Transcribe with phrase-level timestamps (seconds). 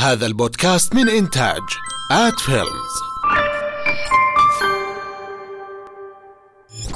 [0.00, 1.60] هذا البودكاست من إنتاج
[2.12, 2.94] آت فيلمز.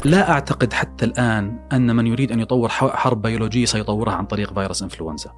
[0.05, 4.83] لا أعتقد حتى الآن أن من يريد أن يطور حرب بيولوجية سيطورها عن طريق فيروس
[4.83, 5.33] إنفلونزا.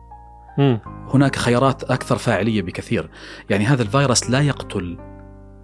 [1.15, 3.11] هناك خيارات أكثر فاعلية بكثير.
[3.51, 4.99] يعني هذا الفيروس لا يقتل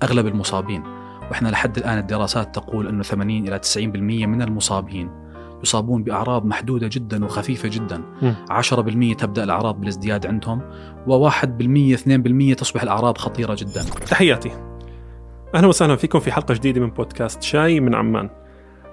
[0.03, 0.83] أغلب المصابين.
[1.31, 5.22] وإحنا لحد الآن الدراسات تقول أنه 80 إلى 90% من المصابين.
[5.63, 8.03] يصابون بأعراض محدودة جدا وخفيفة جدا.
[8.23, 8.35] مم.
[8.51, 10.61] 10% تبدأ الأعراض بالازدياد عندهم
[11.07, 13.83] و1% 2% تصبح الأعراض خطيرة جدا.
[14.11, 14.51] تحياتي.
[15.55, 18.31] أهلا وسهلا فيكم في حلقة جديدة من بودكاست شاي من عمان.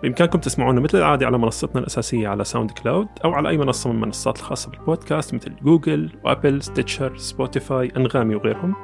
[0.04, 3.96] بإمكانكم تسمعونا مثل العادة على منصتنا الأساسية على ساوند كلاود أو على أي منصة من
[3.96, 8.76] المنصات الخاصة بالبودكاست مثل جوجل وأبل ستيتشر سبوتيفاي أنغامي وغيرهم.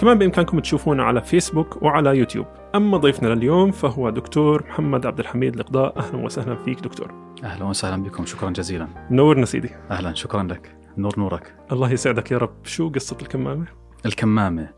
[0.00, 2.46] كمان بإمكانكم تشوفونا على فيسبوك وعلى يوتيوب.
[2.76, 5.98] أما ضيفنا لليوم فهو دكتور محمد عبد الحميد القضاء.
[5.98, 7.34] أهلا وسهلا فيك دكتور.
[7.44, 8.26] أهلا وسهلا بكم.
[8.26, 8.88] شكرا جزيلا.
[9.10, 9.70] منورنا سيدي.
[9.90, 10.14] أهلا.
[10.14, 10.76] شكرا لك.
[10.98, 11.56] نور نورك.
[11.72, 12.64] الله يسعدك يا رب.
[12.64, 13.66] شو قصة الكمامة؟
[14.06, 14.68] الكمامة.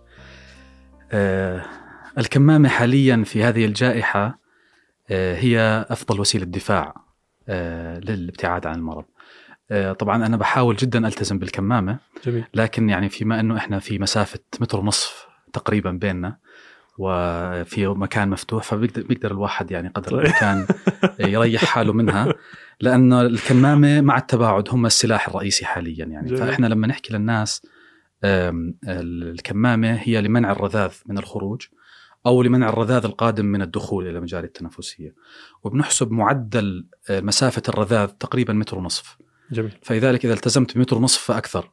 [1.13, 1.65] آه
[2.19, 4.39] الكمامة حاليا في هذه الجائحة
[5.11, 6.95] آه هي أفضل وسيلة دفاع
[7.49, 9.05] آه للابتعاد عن المرض.
[9.71, 12.45] آه طبعا أنا بحاول جدا ألتزم بالكمامة جميل.
[12.55, 16.37] لكن يعني فيما أنه إحنا في مسافة متر ونصف تقريبا بيننا
[16.99, 20.21] وفي مكان مفتوح فبيقدر بيقدر الواحد يعني قدر طيب.
[20.21, 20.67] الإمكان
[21.35, 22.35] يريح حاله منها
[22.81, 26.29] لأنه الكمامة مع التباعد هم السلاح الرئيسي حاليا يعني.
[26.29, 26.41] جميل.
[26.41, 27.67] فإحنا لما نحكي للناس
[28.89, 31.63] الكمامة هي لمنع الرذاذ من الخروج
[32.27, 35.15] أو لمنع الرذاذ القادم من الدخول إلى المجال التنفسية.
[35.65, 39.19] وبنحسب معدل آه، مسافة الرذاذ تقريبا متر ونصف.
[39.53, 39.73] جميل.
[39.83, 41.71] فلذلك إذا التزمت بمتر ونصف فأكثر.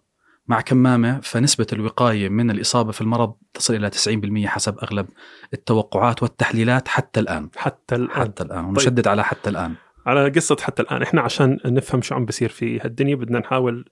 [0.48, 5.08] مع كمامة فنسبة الوقاية من الإصابة في المرض تصل إلى 90% حسب أغلب
[5.54, 7.50] التوقعات والتحليلات حتى الآن.
[7.56, 8.22] حتى الآن.
[8.22, 9.76] حتى الآن ونشدد على حتى الآن.
[10.06, 13.86] على قصة حتى الآن إحنا عشان نفهم شو عم بصير في هالدنيا بدنا نحاول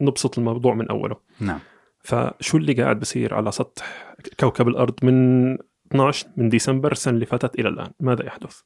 [0.00, 1.16] نبسط الموضوع من أوله.
[1.40, 1.58] نعم.
[2.04, 5.52] فشو اللي قاعد بصير على سطح كوكب الأرض من
[5.92, 8.60] 12 من ديسمبر السنة اللي فاتت إلى الآن؟ ماذا يحدث؟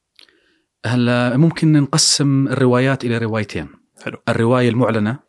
[0.85, 3.67] هلا ممكن نقسم الروايات إلى روايتين.
[4.03, 4.17] حلو.
[4.29, 5.19] الرواية المعلنة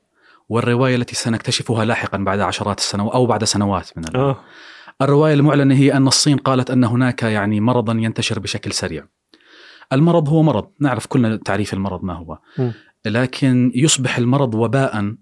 [0.54, 4.20] والرواية التي سنكتشفها لاحقا بعد عشرات السنوات أو بعد سنوات من الآن.
[4.20, 4.36] آه
[5.02, 9.06] الرواية المعلنة هي أن الصين قالت أن هناك يعني مرضا ينتشر بشكل سريع.
[9.92, 12.38] المرض هو مرض، نعرف كلنا تعريف المرض ما هو.
[12.58, 12.70] م.
[13.06, 15.14] لكن يصبح المرض وباء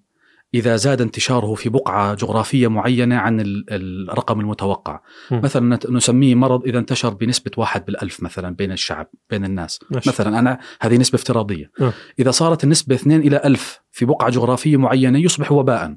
[0.54, 3.64] إذا زاد انتشاره في بقعة جغرافية معينة عن ال-
[4.10, 5.00] الرقم المتوقع.
[5.31, 5.41] م.
[5.41, 9.81] مثلا نسميه مرض إذا انتشر بنسبة واحد بالألف مثلا بين الشعب بين الناس.
[9.91, 10.09] ماشي.
[10.10, 11.70] مثلا أنا هذه نسبة افتراضية.
[11.81, 11.93] آه.
[12.19, 15.97] إذا صارت النسبة 2 إلى ألف في بقعة جغرافية معينة يصبح وباء.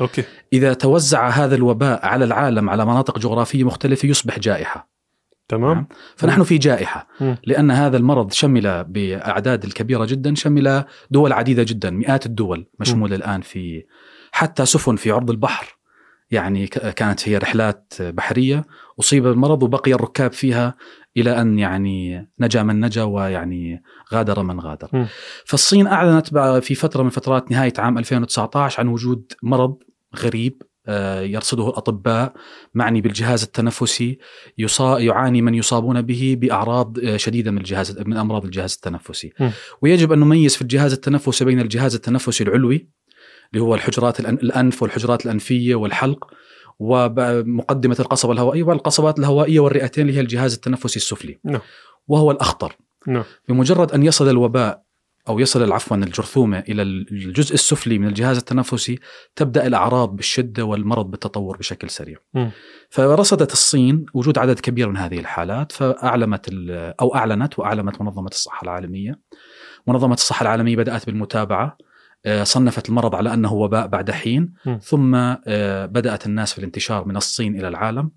[0.00, 0.24] أوكي.
[0.52, 4.90] إذا توزع هذا الوباء على العالم على مناطق جغرافية مختلفة يصبح جائحة.
[5.48, 5.74] تمام.
[5.74, 5.86] نعم.
[6.16, 7.08] فنحن في جائحة.
[7.44, 13.40] لأن هذا المرض شمل بأعداد الكبيرة جدا شمل دول عديدة جدا مئات الدول مشمولة الآن
[13.40, 13.84] في
[14.32, 15.78] حتى سفن في عرض البحر.
[16.30, 18.64] يعني كانت هي رحلات بحرية.
[19.00, 20.74] أصيب بالمرض وبقي الركاب فيها
[21.20, 23.82] إلى أن يعني نجا من نجا ويعني
[24.14, 25.06] غادر من غادر مم.
[25.44, 29.76] فالصين أعلنت بقى في فترة من فترات نهاية عام 2019 عن وجود مرض
[30.16, 32.32] غريب آه، يرصده الأطباء
[32.74, 34.18] معني بالجهاز التنفسي
[34.58, 34.98] يصا...
[34.98, 39.50] يعاني من يصابون به بأعراض آه، شديدة من الجهاز من أمراض الجهاز التنفسي مم.
[39.82, 42.88] ويجب أن نميز في الجهاز التنفسي بين الجهاز التنفسي العلوي
[43.52, 46.30] اللي هو الحجرات الأنف والحجرات الأنفية والحلق
[46.78, 51.60] ومقدمة القصبة الهوائية والقصبات الهوائية والرئتين اللي هي الجهاز التنفسي السفلي نعم.
[52.08, 54.82] وهو الأخطر نعم بمجرد أن يصل الوباء
[55.28, 58.98] أو يصل عفوا الجرثومة إلى الجزء السفلي من الجهاز التنفسي
[59.36, 62.18] تبدأ الأعراض بالشدة والمرض بالتطور بشكل سريع.
[62.34, 62.50] مم.
[62.90, 66.48] فرصدت الصين وجود عدد كبير من هذه الحالات فأعلمت
[67.00, 69.20] أو أعلنت وأعلمت منظمة الصحة العالمية.
[69.86, 71.78] منظمة الصحة العالمية بدأت بالمتابعة
[72.42, 74.54] صنفت المرض على أنه وباء بعد حين.
[74.82, 78.10] ثم آه، بدأت الناس في الانتشار من الصين إلى العالم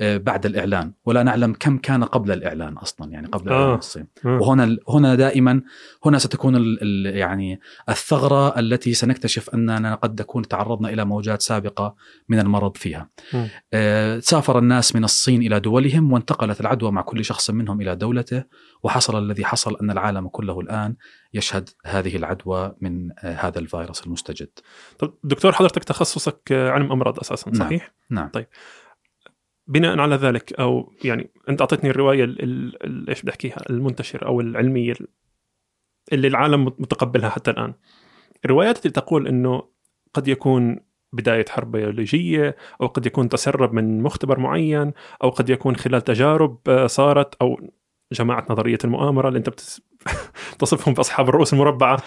[0.00, 3.62] آه، بعد الإعلان ولا نعلم كم كان قبل الإعلان أصلا يعني قبل آه.
[3.62, 4.06] إعلان الصين.
[4.26, 4.38] آه.
[4.38, 5.62] وهنا هنا دائما
[6.04, 11.94] هنا ستكون ال ال يعني الثغرة التي سنكتشف أننا قد نكون تعرضنا إلى موجات سابقة
[12.28, 13.10] من المرض فيها.
[13.72, 18.44] آه، سافر الناس من الصين إلى دولهم وانتقلت العدوى مع كل شخص منهم إلى دولته
[18.82, 20.94] وحصل الذي حصل أن العالم كله الآن
[21.34, 24.50] يشهد هذه العدوى من آه، هذا الفيروس المستجد.
[24.98, 27.60] طب دكتور حضرتك تخصصك آه، علم أمراض أساسا نعم.
[27.68, 28.30] صحيح؟ نعم.
[29.66, 34.26] بناء على ذلك أو يعني أنت أعطيتني الرواية ال- ال- ال- إيش بدي أحكيها المنتشرة
[34.26, 35.08] أو العلمية ال-
[36.12, 37.74] اللي العالم متقبلها حتى الآن
[38.44, 39.62] الروايات التي تقول إنه
[40.14, 40.80] قد يكون
[41.12, 44.92] بداية حرب بيولوجية أو قد يكون تسرب من مختبر معين
[45.22, 47.60] أو قد يكون خلال تجارب آه، صارت أو
[48.12, 49.82] جماعة نظرية المؤامرة اللي أنت بتس...
[50.58, 52.02] تصفهم بأصحاب الرؤوس المربعة.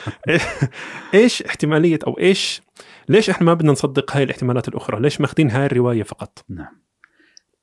[1.14, 2.62] إيش احتمالية أو إيش
[3.10, 6.82] ليش إحنا ما بدنا نصدق هاي الاحتمالات الأخرى؟ ليش ماخذين هاي الرواية فقط؟ نعم.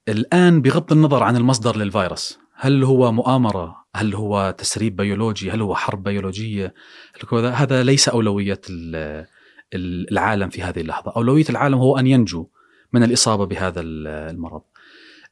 [0.09, 5.75] الآن بغض النظر عن المصدر للفيروس هل هو مؤامرة؟ هل هو تسريب بيولوجي؟ هل هو
[5.75, 6.03] حرب
[7.35, 8.09] هو هذا- ليس
[9.75, 11.13] ال- العالم في هذه اللحظة.
[11.17, 12.49] أولوية العالم هو أن ينجو
[12.93, 14.63] من الإصابة بهذا ال- المرض.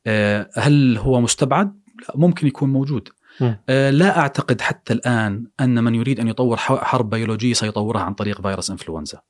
[0.06, 3.08] آه، هل هو مستبعد؟ لا، ممكن يكون موجود.
[3.68, 8.70] لا أعتقد حتى الآن أن من يريد أن يطور حرب بيولوجية سيطورها عن طريق فيروس
[8.70, 9.20] إنفلونزا.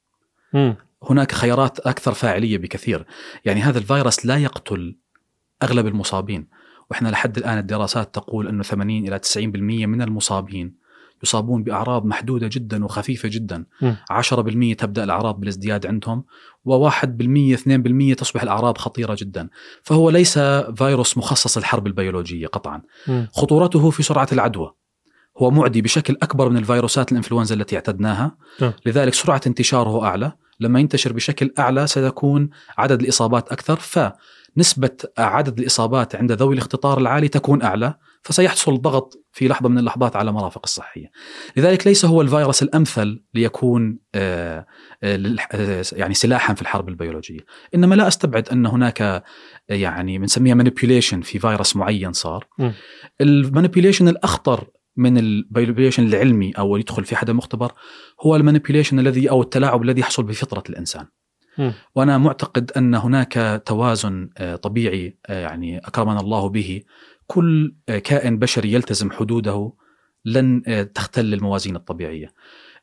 [0.53, 0.77] مم.
[1.11, 3.07] هناك خيارات أكثر فاعلية بكثير،
[3.45, 4.97] يعني هذا الفيروس لا يقتل
[5.63, 6.49] أغلب المصابين،
[6.91, 10.86] وإحنا لحد الآن الدراسات تقول أنه 80 إلى 90% من المصابين
[11.23, 13.97] يصابون بأعراض محدودة جدا وخفيفة جدا، مم.
[14.11, 16.25] 10% تبدأ الأعراض بالازدياد عندهم،
[16.69, 19.49] و1% 2% تصبح الأعراض خطيرة جدا،
[19.83, 20.39] فهو ليس
[20.77, 23.29] فيروس مخصص للحرب البيولوجية قطعا، مم.
[23.33, 24.73] خطورته في سرعة العدوى.
[25.39, 28.73] هو معدي بشكل أكبر من الفيروسات الإنفلونزا التي اعتدناها نعم.
[28.87, 36.17] لذلك سرعة انتشاره أعلى لما ينتشر بشكل أعلى سيكون عدد الإصابات أكثر فنسبة عدد الإصابات
[36.17, 37.95] عند ذوي الاختطار العالي تكون أعلى
[38.27, 41.11] فسيحصل ضغط في لحظة من اللحظات على المرافق الصحية.
[41.57, 44.67] لذلك ليس هو الفيروس الأمثل ليكون آه،
[45.03, 47.41] آه، آه، يعني سلاحا في الحرب البيولوجية،
[47.75, 49.25] إنما لا أستبعد أن هناك
[49.69, 52.47] يعني بنسميها manipulation في فيروس معين صار.
[53.21, 57.73] ال manipulation الأخطر من ال manipulation العلمي أو يدخل في حدا مختبر
[58.23, 61.07] هو المانيبيوليشن الذي أو التلاعب الذي يحصل بفطرة الإنسان.
[61.95, 64.29] وأنا معتقد أن هناك توازن
[64.63, 66.83] طبيعي يعني أكرمنا الله به
[67.27, 69.73] كل آه، كائن بشري يلتزم حدوده
[70.25, 72.33] لن آه، تختل الموازين الطبيعية.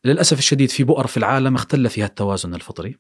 [0.06, 2.98] للأسف الشديد في بؤر في العالم اختل فيها التوازن الفطري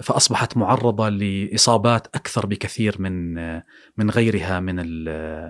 [0.00, 3.64] فأصبحت معرضة لإصابات أكثر بكثير من آه،
[3.96, 4.76] من غيرها من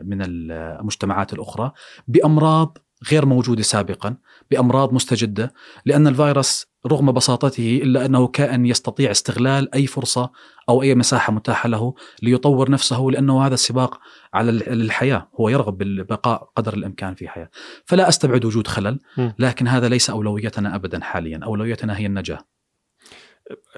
[0.08, 1.72] من المجتمعات الأخرى
[2.08, 2.78] بأمراض
[3.10, 4.16] غير موجودة سابقا
[4.50, 5.52] بأمراض مستجدة
[5.86, 10.30] لأن الفيروس رغم بساطته إلا أنه كائن يستطيع استغلال أي فرصة
[10.68, 14.00] أو أي مساحة متاحة له ليطور نفسه لأنه هذا السباق
[14.34, 17.50] على ال- الحياة هو يرغب بالبقاء قدر الإمكان في حياة.
[17.84, 18.98] فلا أستبعد وجود خلل.
[19.38, 21.40] لكن هذا ليس أولويتنا ابدا حاليا.
[21.44, 22.38] أولويتنا هي النجاة.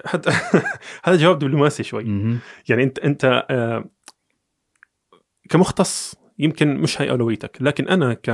[0.04, 0.31] حتى
[1.04, 2.04] هذا جواب دبلوماسي شوي.
[2.69, 3.84] يعني انت أنت آه،
[5.50, 8.31] كمختص يمكن مش هي أولويتك لكن أنا ك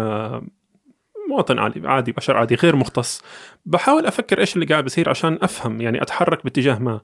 [1.30, 3.22] مواطن عادي عادي بشر عادي غير مختص
[3.64, 7.00] بحاول أفكر إيش اللي قاعد بيصير عشان أفهم يعني أتحرك باتجاه ما.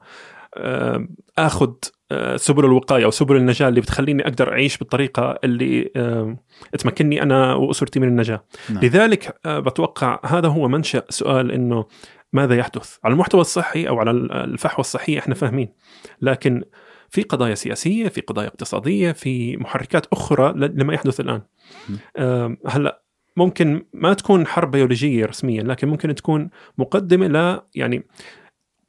[1.37, 1.73] آخذ
[2.13, 6.37] آه، سبل الوقاية أو سبل النجاة اللي بتخليني أقدر أعيش بالطريقة اللي آه،
[6.79, 8.83] تمكنني أنا وأسرتي من النجاة نعم.
[8.83, 11.85] لذلك آه، بتوقع هذا هو منشأ سؤال إنه
[12.33, 15.69] ماذا يحدث على المحتوى الصحي أو على الفحوى الصحية إحنا فاهمين
[16.21, 16.63] لكن
[17.09, 21.41] في قضايا سياسية في قضايا اقتصادية في محركات أخرى لما يحدث الآن
[21.89, 21.93] م.
[22.17, 23.03] آه، هلأ
[23.37, 28.03] ممكن ما تكون حرب بيولوجية رسميا لكن ممكن تكون مقدمة ل يعني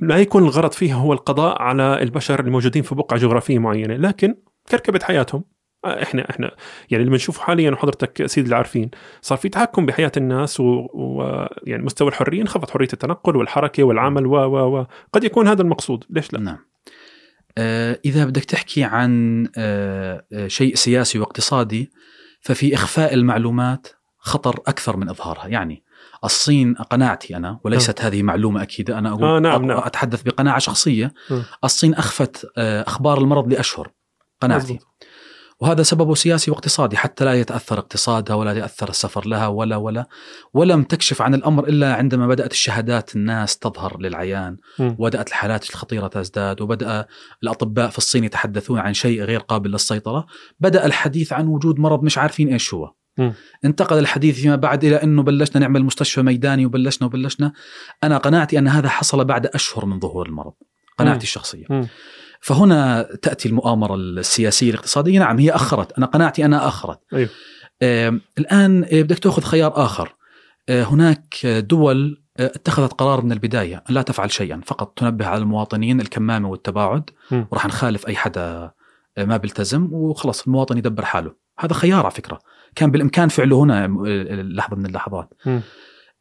[0.01, 4.37] لا يكون الغرض فيها هو القضاء على البشر الموجودين في بقعة جغرافية معينة لكن
[4.71, 5.45] كركبة حياتهم.
[5.85, 6.51] آه، إحنا إحنا
[6.91, 11.47] يعني اللي بنشوفه حاليا وحضرتك سيد العارفين صار في تحكم بحياة الناس ويعني و...
[11.67, 14.87] يعني مستوى الحرية انخفض حرية التنقل والحركة والعمل و و و.
[15.13, 16.05] قد يكون هذا المقصود.
[16.11, 16.59] ليش لا؟ نعم.
[17.59, 21.91] آه، إذا بدك تحكي عن آه، شيء سياسي واقتصادي
[22.41, 23.87] ففي إخفاء المعلومات
[24.19, 25.47] خطر أكثر من إظهارها.
[25.47, 25.84] يعني
[26.25, 29.79] الصين قناعتي أنا وليست هذه معلومة أكيدة أنا أقول آه، نعم، نعم.
[29.79, 31.41] أتحدث بقناعة شخصية م.
[31.65, 33.91] الصين أخفت آه، أخبار المرض لأشهر
[34.41, 34.79] قناعتي.
[35.61, 40.07] وهذا سببه سياسي واقتصادي حتى لا يتأثر اقتصادها ولا يتأثر السفر لها ولا ولا
[40.55, 44.57] ولم تكشف عن الأمر إلا عندما بدأت الشهادات الناس تظهر للعيان.
[44.81, 47.07] وبدأت الحالات الخطيرة تزداد وبدأ
[47.43, 50.27] الأطباء في الصين يتحدثون عن شيء غير قابل للسيطرة
[50.61, 53.35] بدأ الحديث عن وجود مرض مش عارفين إيش هو مم.
[53.65, 57.53] انتقل الحديث فيما بعد إلى أنه بلشنا نعمل مستشفى ميداني وبلشنا وبلشنا
[58.05, 60.53] أنا قناعتي أن هذا حصل بعد أشهر من ظهور المرض
[60.99, 61.23] قناعتي مم.
[61.23, 61.89] الشخصية مم.
[62.41, 67.29] فهنا تأتي المؤامرة السياسية الاقتصادية نعم هي أخرت أنا قناعتي أنها أخرت أيوه.
[67.83, 70.15] آه الآن آه، بدك تأخذ خيار آخر
[70.69, 75.43] آه هناك دول آه، اتخذت قرار من البداية أن لا تفعل شيئا فقط تنبه على
[75.43, 77.11] المواطنين الكمامة والتباعد.
[77.51, 78.71] وراح نخالف أي حدا
[79.19, 82.39] آه، ما بيلتزم وخلص المواطن يدبر حاله هذا خيار على فكرة
[82.77, 83.87] كان بالإمكان فعله هنا
[84.43, 85.63] لحظه من اللحظات مم.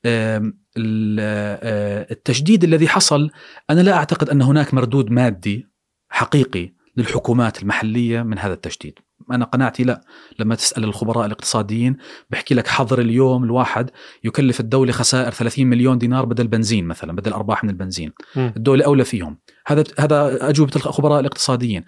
[0.05, 3.29] آم، ال- آه، التشديد الذي حصل
[3.69, 5.67] أنا لا أعتقد أن هناك مردود مادي
[6.09, 8.99] حقيقي للحكومات المحلية من هذا التشديد
[9.31, 10.01] أنا قناعتي لا.
[10.39, 11.97] لما تسأل الخبراء الاقتصاديين
[12.29, 13.89] بحكي لك حظر اليوم الواحد
[14.23, 18.11] يكلف الدولة خسائر 30 مليون دينار بدل بنزين مثلا بدل أرباح من البنزين.
[18.35, 18.53] مم.
[18.57, 19.37] الدولة أولى فيهم.
[19.67, 21.83] هذا هذا أجوبة الخبراء الاقتصاديين.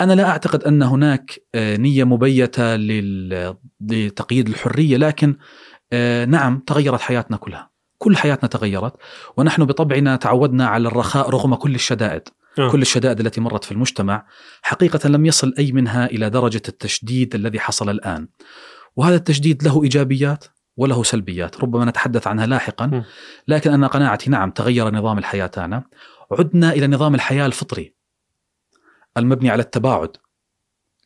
[0.00, 2.76] أنا لا أعتقد أن هناك آه، نية مبيتة
[3.80, 5.36] لتقييد الحرية لكن
[5.92, 7.70] آه، نعم تغيرت حياتنا كلها.
[7.98, 8.92] كل حياتنا تغيرت
[9.36, 12.22] ونحن بطبعنا تعودنا على الرخاء رغم كل الشدائد.
[12.58, 12.70] آه.
[12.70, 14.26] كل الشدائد التي مرت في المجتمع
[14.62, 18.28] حقيقة لم يصل أي منها إلى درجة التشديد الذي حصل الآن
[18.96, 20.44] وهذا التشديد له إيجابيات
[20.76, 23.04] وله سلبيات ربما نتحدث عنها لاحقا.
[23.48, 25.84] لكن أنا قناعتي نعم تغير نظام الحياة تاعنا
[26.32, 27.94] عدنا إلى نظام الحياة الفطري
[29.16, 30.16] المبني على التباعد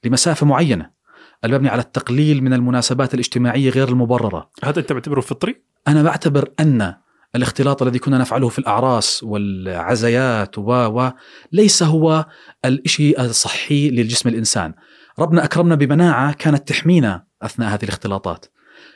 [0.05, 0.91] لمسافة معينة
[1.45, 6.95] المبني على التقليل من المناسبات الاجتماعية غير المبررة هذا أنت بتعتبره فطري؟ أنا بعتبر أن
[7.37, 11.13] الاختلاط الذي كنا نفعله في الأعراس والعزيات و و
[11.53, 12.27] ليس هو
[12.65, 14.75] الشيء الصحي للجسم الإنسان.
[15.19, 18.47] ربنا أكرمنا بمناعة كانت تحمينا أثناء هذه الاختلاطات.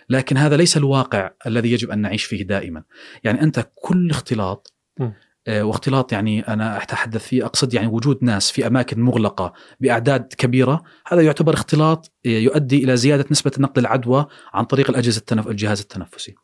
[0.09, 2.83] لكن هذا ليس الواقع الذي يجب أن نعيش فيه دائما.
[3.25, 5.11] يعني أنت كل اختلاط م.
[5.47, 10.83] آه، واختلاط يعني أنا أتحدث فيه أقصد يعني وجود ناس في أماكن مغلقة بأعداد كبيرة
[11.07, 15.49] هذا يعتبر اختلاط آه، يؤدي إلى زيادة نسبة نقل العدوى عن طريق الأجهزة التنف...
[15.49, 16.35] الجهاز التنفسي.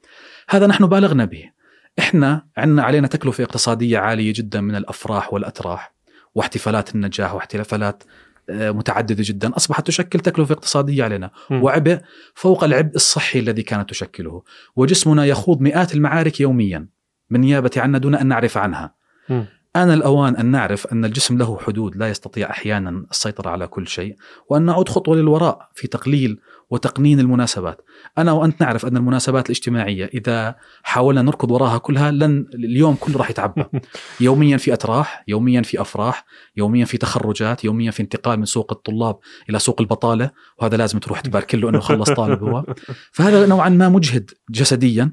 [0.49, 1.58] هذا نحن بالغنا به.
[1.99, 5.95] إحنا عندنا علينا تكلفة اقتصادية عالية جدا من الأفراح والأتراح
[6.35, 8.02] واحتفالات النجاح واحتفالات
[8.50, 11.62] آه، متعددة جدا أصبحت تشكل تكلفة اقتصادية علينا م.
[11.62, 12.00] وعبء
[12.35, 14.43] فوق العبء الصحي الذي كانت تشكله
[14.76, 16.88] وجسمنا يخوض مئات المعارك يوميا
[17.31, 18.95] بالنيابه عنا دون أن نعرف عنها
[19.28, 19.43] م.
[19.76, 24.17] آن الأوان أن نعرف أن الجسم له حدود لا يستطيع أحيانا السيطرة على كل شيء
[24.49, 27.80] وأن نعود خطوة للوراء في تقليل وتقنين المناسبات.
[28.18, 33.30] أنا وأنت نعرف أن المناسبات الاجتماعية إذا حاولنا نركض وراها كلها لن اليوم كله راح
[33.30, 33.64] يتعبى.
[34.20, 36.25] يوميا في أتراح يوميا في أفراح
[36.56, 39.18] يوميا في تخرجات يوميا في انتقال من سوق الطلاب
[39.50, 42.64] إلى سوق البطالة وهذا لازم تروح تبارك له أنه خلص طالب هو.
[43.16, 45.12] فهذا نوعا ما مجهد جسديا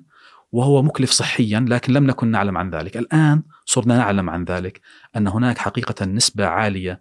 [0.52, 2.98] وهو مكلف صحيا لكن لم نكن نعلم عن ذلك.
[2.98, 4.82] الآن صرنا نعلم عن ذلك
[5.18, 7.00] أن هناك حقيقة نسبة عالية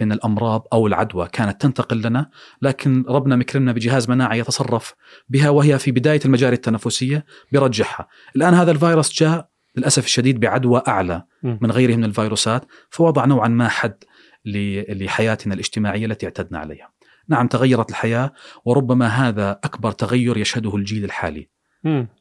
[0.00, 2.30] من الأمراض أو العدوى كانت تنتقل لنا
[2.62, 4.94] لكن ربنا مكرمنا بجهاز مناعي يتصرف
[5.28, 11.24] بها وهي في بداية المجاري التنفسية برجعها الآن هذا الفيروس جاء للأسف الشديد بعدوى أعلى
[11.42, 11.56] م.
[11.60, 14.04] من غيره من الفيروسات فوضع نوعا ما حد
[14.88, 16.92] لحياتنا الاجتماعية التي اعتدنا عليها
[17.28, 18.32] نعم تغيرت الحياة
[18.64, 21.50] وربما هذا أكبر تغير يشهده الجيل الحالي.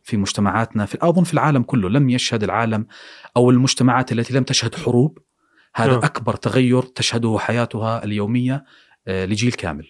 [0.04, 2.86] في مجتمعاتنا في أظن في العالم كله لم يشهد العالم
[3.38, 5.18] أو المجتمعات التي لم تشهد حروب
[5.76, 5.98] هذا آه.
[6.06, 8.64] أكبر تغير تشهده حياتها اليومية
[9.08, 9.88] آه، لجيل كامل.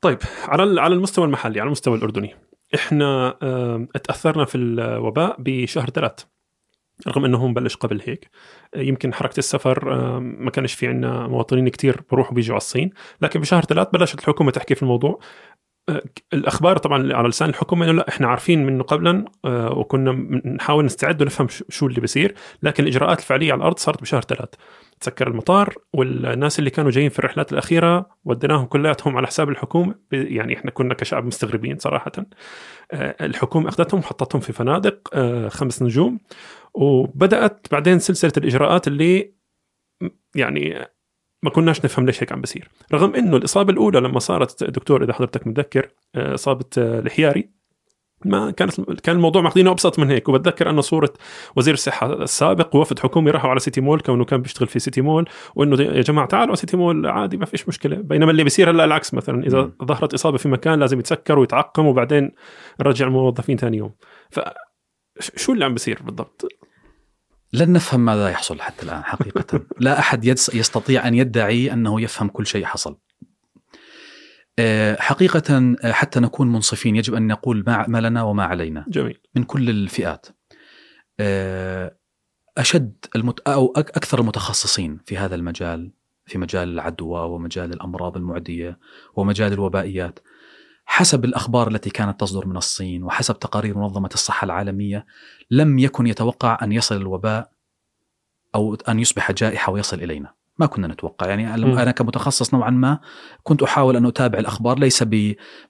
[0.00, 2.34] طيب على على المستوى المحلي على المستوى الأردني
[2.74, 6.12] إحنا آم، اتاثرنا في الوباء بشهر ثلاث
[7.08, 8.30] رغم إنه مبلش قبل هيك.
[8.74, 13.40] آه، يمكن حركة السفر ما كانش في عندنا مواطنين كتير بروحوا بيجوا على الصين لكن
[13.40, 15.18] بشهر ثلاث بلشت الحكومة تحكي في الموضوع.
[15.20, 15.24] آه،
[16.32, 20.12] الأخبار طبعا على لسان الحكومة إنه لا إحنا عارفين منه قبلا آه، وكنا
[20.44, 24.48] نحاول نستعد ونفهم شو اللي بيصير لكن الإجراءات الفعلية على الأرض صارت بشهر ثلاث.
[25.00, 30.56] تسكر المطار والناس اللي كانوا جايين في الرحلات الأخيرة وديناهم كلياتهم على حساب الحكومة يعني
[30.56, 32.12] إحنا كنا كشعب مستغربين صراحة.
[32.92, 36.18] آه، الحكومة أخذتهم وحطتهم في فنادق آه، خمس نجوم
[36.74, 39.34] وبدأت بعدين سلسلة الإجراءات اللي
[40.34, 40.86] يعني
[41.42, 42.68] ما كناش نفهم ليش هيك عم بصير.
[42.92, 47.50] رغم إنه الإصابة الأولى لما صارت دكتور إذا حضرتك متذكر آه، إصابة آه، الحياري
[48.24, 50.28] ما كانت كان الموضوع ماخذينه أبسط من هيك.
[50.28, 51.12] وبتذكر أنه صورة
[51.56, 55.28] وزير الصحة السابق ووفد حكومي راحوا على سيتي مول كونه كان بيشتغل في سيتي مول
[55.54, 57.96] وإنه يا جماعة تعالوا سيتي مول عادي ما فيش مشكلة.
[57.96, 59.46] بينما اللي بيصير هلأ العكس مثلا.
[59.46, 59.72] إذا مم.
[59.84, 62.30] ظهرت إصابة في مكان لازم يتسكر ويتعقم وبعدين
[62.80, 63.94] نرجع الموظفين ثاني يوم.
[64.30, 64.40] ف
[65.20, 66.48] شو اللي عم بيصير بالضبط؟
[67.52, 69.60] لن نفهم ماذا يحصل حتى الآن حقيقة.
[69.80, 72.96] لا يدس- يستطيع أن يدعي أنه يفهم كل شيء حصل.
[74.58, 78.84] آه، حقيقة آه، حتى نكون منصفين يجب أن نقول ما لنا وما علينا.
[78.88, 79.20] جميل.
[79.34, 80.26] من كل الفئات.
[81.20, 81.96] آه،
[82.58, 83.40] أشد المت...
[83.40, 85.90] أو أك- أكثر المتخصصين في هذا المجال
[86.26, 88.78] في مجال العدوى ومجال الأمراض المعدية
[89.14, 90.18] ومجال الوبائيات.
[90.92, 95.06] حسب الأخبار التي كانت تصدر من الصين وحسب تقارير منظمة الصحة العالمية
[95.50, 97.50] لم يكن يتوقع أن يصل الوباء
[98.54, 102.98] أو أن يصبح جائحة ويصل إلينا ما كنا نتوقع يعني أنا كمتخصص نوعا ما
[103.42, 105.02] كنت أحاول أن أتابع الأخبار ليس.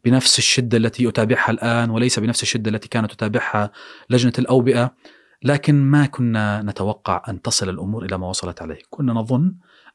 [0.05, 3.71] بنفس الشدة التي أتابعها الآن وليس بنفس الشدة التي كانت تتابعها
[4.11, 4.95] لجنة الأوبئة
[5.43, 9.55] لكن ما كنا نتوقع أن تصل الأمور إلى ما وصلت عليه كنا نظن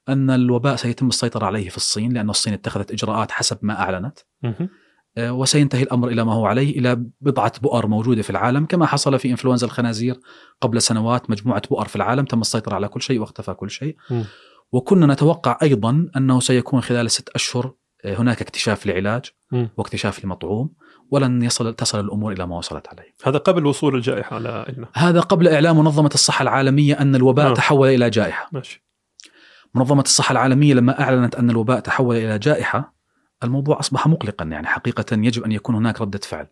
[0.10, 3.58] أن الوباء سيتم السيطرة عليه في الصين لأن الصين اتخذت إجراءات حسب
[4.44, 4.60] ما.
[4.62, 4.70] آه،
[5.18, 9.32] وسينتهي الأمر إلى ما هو عليه إلى بضعة بؤر موجودة في العالم كما حصل في
[9.32, 10.20] إنفلونزا الخنازير
[10.62, 14.26] قبل سنوات مجموعة بؤر في العالم تم السيطرة على كل شيء واختفى كل شيء مم.
[14.72, 17.74] وكنا نتوقع أيضا أنه سيكون خلال ست أشهر
[18.06, 19.70] آه، هناك اكتشاف لعلاج مم.
[19.78, 20.70] واكتشاف لمطعوم
[21.12, 25.48] ولن يصل تصل الأمور إلى ما وصلت عليه هذا قبل وصول الجائحة لنا هذا قبل
[25.48, 27.54] إعلان منظمة الصحة العالمية أن الوباء آه.
[27.54, 28.86] تحول إلى جائحة ماشي
[29.76, 32.95] منظمة الصحة العالمية لما أعلنت أن الوباء تحول إلى جائحة
[33.44, 36.48] الموضوع أصبح مقلقا يعني حقيقة يجب أن يكون هناك ردة فعل.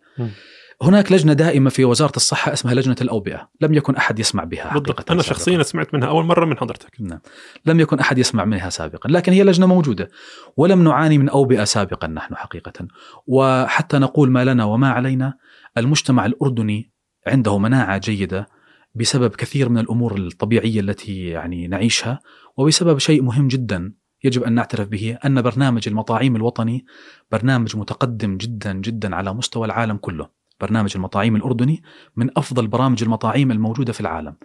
[0.81, 4.91] هناك لجنة دائمة في وزارة الصحة اسمها لجنة الأوبئة، لم يكن أحد يسمع بها بالضبط.
[4.91, 5.39] حقيقة أنا سابقاً.
[5.39, 6.91] شخصيا سمعت منها أول مرة من حضرتك.
[6.99, 7.19] نعم.
[7.65, 10.09] لم يكن أحد يسمع منها سابقا، لكن هي لجنة موجودة.
[10.57, 12.87] ولم نعاني من أوبئة سابقا نحن حقيقة،
[13.27, 15.33] وحتى نقول ما لنا وما علينا
[15.77, 16.91] المجتمع الأردني
[17.27, 18.47] عنده مناعة جيدة
[18.95, 22.19] بسبب كثير من الأمور الطبيعية التي يعني نعيشها
[22.57, 23.93] وبسبب شيء مهم جدا
[24.24, 26.86] يجب أن نعترف به أن برنامج المطاعيم الوطني
[27.32, 30.44] برنامج متقدم جدا جدا على مستوى العالم كله.
[30.62, 31.84] برنامج المطاعيم الأردني
[32.15, 34.36] من أفضل برامج المطاعيم الموجودة في العالم.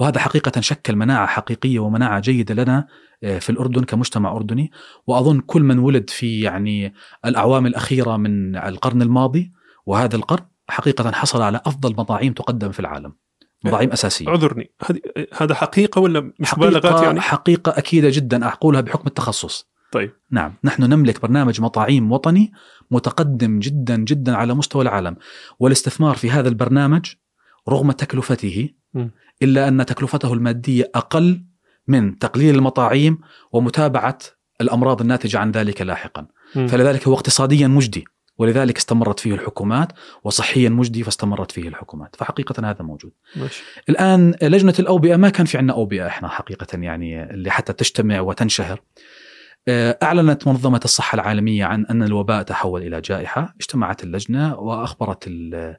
[0.00, 2.86] وهذا حقيقة شكل مناعة حقيقية ومناعة جيدة لنا
[3.24, 4.70] آه، في الأردن كمجتمع أردني
[5.06, 9.52] وأظن كل من ولد في يعني الأعوام الأخيرة من القرن الماضي
[9.86, 13.25] وهذا القرن حقيقة حصل على أفضل مطاعيم تقدم في العالم.
[13.66, 14.28] مطاعيم اساسيه.
[14.28, 14.70] اعذرني
[15.32, 18.46] هذا حقيقة ولا مش مبالغات حقيقة, يعني؟ حقيقة أكيدة جدا.
[18.48, 19.68] أقولها بحكم التخصص.
[19.92, 20.12] طيب.
[20.30, 20.54] نعم.
[20.64, 22.52] نحن نملك برنامج مطاعيم وطني
[22.90, 25.16] متقدم جدا جدا على مستوى العالم.
[25.58, 27.06] والاستثمار في هذا البرنامج
[27.68, 29.08] رغم تكلفته م.
[29.42, 31.44] إلا أن تكلفته المادية أقل
[31.88, 33.18] من تقليل المطاعيم
[33.52, 34.18] ومتابعة
[34.60, 36.26] الأمراض الناتجة عن ذلك لاحقا.
[36.56, 36.66] مم.
[36.66, 38.04] فلذلك هو اقتصاديا مجدي.
[38.38, 39.92] ولذلك استمرت فيه الحكومات
[40.24, 42.16] وصحيا مجدي فاستمرت فيه الحكومات.
[42.16, 43.12] فحقيقة هذا موجود.
[43.36, 43.62] ماشي.
[43.88, 48.80] الآن لجنة الأوبئة ما كان في عندنا أوبئة إحنا حقيقة يعني اللي حتى تجتمع وتنشهر.
[49.68, 55.76] آه، أعلنت منظمة الصحة العالمية عن أن الوباء تحول إلى جائحة، اجتمعت اللجنة وأخبرت ال-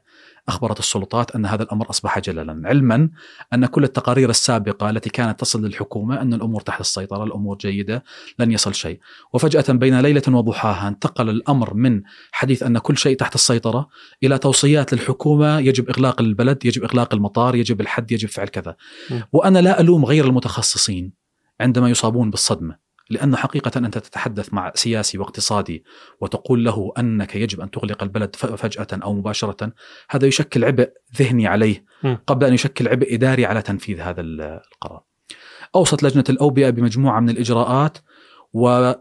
[0.48, 3.10] أخبرت السلطات أن هذا الأمر أصبح جللا، علما
[3.54, 8.04] أن كل التقارير السابقة التي كانت تصل للحكومة أن الأمور تحت السيطرة، الأمور جيدة،
[8.38, 8.98] لن يصل شيء.
[9.32, 12.02] وفجأة بين ليلة وضحاها انتقل الأمر من
[12.32, 13.88] حديث أن كل شيء تحت السيطرة
[14.22, 18.76] إلى توصيات للحكومة يجب إغلاق البلد، يجب إغلاق المطار، يجب الحد، يجب فعل كذا.
[19.10, 19.20] م.
[19.32, 21.12] وأنا لا ألوم غير المتخصصين
[21.60, 25.84] عندما يصابون بالصدمة، لأنه حقيقة أنت تتحدث مع سياسي واقتصادي
[26.20, 29.72] وتقول له أنك يجب أن تغلق البلد ف- فجأة أو مباشرة،
[30.10, 31.84] هذا يشكل عبء ذهني عليه.
[32.26, 35.02] قبل أن يشكل عبء إداري على تنفيذ هذا ال- القرار.
[35.74, 37.98] اوصت لجنة الأوبئة بمجموعة من الإجراءات
[38.52, 38.92] و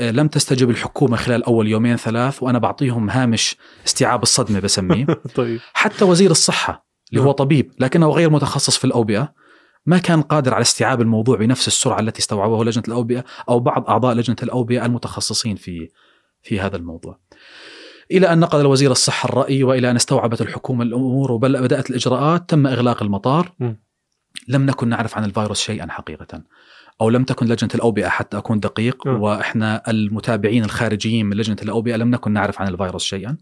[0.00, 5.06] لم تستجب الحكومة خلال أول يومين ثلاث وأنا بعطيهم هامش استيعاب الصدمة بسميه
[5.36, 7.30] طيب حتى وزير الصحة اللي هو.
[7.32, 9.34] طبيب لكنه غير متخصص في الأوبئة
[9.88, 14.14] ما كان قادر على استيعاب الموضوع بنفس السرعة التي استوعبه لجنة الأوبئة أو بعض أعضاء
[14.14, 15.88] لجنة الأوبئة المتخصصين في
[16.42, 17.18] في هذا الموضوع.
[18.10, 23.02] إلى أن نقل وزير الصحة الرأي وإلى أن استوعبت الحكومة الأمور وبدأت الإجراءات تم إغلاق
[23.02, 23.72] المطار م.
[24.48, 26.42] لم نكن نعرف عن الفيروس شيئا حقيقة
[27.00, 29.22] أو لم تكن لجنة الأوبئة حتى أكون دقيق نعم.
[29.22, 33.36] وإحنا المتابعين الخارجيين من لجنة الأوبئة لم نكن نعرف عن الفيروس شيئا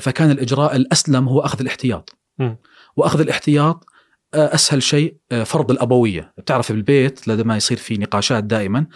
[0.00, 2.54] فكان الإجراء الأسلم هو أخذ الاحتياط م.
[2.96, 3.86] وأخذ الاحتياط
[4.34, 8.86] أسهل شيء آه، فرض الأبوية، بتعرف بالبيت لما يصير في نقاشات دائما م.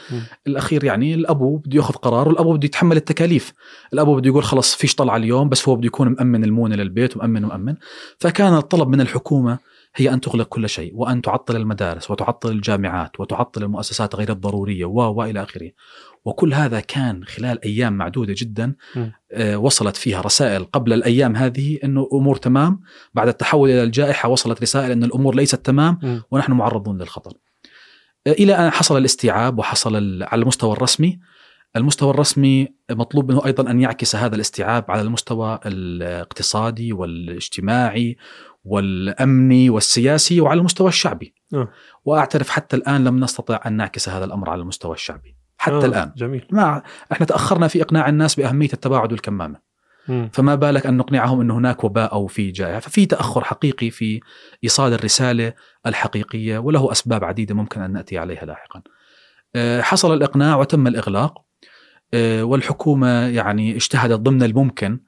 [0.46, 3.52] الأخير يعني الأبو بده يأخذ قرار والأبو بده يتحمل التكاليف،
[3.92, 7.44] الأبو بده يقول خلص فيش طلعه اليوم بس هو بده يكون مأمن المونة للبيت ومأمن
[7.44, 7.74] ومأمن،
[8.18, 9.58] فكان الطلب من الحكومة
[9.94, 15.14] هي أن تغلق كل شيء وأن تعطل المدارس وتعطل الجامعات وتعطل المؤسسات غير الضرورية و
[15.14, 15.70] والى آخره.
[16.24, 18.74] وكل هذا كان خلال أيام معدودة جدا.
[19.32, 22.80] آه، وصلت فيها رسائل قبل الأيام هذه إنه امور تمام
[23.14, 26.20] بعد التحول إلى الجائحة وصلت رسائل إن الأمور ليست تمام م.
[26.30, 27.32] ونحن معرضون للخطر.
[28.26, 31.18] آه، إلى أن حصل الاستيعاب وحصل على المستوى الرسمي
[31.76, 38.16] المستوى الرسمي مطلوب منه أيضا أن يعكس هذا الاستيعاب على المستوى الاقتصادي والاجتماعي
[38.64, 41.34] والأمني والسياسي وعلى المستوى الشعبي.
[41.54, 41.68] آه.
[42.04, 46.12] وأعترف حتى الآن لم نستطع أن نعكس هذا الأمر على المستوى الشعبي حتى آه، الآن.
[46.16, 49.58] جميل ما إحنا تأخرنا في إقناع الناس بأهمية التباعد والكمامة.
[50.08, 50.28] م.
[50.32, 54.20] فما بالك أن نقنعهم إنه هناك وباء أو في جائحة، ففي تأخر حقيقي في
[54.64, 55.52] إيصال الرسالة
[55.86, 58.82] الحقيقية وله أسباب عديدة ممكن أن نأتي عليها لاحقا.
[59.56, 61.42] آه، حصل الإقناع وتم الإغلاق
[62.14, 65.00] آه، والحكومة يعني اجتهدت ضمن الممكن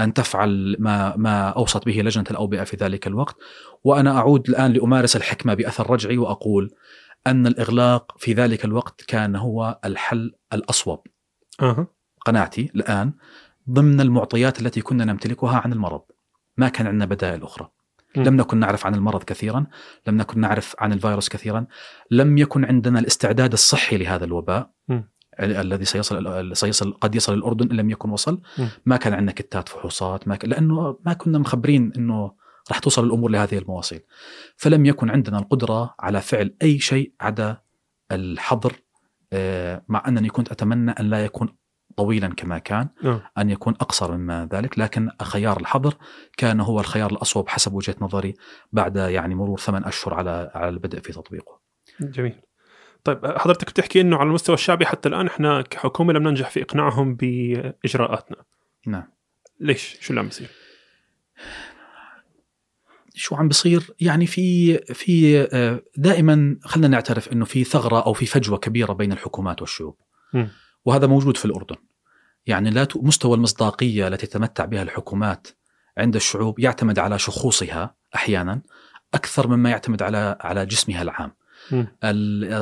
[0.00, 3.36] أن تفعل ما ما أوصت به لجنة الأوبئة في ذلك الوقت،
[3.84, 6.70] وأنا أعود الآن لأمارس الحكمة بأثر رجعي وأقول
[7.26, 11.06] أن الإغلاق في ذلك الوقت كان هو الحل الأصوب.
[11.62, 11.86] أها
[12.26, 13.12] قناعتي الآن
[13.70, 16.02] ضمن المعطيات التي كنا نمتلكها عن المرض
[16.56, 17.70] ما كان عندنا بدائل أخرى
[18.16, 18.22] م.
[18.22, 19.66] لم نكن نعرف عن المرض كثيرا
[20.06, 21.66] لم نكن نعرف عن الفيروس كثيرا
[22.10, 25.00] لم يكن عندنا الاستعداد الصحي لهذا الوباء م.
[25.40, 28.66] ال- الذي سيصل سيصل قد يصل الأردن إن لم يكن وصل م.
[28.86, 30.44] ما كان عندنا كتات فحوصات ما ك...
[30.44, 32.32] لأنه ما كنا مخبرين إنه
[32.70, 34.00] راح توصل الأمور لهذه المواصيل
[34.56, 37.56] فلم يكن عندنا القدرة على فعل أي شيء عدا
[38.12, 38.72] الحظر
[39.32, 41.56] آه، مع أنني كنت أتمنى أن لا يكون
[41.96, 43.30] طويلا كما كان آه.
[43.38, 45.94] أن يكون أقصر مما ذلك لكن خيار الحظر
[46.36, 48.34] كان هو الخيار الأصوب حسب وجهة نظري
[48.72, 51.60] بعد يعني مرور ثمان أشهر على على البدء في تطبيقه.
[52.00, 52.40] جميل
[53.04, 57.14] طيب حضرتك بتحكي إنه على المستوى الشعبي حتى الآن إحنا كحكومة لم ننجح في إقناعهم
[57.14, 58.36] بإجراءاتنا
[58.86, 59.12] نعم.
[59.60, 60.48] ليش شو اللي عم بيصير
[63.20, 68.26] شو عم بصير؟ يعني في في آه، دائما خلينا نعترف إنه في ثغرة أو في
[68.26, 69.96] فجوة كبيرة بين الحكومات والشعوب.
[70.34, 70.46] م.
[70.84, 71.76] وهذا موجود في الأردن.
[72.46, 75.46] يعني لا ت- مستوى المصداقية التي تتمتع بها الحكومات
[75.98, 78.62] عند الشعوب يعتمد على شخوصها أحيانا
[79.14, 81.32] أكثر مما يعتمد على على جسمها العام.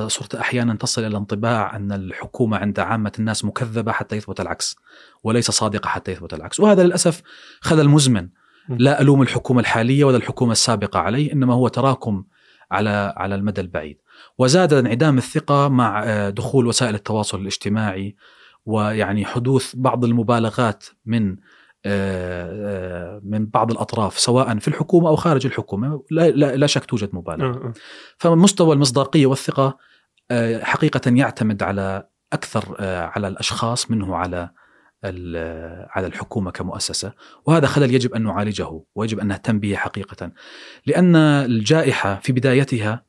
[0.09, 4.77] صرت أحيانا تصل إلى انطباع أن الحكومة عند عامة الناس مكذبة حتى يثبت العكس
[5.23, 6.61] وليس صادقة حتى يثبت العكس.
[6.61, 7.23] وهذا للأسف
[7.61, 8.29] خلل مزمن.
[8.69, 12.25] لا ألوم الحكومة الحالية ولا الحكومة السابقة عليه إنما هو تراكم
[12.71, 13.99] على على المدى البعيد.
[14.39, 18.17] وزاد انعدام الثقة مع آه، دخول وسائل التواصل الاجتماعي
[18.67, 21.37] ويعني حدوث بعض المبالغات من
[21.87, 26.85] آه، آه، من بعض الأطراف سواء في الحكومة أو خارج الحكومة لا, لا, لا شك
[26.85, 27.73] توجد مبالغة.
[28.19, 29.79] فمستوى المصداقية والثقة
[30.63, 34.51] حقيقة يعتمد على أكثر على الأشخاص منه على
[35.05, 37.13] على الحكومة كمؤسسة
[37.47, 40.33] وهذا خلل يجب أن نعالجه ويجب أن نهتم به حقيقة
[40.87, 43.05] لأن الجائحة في بدايتها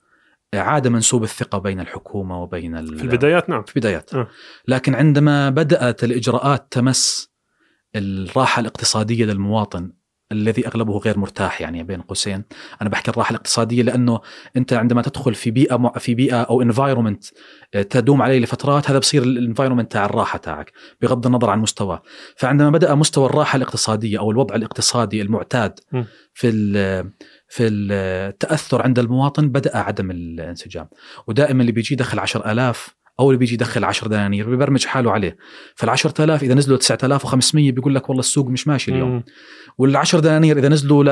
[0.53, 4.27] عاد منسوب الثقة بين الحكومة وبين في البدايات نعم في البدايات آه.
[4.67, 7.31] لكن عندما بدأت الإجراءات تمس
[7.95, 9.91] الراحة الاقتصادية للمواطن
[10.31, 12.43] الذي أغلبه غير مرتاح يعني بين قوسين.
[12.81, 14.19] أنا بحكي الراحة الاقتصادية لأنه
[14.57, 17.23] أنت عندما تدخل في بيئة مع- في بيئة أو environment
[17.71, 22.01] تدوم عليه لفترات هذا بصير ال environment تاع الراحة تاعك بغض النظر عن مستواه
[22.35, 26.03] فعندما بدأ مستوى الراحة الاقتصادية أو الوضع الاقتصادي المعتاد م.
[26.33, 27.11] في ال-
[27.49, 30.87] في التاثر عند المواطن بدأ عدم الانسجام.
[31.27, 35.37] ودائما اللي بيجي دخل 10000 أو اللي بيجي يدخل 10 دنانير بيبرمج حاله عليه.
[35.75, 39.15] فال 10000 إذا نزلوا 9500 بيقول لك والله السوق مش ماشي اليوم.
[39.15, 39.23] م.
[39.77, 41.03] وال 10 دنانير إذا نزلوا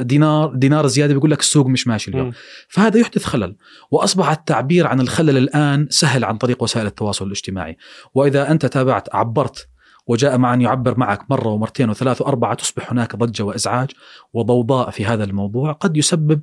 [0.00, 2.32] لدينار دينار زيادة بيقول لك السوق مش ماشي اليوم.
[2.68, 3.56] فهذا يحدث خلل.
[3.90, 7.76] واصبح التعبير عن الخلل الآن سهل عن طريق وسائل التواصل الاجتماعي.
[8.14, 9.68] وإذا أنت تابعت عبرت
[10.06, 13.90] وجاء مع ان يعبر معك مرة ومرتين وثلاث وأربعة تصبح هناك ضجة وإزعاج
[14.32, 16.40] وضوضاء في هذا الموضوع قد يسبب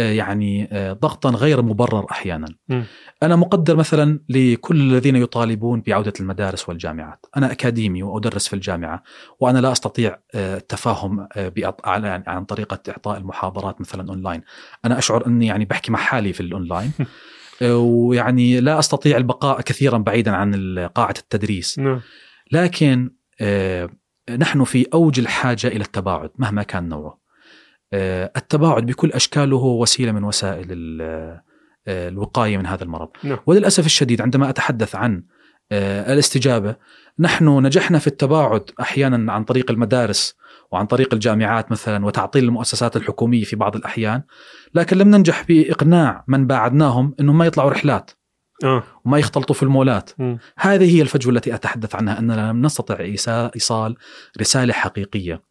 [0.00, 2.46] يعني آه، ضغطا غير مبرر أحيانا.
[2.68, 2.82] م.
[3.22, 9.02] أنا مقدر مثلا لكل الذين يطالبون بعودة المدارس والجامعات، أنا أكاديمي وأدرس في الجامعة
[9.40, 11.52] وأنا لا أستطيع آه، التفاهم آه،
[12.26, 14.42] عن طريقة إعطاء المحاضرات مثلا أونلاين،
[14.84, 16.92] أنا أشعر أني يعني بحكي مع حالي في الأونلاين
[17.62, 21.78] آه، ويعني لا أستطيع البقاء كثيرا بعيدا عن قاعه التدريس.
[21.78, 22.00] نعم
[22.52, 23.90] لكن آه،
[24.38, 27.25] نحن في أوج الحاجة إلى التباعد مهما كان نوعه.
[27.96, 31.42] آه، التباعد بكل أشكاله هو وسيلة من وسائل آه،
[31.88, 33.08] الوقاية من هذا المرض.
[33.24, 33.38] نعم.
[33.46, 35.22] وللأسف الشديد عندما أتحدث عن
[35.72, 36.76] آه، الاستجابة
[37.18, 40.36] نحن نجحنا في التباعد أحيانا عن طريق المدارس
[40.72, 44.22] وعن طريق الجامعات مثلا وتعطيل المؤسسات الحكومية في بعض الأحيان
[44.74, 48.10] لكن لم ننجح بإقناع من باعدناهم انهم ما يطلعوا رحلات
[48.64, 50.36] آه وما يختلطوا في المولات م.
[50.58, 53.00] هذه هي الفجوة التي أتحدث عنها أننا لم نستطع
[53.54, 53.96] إيصال
[54.40, 55.42] رسالة حقيقية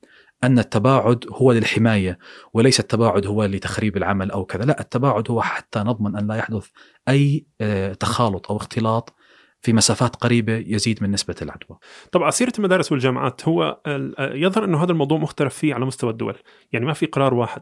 [0.46, 2.18] أن التباعد هو للحماية
[2.54, 4.66] وليس التباعد هو لتخريب العمل أو كذا.
[4.66, 6.68] لا التباعد هو حتى نضمن أن لا يحدث
[7.10, 9.14] أي آه، تخالط أو اختلاط
[9.62, 11.78] في مسافات قريبة يزيد من نسبة العدوى.
[12.12, 16.36] طبعا سيرة المدارس والجامعات هو ال- يظهر أنه هذا الموضوع مختلف فيه على مستوى الدول،
[16.74, 17.62] يعني ما في قرار واحد.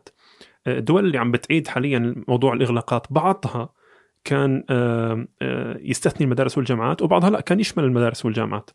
[0.67, 3.69] الدول اللي عم بتعيد حاليا موضوع الإغلاقات بعضها
[4.23, 8.69] كان آه، آه، يستثني المدارس والجامعات وبعضها لا كان يشمل المدارس والجامعات.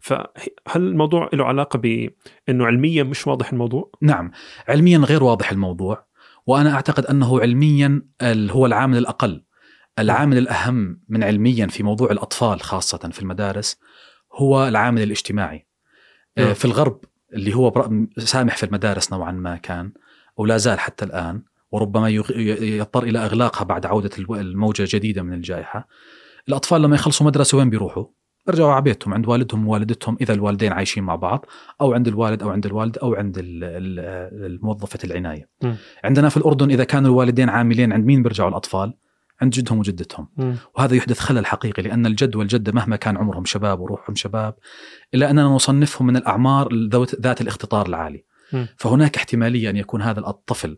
[0.00, 0.28] فهل
[0.76, 4.30] الموضوع له علاقة بأنه علميا مش واضح الموضوع؟ نعم
[4.68, 6.06] علميا غير واضح الموضوع
[6.46, 9.44] وأنا أعتقد أنه علميا هو العامل الأقل
[9.98, 13.80] العامل الأهم من علميا في موضوع الأطفال خاصة في المدارس
[14.32, 15.66] هو العامل الاجتماعي
[16.38, 16.54] آه، نعم.
[16.54, 17.00] في الغرب
[17.32, 19.92] اللي هو سامح في المدارس نوعا ما كان
[20.36, 21.42] ولا زال حتى الآن
[21.74, 25.88] وربما يضطر إلى إغلاقها بعد عودة الو- الموجة الجديدة من الجائحة
[26.48, 28.04] الأطفال لما يخلصوا مدرسة وين بيروحوا؟
[28.46, 31.46] بيرجعوا على بيتهم عند والدهم ووالدتهم إذا الوالدين عايشين مع بعض
[31.80, 35.72] أو عند الوالد أو عند الوالد أو عند ال- ال- الموظفة العناية م.
[36.04, 38.94] عندنا في الأردن إذا كانوا الوالدين عاملين عند مين بيرجعوا الأطفال؟
[39.42, 40.28] عند جدهم وجدتهم
[40.76, 44.54] وهذا يحدث خلل حقيقي لأن الجد والجدة مهما كان عمرهم شباب وروحهم شباب
[45.14, 46.68] إلا أننا نصنفهم من الأعمار
[47.20, 48.64] ذات الاختطار العالي م.
[48.76, 50.76] فهناك احتمالية أن يكون هذا الطفل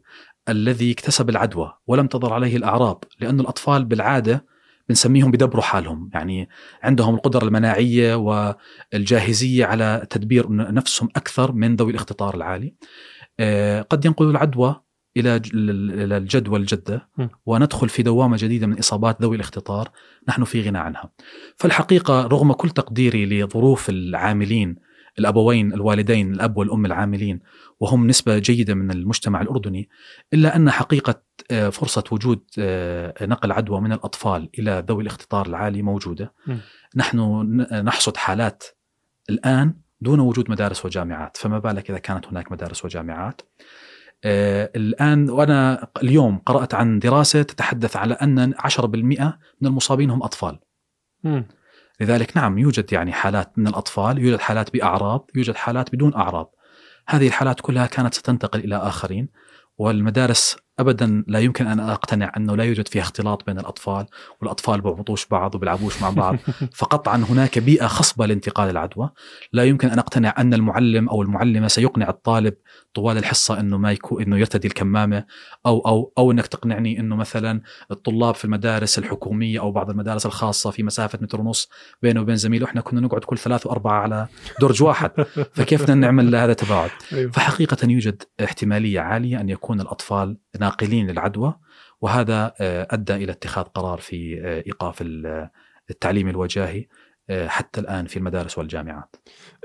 [0.48, 4.44] الذي اكتسب العدوى ولم تظهر عليه الأعراض لأن الأطفال بالعادة
[4.88, 6.11] بنسميهم بدبروا حالهم.
[6.14, 6.48] يعني
[6.82, 12.74] عندهم القدرة المناعية والجاهزية على تدبير نفسهم أكثر من ذوي الاختطار العالي.
[13.40, 14.80] آه، قد ينقلوا العدوى
[15.16, 15.37] إلى
[16.16, 17.09] الجد والجدة.
[17.46, 19.90] وندخل في دوامة جديدة من إصابات ذوي الاختطار
[20.28, 21.12] نحن في غنى عنها.
[21.56, 24.76] فالحقيقة رغم كل تقديري لظروف العاملين
[25.18, 27.40] الأبوين الوالدين الأب والأم العاملين
[27.81, 29.88] وهم نسبة جيدة من المجتمع الأردني
[30.35, 35.83] إلا أن حقيقة آه، فرصة وجود آه، نقل عدوى من الأطفال إلى ذوي الاختطار العالي
[35.83, 36.57] موجودة م.
[36.96, 37.46] نحن
[37.85, 38.64] نحصد حالات
[39.31, 43.42] الآن دون وجود مدارس وجامعات فما بالك إذا كانت هناك مدارس وجامعات
[44.24, 48.87] آه، الآن وأنا اليوم قرأت عن دراسة تتحدث على أن 10%
[49.61, 50.59] من المصابين هم أطفال
[51.24, 51.46] مم.
[52.00, 56.54] لذلك نعم يوجد يعني حالات من الأطفال يوجد حالات بأعراض يوجد حالات بدون أعراض.
[57.09, 59.28] هذه الحالات كلها كانت ستنتقل إلى آخرين
[59.78, 64.07] والمدارس ابدا لا يمكن أن أقتنع أنه لا يوجد فيها اختلاط بين الأطفال
[64.41, 66.37] والأطفال بيعبطوش بعض وبيلعبوش مع بعض.
[66.79, 69.11] فقطعا هناك بيئة خصبة لانتقال العدوى.
[69.53, 72.55] لا يمكن أن أقتنع أن المعلم أو المعلمة سيقنع الطالب
[72.95, 75.25] طوال الحصة إنه ما يكون إنه يرتدي الكمامة
[75.67, 77.61] أو أو أو إنك تقنعني إنه مثلا
[77.91, 81.69] الطلاب في المدارس الحكومية أو بعض المدارس الخاصة في مسافة متر ونص
[82.03, 84.27] بينه وبين زميله إحنا كنا نقعد كل ثلاث وأربعة على
[84.61, 85.11] درج واحد.
[85.55, 87.31] فكيف نعمل هذا تباعد؟ أيوه.
[87.31, 91.55] فحقيقة يوجد احتمالية عالية أن يكون الأطفال ناقلين للعدوى
[92.00, 95.50] وهذا آه، أدى إلى اتخاذ قرار في آه، إيقاف ال-
[95.90, 96.87] التعليم الوجاهي
[97.31, 99.16] آه، حتى الآن في المدارس والجامعات.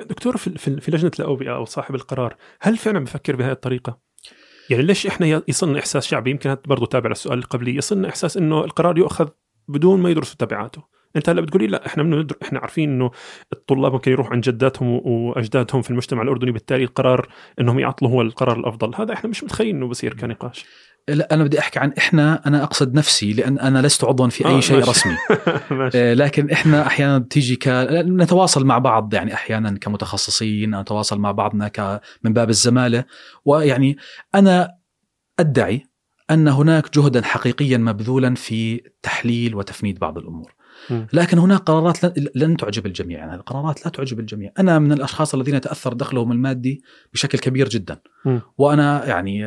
[0.02, 4.00] دكتور في, لجنة الاوبئه أو صاحب القرار هل فعلا بفكر بهذه الطريقة؟
[4.70, 8.38] يعني ليش إحنا يصلنا إحساس شعبي؟ يمكن هذا برضه تابع للسؤال اللي قبلي يصلنا إحساس
[8.38, 9.30] إنه القرار يؤخذ
[9.68, 10.84] بدون ما يدرسوا تبعاته.
[11.16, 13.12] أنت هلأ بتقولي لأ إحنا من إحنا عارفين إنه
[13.54, 17.28] الطلاب ممكن يروحوا عند جداتهم وأجدادهم في المجتمع الأردني بالتالي القرار
[17.60, 18.96] إنهم يعطلوا هو القرار الأفضل.
[18.96, 20.66] هذا إحنا مش متخيل إنه بصير كنقاش.
[21.08, 24.58] لا أنا بدي أحكي عن إحنا أنا أقصد نفسي لأن أنا لست عضوا في أي
[24.58, 24.90] آه، شيء ماشي.
[24.90, 25.18] رسمي
[25.78, 31.32] ماشي آه، لكن إحنا أحيانا بتيجي ك نتواصل مع بعض يعني أحيانا كمتخصصين نتواصل مع
[31.32, 33.04] بعضنا ك من باب الزمالة
[33.46, 33.98] ويعني
[34.36, 34.70] أنا
[35.40, 35.84] أدعي
[36.32, 40.54] أن هناك جهدا حقيقيا مبذولا في تحليل وتفنيد بعض الأمور.
[41.14, 43.18] لكن هناك قرارات لن- تعجب الجميع.
[43.20, 44.52] يعني هذه القرارات لا تعجب الجميع.
[44.60, 48.02] أنا من الأشخاص الذين يتاثر دخلهم المادي بشكل كبير جدا.
[48.26, 48.42] مم.
[48.58, 49.40] وأنا يعني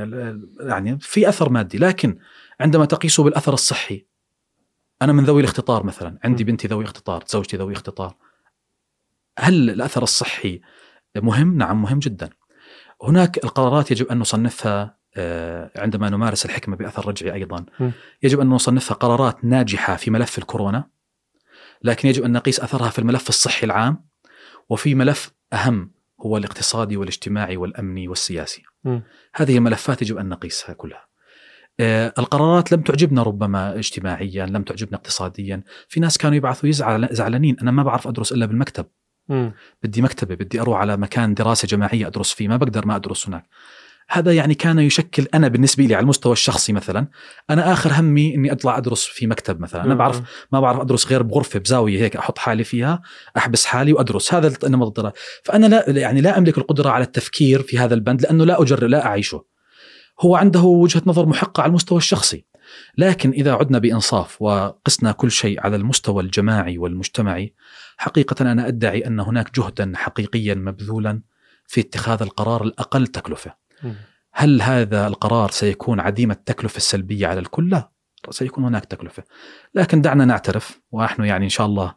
[0.61, 2.19] يعني في أثر مادي لكن
[2.61, 4.07] عندما تقيسه بالأثر الصحي
[5.03, 6.19] أنا من ذوي الاختطار مثلا.
[6.25, 6.47] عندي م.
[6.47, 8.17] بنتي ذوي اختطار زوجتي ذوي اختطار.
[9.39, 10.61] هل الأثر الصحي
[11.17, 12.31] مهم؟ نعم مهم جدا.
[13.03, 17.65] هناك القرارات يجب أن نصنفها آه، عندما نمارس الحكمة بأثر رجعي أيضا.
[17.81, 17.91] م.
[18.23, 20.85] يجب أن نصنفها قرارات ناجحة في ملف الكورونا.
[21.83, 24.05] لكن يجب أن نقيس أثرها في الملف الصحي العام
[24.69, 28.63] وفي ملف أهم هو الاقتصادي والاجتماعي والأمني والسياسي.
[28.85, 29.01] م.
[29.35, 31.07] هذه الملفات يجب أن نقيسها كلها.
[31.81, 35.63] آه، القرارات لم تعجبنا ربما اجتماعيا لم تعجبنا اقتصاديا.
[35.89, 38.87] في ناس كانوا يبعثوا يزعل زعلانين أنا ما بعرف أدرس إلا بالمكتب.
[39.29, 39.53] مم.
[39.83, 43.49] بدي مكتبة بدي أروح على مكان دراسة جماعية أدرس فيه ما بقدر ما أدرس هناك.
[44.09, 47.09] هذا يعني كان يشكل أنا بالنسبة لي على المستوى الشخصي مثلا
[47.51, 49.85] أنا آخر همي إني أطلع أدرس في مكتب مثلا.
[49.85, 53.03] أنا بعرف ما بعرف أدرس غير بغرفة بزاوية هيك أحط حالي فيها
[53.37, 54.35] أحبس حالي وأدرس.
[54.35, 55.15] هذا نمط الدراسه
[55.45, 59.07] فأنا لا يعني لا أملك القدرة على التفكير في هذا البند لأنه لا اجرب لا
[59.07, 59.45] أعيشه.
[60.21, 62.45] هو عنده وجهة نظر محقة على المستوى الشخصي.
[62.99, 67.55] لكن إذا عدنا بإنصاف وقسنا كل شيء على المستوى الجماعي والمجتمعي
[67.97, 71.23] حقيقة أنا أدعي أن هناك جهدا حقيقيا مبذولا
[71.67, 73.64] في اتخاذ القرار الأقل تكلفة.
[74.33, 77.91] هل هذا القرار سيكون عديم التكلفة السلبية على الكل؟ لا.
[78.31, 79.23] سيكون هناك تكلفة.
[79.75, 81.95] لكن دعنا نعترف ونحن يعني إن شاء الله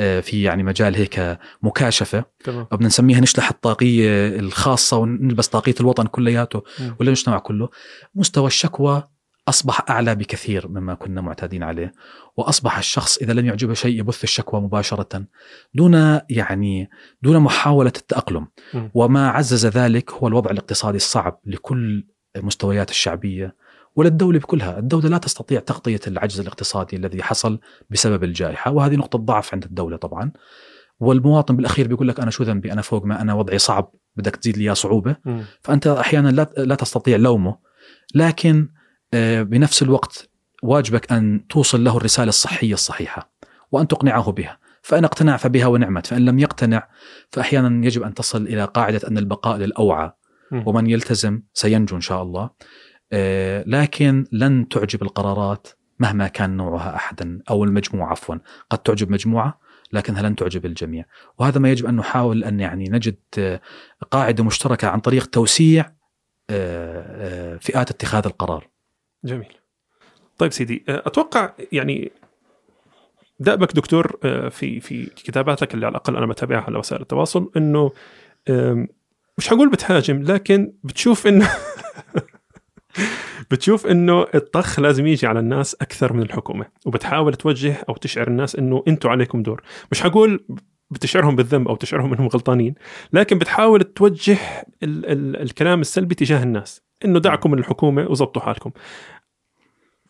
[0.00, 2.24] آه، في يعني مجال هيك مكاشفة.
[2.44, 2.66] تمام.
[2.72, 6.62] بدنا نسميها نشلح الطاقية الخاصة ونلبس طاقية الوطن كلياته.
[6.80, 7.68] ولا المجتمع كله.
[8.14, 9.02] مستوى الشكوى
[9.48, 11.92] أصبح أعلى بكثير مما كنا معتادين عليه
[12.36, 15.24] وأصبح الشخص إذا لم يعجبه شيء يبث الشكوى مباشرة
[15.74, 16.90] دون يعني
[17.22, 18.46] دون محاولة التأقلم.
[18.94, 22.06] وما عزز ذلك هو الوضع الاقتصادي الصعب لكل
[22.36, 23.56] مستويات الشعبية
[23.96, 24.78] وللدولة بكلها.
[24.78, 29.96] الدولة لا تستطيع تغطية العجز الاقتصادي الذي حصل بسبب الجائحة وهذه نقطة ضعف عند الدولة
[29.96, 30.32] طبعا.
[31.00, 34.58] والمواطن بالأخير بيقول لك أنا شو ذنبي؟ أنا فوق ما أنا وضعي صعب بدك تزيد
[34.58, 34.74] لي
[35.24, 35.44] مم.
[35.60, 37.58] فأنت أحيانا لا لا تستطيع لومه.
[38.14, 38.68] لكن
[39.42, 40.28] بنفس الوقت
[40.62, 43.32] واجبك أن توصل له الرسالة الصحية الصحيحة
[43.72, 44.58] وأن تقنعه بها.
[44.82, 46.06] فأن اقتنع فبها ونعمت.
[46.06, 46.88] فإن لم يقتنع
[47.30, 50.12] فأحيانا يجب أن تصل إلى قاعدة أن البقاء للأوعى
[50.52, 50.62] مم.
[50.66, 52.50] ومن يلتزم سينجو إن شاء الله.
[53.12, 55.68] آه، لكن لن تعجب القرارات
[55.98, 58.36] مهما كان نوعها أحدا أو المجموعة عفوا.
[58.70, 59.60] قد تعجب مجموعة
[59.92, 61.04] لكنها لن تعجب الجميع.
[61.38, 63.60] وهذا ما يجب أن نحاول أن يعني نجد آه،
[64.10, 65.92] قاعدة مشتركة عن طريق توسيع
[66.50, 68.68] آه، آه، فئات اتخاذ القرار.
[69.24, 69.52] جميل.
[70.38, 72.12] طيب سيدي أه، أتوقع يعني
[73.40, 77.92] دأبك دكتور أه، في في كتاباتك اللي على الأقل أنا بتابعها على وسائل التواصل إنه
[79.38, 81.50] مش حقول بتهاجم لكن بتشوف إنه
[83.50, 88.56] بتشوف إنه الطخ لازم يجي على الناس أكثر من الحكومة وبتحاول توجه أو تشعر الناس
[88.56, 89.62] إنه أنتم عليكم دور.
[89.92, 90.44] مش حقول
[90.90, 92.74] بتشعرهم بالذنب أو تشعرهم إنهم غلطانين
[93.12, 94.38] لكن بتحاول توجه
[94.82, 96.82] ال- ال- الكلام السلبي تجاه الناس.
[97.04, 98.70] إنه دعكم من الحكومة وزبطوا حالكم.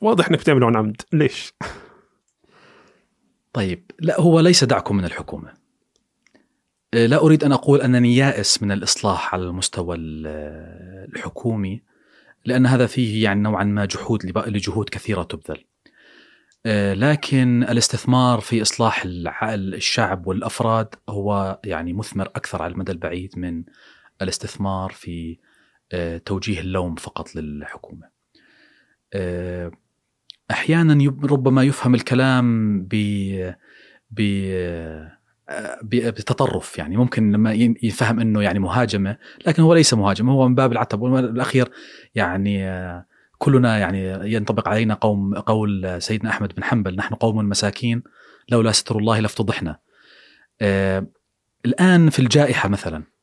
[0.00, 1.02] واضح إنك بتعملوا عن عمد.
[1.12, 1.52] ليش؟
[3.52, 5.52] طيب لا هو ليس دعكم من الحكومة.
[6.94, 10.26] آه، لا أريد أن أقول أنني يائس من الإصلاح على المستوى ال-
[11.14, 11.82] الحكومي
[12.44, 15.64] لأن هذا فيه يعني نوعا ما جحود لجهود كثيرة تبذل.
[16.66, 19.02] آه، لكن الاستثمار في إصلاح
[19.44, 23.64] الشعب والأفراد هو يعني مثمر أكثر على المدى البعيد من
[24.22, 25.38] الاستثمار في
[26.24, 28.08] توجيه اللوم فقط للحكومة.
[29.12, 29.70] آه،
[30.50, 32.94] أحيانا ربما يفهم الكلام ب
[34.10, 34.20] ب
[35.82, 40.72] بتطرف يعني ممكن لما يفهم إنه يعني مهاجمة لكن هو ليس مهاجمه هو من باب
[40.72, 41.70] العتب والاخير
[42.14, 43.06] يعني آه،
[43.38, 48.02] كلنا يعني ينطبق علينا قوم قول سيدنا أحمد بن حنبل نحن قوم مساكين
[48.48, 49.78] لولا ستر الله لافتضحنا.
[50.60, 51.06] آه،
[51.66, 53.17] الآن في الجائحة مثلا آه،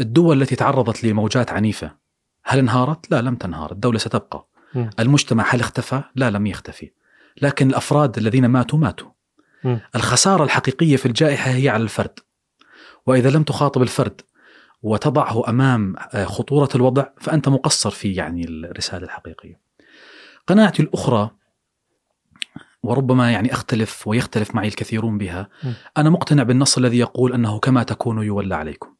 [0.00, 1.96] الدول التي تعرضت لموجات عنيفة
[2.44, 4.48] هل انهارت؟ لا لم تنهار، الدولة ستبقى.
[4.74, 4.90] مم.
[5.00, 6.90] المجتمع هل اختفى؟ لا لم يختفي.
[7.42, 9.10] لكن الأفراد الذين ماتوا ماتوا.
[9.64, 9.80] مم.
[9.96, 12.18] الخسارة الحقيقية في الجائحة هي على الفرد.
[13.06, 14.20] وإذا لم تخاطب الفرد
[14.82, 19.60] وتضعه أمام آه، خطورة الوضع فأنت مقصر في يعني الرسالة الحقيقية.
[20.46, 21.30] قناعتي الأخرى
[22.82, 25.72] وربما يعني أختلف ويختلف معي الكثيرون بها، م.
[25.96, 28.97] أنا مقتنع بالنص الذي يقول أنه كما تكونوا يولى عليكم.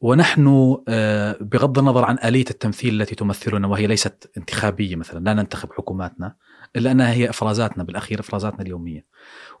[0.00, 5.72] ونحن آه، بغض النظر عن آلية التمثيل التي تمثلنا وهي ليست انتخابية مثلا لا ننتخب
[5.72, 6.36] حكوماتنا
[6.76, 9.06] إلا أنها هي إفرازاتنا بالأخير إفرازاتنا اليومية.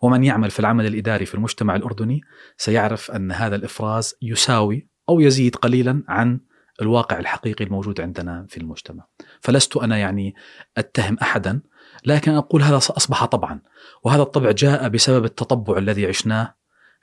[0.02, 2.20] ومن يعمل في العمل الإداري في المجتمع الأردني
[2.56, 6.40] سيعرف أن هذا الإفراز يساوي أو يزيد قليلا عن
[6.82, 9.04] الواقع الحقيقي الموجود عندنا في المجتمع.
[9.40, 10.34] فلست أنا يعني
[10.76, 11.60] أتهم أحدا
[12.06, 13.60] لكن أقول هذا أصبح طبعا.
[14.04, 16.54] وهذا الطبع جاء بسبب التطبع الذي عشناه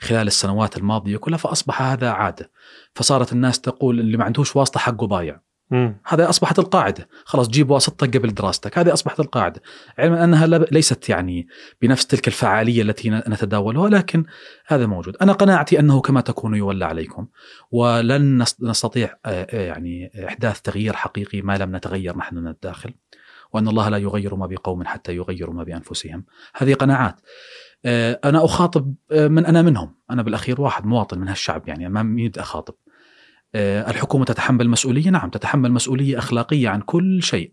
[0.04, 2.52] خلال السنوات الماضية كلها فأصبح هذا عادة.
[2.96, 5.42] فصارت الناس تقول اللي ما عندوش واسطة حقه ضايع.
[5.72, 5.98] مم.
[6.06, 7.10] هذا أصبحت القاعدة.
[7.26, 8.78] خلاص جيب واسطتك قبل دراستك.
[8.78, 9.62] هذه أصبحت القاعدة.
[9.98, 11.48] علما أنها لا- ليست يعني
[11.82, 14.26] بنفس تلك الفعالية التي نتداولها لكن
[14.68, 15.18] هذا موجود.
[15.22, 17.28] أنا قناعتي أنه كما تكون يولى عليكم
[17.72, 22.94] ولن نس- نستطيع آه، آه، يعني إحداث تغيير حقيقي ما لم نتغير نحن من الداخل
[23.54, 26.26] وأن الله لا يغير ما بقوم حتى يغيروا ما بأنفسهم.
[26.56, 27.16] هذه قناعات.
[27.86, 29.96] آه، أنا أخاطب آه، من أنا منهم.
[30.12, 32.74] أنا بالأخير واحد مواطن من هالشعب يعني ما مين بدي أخاطب.
[33.56, 37.52] آه، الحكومة تتحمل مسؤولية؟ نعم تتحمل مسؤولية أخلاقية عن كل شيء.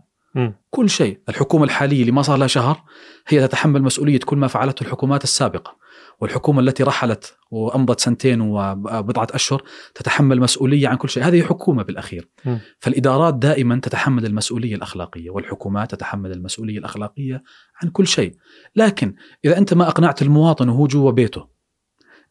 [0.71, 1.21] كل شيء.
[1.29, 2.83] الحكومة الحالية اللي ما صار لها شهر
[3.29, 5.77] هي تتحمل مسؤولية كل ما فعلته الحكومات السابقة.
[6.21, 9.63] والحكومة التي رحلت وأمضت سنتين وبضعة أشهر
[9.95, 12.57] تتحمل مسؤولية عن كل شيء هذه حكومة بالأخير م.
[12.79, 17.43] فالإدارات دائما تتحمل المسؤولية الأخلاقية والحكومات تتحمل المسؤولية الأخلاقية
[17.83, 18.35] عن كل شيء
[18.77, 21.49] لكن إذا أنت ما أقنعت المواطن وهو جوا بيته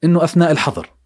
[0.04, 0.99] أنه أثناء الحظر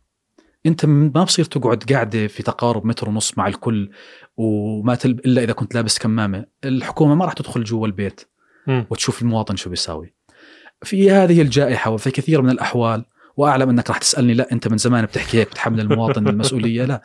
[0.66, 3.90] أنت ما بصير تقعد قاعدة في تقارب متر ونص مع الكل
[4.38, 8.22] وما تلب إلا إذا كنت لابس كمامة، الحكومة ما راح تدخل جوا البيت.
[8.90, 10.14] وتشوف المواطن شو بيساوي.
[10.84, 13.06] في هذه الجائحة وفي كثير من الأحوال
[13.38, 17.04] وأعلم أنك راح تسألني لا أنت من زمان بتحكي هيك بتحمل المواطن المسؤوليه لا.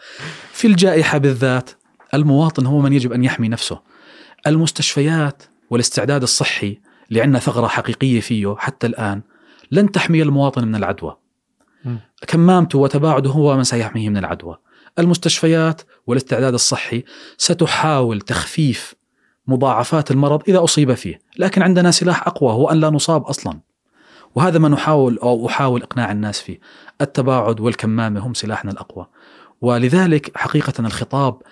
[0.52, 1.70] في الجائحة بالذات
[2.14, 3.80] المواطن هو من يجب أن يحمي نفسه.
[4.46, 9.22] المستشفيات والاستعداد الصحي اللي عندنا ثغرة حقيقية فيه حتى الآن
[9.70, 11.16] لن تحمي المواطن من العدوى.
[12.26, 14.56] كمامته وتباعده هو من سيحميه من العدوى.
[14.98, 17.04] المستشفيات والاستعداد الصحي
[17.36, 18.94] ستحاول تخفيف
[19.46, 23.60] مضاعفات المرض إذا أصيب فيه، لكن عندنا سلاح أقوى هو أن لا نصاب أصلا.
[24.38, 26.60] وهذا ما نحاول أو أحاول إقناع الناس فيه.
[27.00, 29.06] التباعد والكمامة هم سلاحنا الأقوى.
[29.60, 31.42] ولذلك حقيقة الخطاب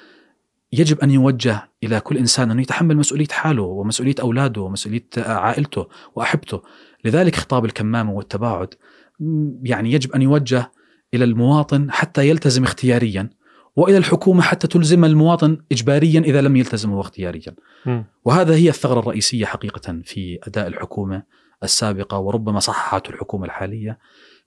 [0.73, 6.63] يجب أن يوجه إلى كل إنسان انه يتحمل مسؤولية حاله ومسؤولية أولاده ومسؤولية عائلته وأحبته.
[7.05, 8.75] لذلك خطاب الكمامة والتباعد
[9.21, 10.73] م، يعني يجب أن يوجه
[11.15, 13.31] إلى المواطن حتى يلتزم اختياريا
[13.77, 17.55] وإلى الحكومة حتى تلزم المواطن اجباريا إذا لم يلتزم هو اختياريا.
[17.87, 18.05] مم.
[18.25, 23.99] وهذا هي الثغرة الرئيسية حقيقة في أداء الحكومة السابقة وربما صححته الحكومة الحالية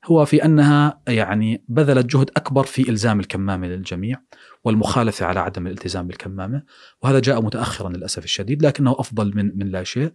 [0.06, 4.22] هو في أنها يعني بذلت جهد أكبر في إلزام الكمامة للجميع
[4.63, 6.63] والمخالفة على عدم الالتزام بالكمامة
[7.02, 10.12] وهذا جاء متاخرا للأسف الشديد لكنه أفضل من من لا شيء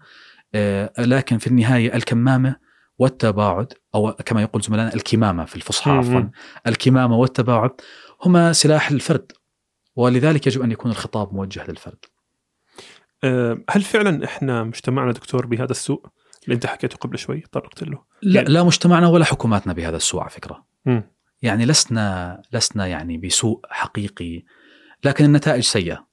[0.55, 2.57] آه، لكن في النهاية الكمامة
[2.99, 5.91] والتباعد أو كما يقول زملائنا الكمامة في الفصحى.
[5.91, 6.23] عفوا
[6.67, 7.71] الكمامة والتباعد
[8.23, 9.33] هما سلاح الفرد
[9.97, 12.05] ولذلك يجب أن يكون الخطاب موجه للفرد.
[13.25, 16.07] أه، هل فعلا إحنا مجتمعنا دكتور بهذا السوء
[16.45, 20.21] اللي انت حكيته قبل شوي طرقت له لا يعني- لا مجتمعنا ولا حكوماتنا بهذا السوء
[20.21, 20.65] على فكرة.
[20.87, 21.03] مم.
[21.43, 24.43] يعني لسنا لسنا يعني بسوء حقيقي
[25.05, 26.07] لكن النتائج سيئة.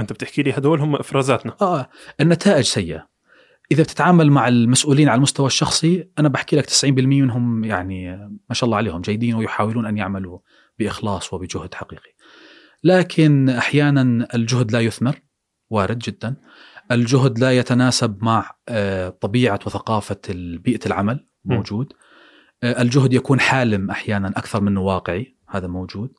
[0.00, 1.90] انت بتحكي لي هدول هم إفرازاتنا آه
[2.20, 3.08] النتائج سيئة.
[3.72, 6.84] إذا بتتعامل مع المسؤولين على المستوى الشخصي أنا بحكي لك 90%
[7.20, 8.16] منهم يعني
[8.48, 10.38] ما شاء الله عليهم جيدين ويحاولون أن يعملوا
[10.78, 12.14] بإخلاص وبجهد حقيقي.
[12.84, 15.20] لكن أحيانا الجهد لا يثمر
[15.70, 16.36] وارد جدا.
[16.92, 20.20] الجهد لا يتناسب مع آه، طبيعة وثقافة
[20.58, 21.26] بيئة العمل.
[21.44, 21.92] موجود.
[22.62, 26.12] آه، الجهد يكون حالم أحيانا أكثر منه واقعي هذا موجود.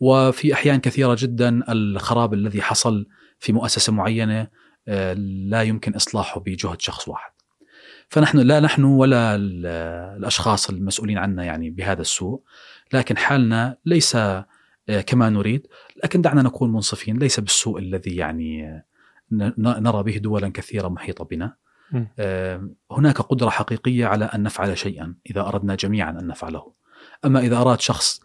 [0.00, 3.06] وفي أحيان كثيرة جدا الخراب الذي حصل
[3.38, 4.48] في مؤسسة معينة
[4.88, 5.12] آه،
[5.48, 7.32] لا يمكن إصلاحه بجهد شخص واحد.
[8.08, 9.66] فنحن لا نحن ولا ال-
[10.18, 12.42] الأشخاص المسؤولين عنا يعني بهذا السوء،
[12.92, 14.16] لكن حالنا ليس
[15.06, 15.66] كما نريد،
[16.04, 18.82] لكن دعنا نكون منصفين ليس بالسوء الذي يعني
[19.58, 21.56] نرى به دولا كثيره محيطه بنا.
[22.90, 26.72] هناك قدرة حقيقية على أن نفعل شيئا إذا أردنا جميعا أن نفعله.
[27.24, 28.20] أما إذا أراد شخص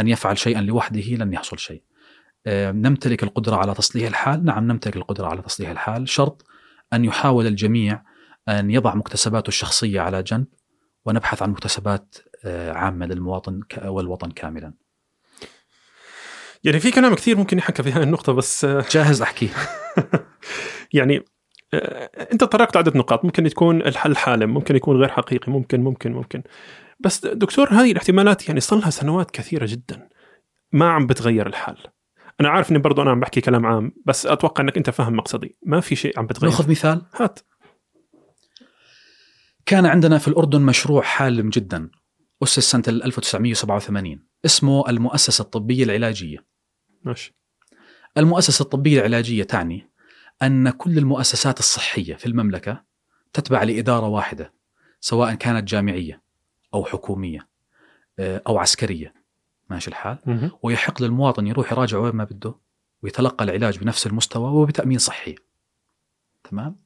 [0.00, 1.82] أن يفعل شيئا لوحده لن يحصل شيء.
[2.46, 6.44] نمتلك القدرة على تصليح الحال، نعم نمتلك القدرة على تصليح الحال، شرط
[6.92, 8.02] أن يحاول الجميع
[8.48, 10.46] أن يضع مكتسباته الشخصية على جنب
[11.04, 14.74] ونبحث عن مكتسبات آه، عامة للمواطن والوطن كاملا.
[16.64, 19.48] يعني في كلام كثير ممكن يحكى في هذه النقطة بس آه، جاهز أحكي.
[20.92, 21.24] يعني
[21.74, 26.12] آه، أنت طرقت عدة نقاط ممكن تكون الحل حالم ممكن يكون غير حقيقي ممكن ممكن
[26.12, 26.42] ممكن.
[27.00, 30.08] بس دكتور هذه الاحتمالات يعني صار لها سنوات كثيرة جدا
[30.72, 31.76] ما عم بتغير الحال.
[32.40, 35.56] أنا عارف إني برضو أنا عم بحكي كلام عام بس أتوقع إنك أنت فاهم مقصدي.
[35.66, 36.50] ما في شيء عم بتغير.
[36.50, 37.38] ناخذ مثال؟ هات.
[39.66, 41.90] كان عندنا في الأردن مشروع حالم جدا
[42.42, 46.51] أسس سنة 1987 اسمه المؤسسة الطبية العلاجية.
[47.04, 47.34] ماشي.
[48.18, 49.88] المؤسسة الطبية العلاجية تعني
[50.42, 52.84] أن كل المؤسسات الصحية في المملكة
[53.32, 54.52] تتبع لإدارة واحدة
[55.00, 56.22] سواء كانت جامعية
[56.74, 57.48] أو حكومية
[58.18, 59.14] آه، أو عسكرية.
[59.70, 60.50] ماشي الحال؟ مهم.
[60.62, 62.54] ويحق للمواطن يروح يراجع وين ما بده
[63.02, 65.34] ويتلقى العلاج بنفس المستوى وبتأمين صحي.
[66.50, 66.76] تمام؟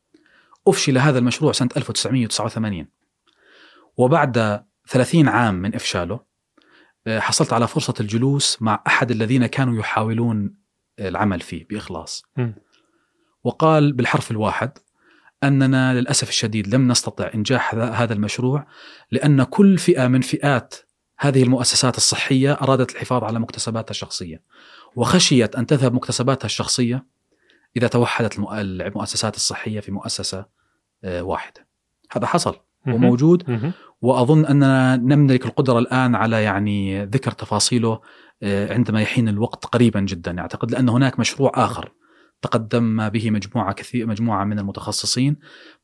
[0.69, 2.87] أفشل هذا المشروع سنة 1989
[3.97, 6.21] وبعد 30 عام من إفشاله
[7.09, 10.55] حصلت على فرصة الجلوس مع أحد الذين كانوا يحاولون
[11.01, 12.55] العمل فيه بإخلاص مم.
[13.45, 14.79] وقال بالحرف الواحد
[15.45, 18.67] أننا للأسف الشديد لم نستطع إنجاح هذا- المشروع
[19.11, 20.75] لأن كل فئة من فئات
[21.19, 24.43] هذه المؤسسات الصحية أرادت الحفاظ على مكتسباتها الشخصية
[24.97, 27.07] وخشيت أن تذهب مكتسباتها الشخصية
[27.77, 30.47] إذا توحدت المؤ- المؤسسات الصحية في مؤسسة
[31.05, 31.67] آه، واحدة
[32.13, 32.57] هذا حصل.
[32.87, 33.73] وموجود.
[34.01, 38.01] وأظن أننا نملك القدرة الآن على يعني ذكر تفاصيله
[38.43, 41.93] آه، عندما يحين الوقت قريبا جدا أعتقد لأن هناك مشروع آخر
[42.43, 45.37] تقدم به مجموعة كثير مجموعة من المتخصصين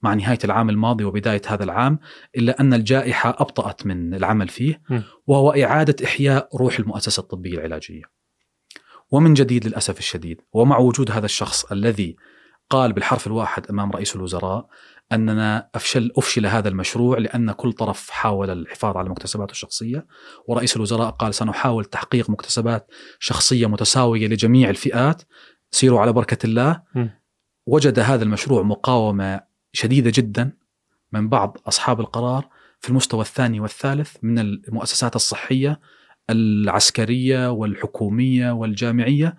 [0.03, 1.99] مع نهاية العام الماضي وبداية هذا العام
[2.37, 4.83] إلا أن الجائحة أبطأت من العمل فيه.
[5.27, 8.03] وهو إعادة إحياء روح المؤسسة الطبية العلاجية.
[9.11, 12.17] ومن جديد للأسف الشديد ومع وجود هذا الشخص الذي
[12.71, 14.69] قال بالحرف الواحد أمام رئيس الوزراء
[15.13, 20.07] أننا أفشل أفشل هذا المشروع لأن كل طرف حاول الحفاظ على مكتسباته الشخصية.
[20.47, 25.23] ورئيس الوزراء قال سنحاول تحقيق مكتسبات شخصية متساوية لجميع الفئات.
[25.71, 26.83] سيروا على بركة الله.
[26.95, 27.07] م.
[27.67, 29.41] وجد هذا المشروع مقاومة
[29.73, 30.53] شديدة جدا
[31.13, 32.49] من بعض أصحاب القرار
[32.81, 35.81] في المستوى الثاني والثالث من المؤسسات الصحية
[36.31, 39.37] العسكرية والحكومية والجامعية.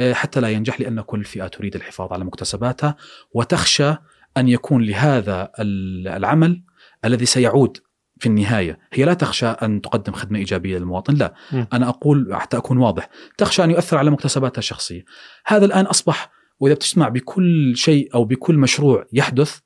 [0.00, 2.96] آه، حتى لا ينجح لأن كل فئة تريد الحفاظ على مكتسباتها
[3.32, 3.94] وتخشى
[4.36, 6.62] أن يكون لهذا ال- العمل
[7.04, 7.76] الذي سيعود
[8.18, 8.78] في النهاية.
[8.92, 11.34] هي لا تخشى أن تقدم خدمة إيجابية للمواطن لا.
[11.52, 11.64] م.
[11.72, 13.08] أنا أقول حتى أكون واضح
[13.38, 15.04] تخشى أن يؤثر على مكتسباتها الشخصية.
[15.46, 16.30] هذا الآن أصبح
[16.60, 19.58] وإذا بتجتمع بكل شيء أو بكل مشروع يحدث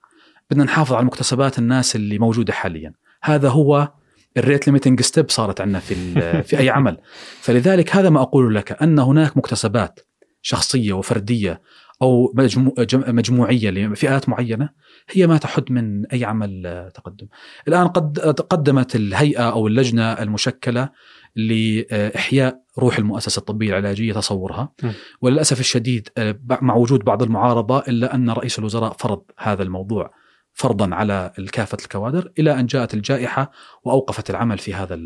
[0.51, 2.93] بدنا نحافظ على مكتسبات الناس اللي موجودة حاليا.
[3.23, 3.93] هذا هو
[4.37, 5.95] ال rate limiting step صارت عندنا في
[6.43, 6.99] في أي عمل.
[7.41, 10.01] فلذلك هذا ما أقول لك أن هناك مكتسبات
[10.43, 11.61] شخصية وفردية
[12.03, 14.69] أو مجمو- جم- مجموعية لفئات معينة
[15.11, 17.27] هي ما تحد من أي عمل آه، تقدم.
[17.69, 20.89] الآن قد قدمت الهيئة أو اللجنة المشكلة
[21.37, 24.91] لإحياء روح المؤسسة الطبية العلاجية تصورها م.
[25.21, 30.11] وللأسف الشديد آه، مع وجود بعض المعارضة إلا أن رئيس الوزراء فرض هذا الموضوع
[30.53, 33.51] فرضا على كافه الكوادر إلى أن جاءت الجائحة
[33.85, 34.99] وأوقفت العمل في هذا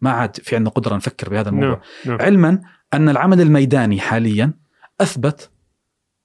[0.00, 2.60] ما عاد في عندنا قدرة نفكر بهذا الموضوع نعم نعم علما
[2.94, 4.52] أن العمل الميداني حاليا
[5.00, 5.50] أثبت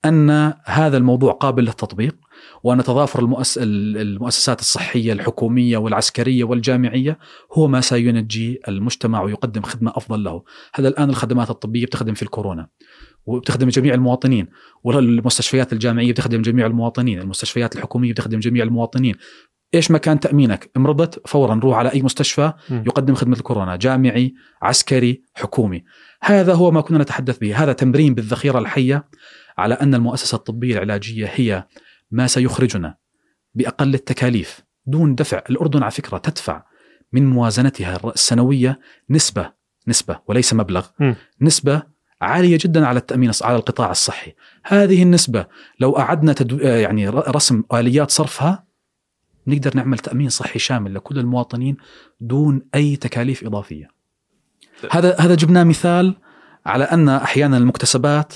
[0.06, 2.16] أن هذا الموضوع قابل للتطبيق
[2.64, 3.60] وأن تضافر المؤس...
[3.62, 7.20] المؤسسات الصحية الحكومية والعسكرية والجامعية
[7.54, 10.44] هو ما سينجي المجتمع ويقدم خدمة أفضل له،
[10.74, 12.68] هذا الآن الخدمات الطبية بتخدم في الكورونا
[13.26, 14.48] وبتخدم جميع المواطنين،
[14.84, 19.16] والمستشفيات الجامعية بتخدم جميع المواطنين، المستشفيات الحكومية بتخدم جميع المواطنين.
[19.74, 22.54] إيش مكان تأمينك؟ مرضت فورا روح على أي مستشفى.
[22.72, 25.84] يقدم خدمة الكورونا، جامعي، عسكري، حكومي.
[26.22, 29.08] هذا هو ما كنا نتحدث به، هذا تمرين بالذخيرة الحية
[29.58, 31.66] على أن المؤسسة الطبية العلاجية هي
[32.12, 32.96] ما سيخرجنا
[33.54, 36.64] بأقل التكاليف دون دفع، الأردن على فكرة تدفع
[37.14, 39.52] من موازنتها السنوية نسبة
[39.88, 41.14] نسبة وليس مبلغ، م.
[41.42, 41.84] نسبة
[42.22, 44.34] عالية جدا على التأمين على القطاع الصحي.
[44.64, 45.46] هذه النسبة
[45.80, 46.58] لو أعدنا تدو...
[46.58, 48.69] يعني رسم آليات صرفها
[49.50, 51.78] نقدر نعمل تأمين صحي شامل لكل المواطنين
[52.22, 53.88] دون أي تكاليف إضافية.
[54.92, 56.16] هذا هذا جبناه مثال
[56.66, 58.34] على أن أحيانا المكتسبات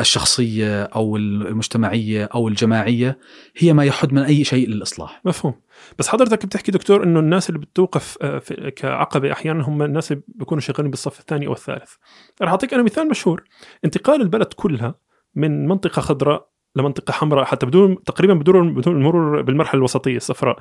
[0.00, 3.18] الشخصية أو المجتمعية أو الجماعية
[3.56, 5.20] هي ما يحد من أي شيء للإصلاح.
[5.24, 5.54] مفهوم
[5.98, 8.38] بس حضرتك بتحكي دكتور إنه الناس اللي بتوقف آه،
[8.76, 11.94] كعقبة أحيانا هم الناس اللي بيكونوا شغالين بالصف الثاني أو الثالث
[12.42, 13.44] رح أعطيك أنا مثال مشهور
[13.84, 14.94] انتقال البلد كلها
[15.34, 20.58] من منطقة خضراء لمنطقة حمراء حتى بدون تقريبا بدون بدون المرور بالمرحلة الوسطية الصفراء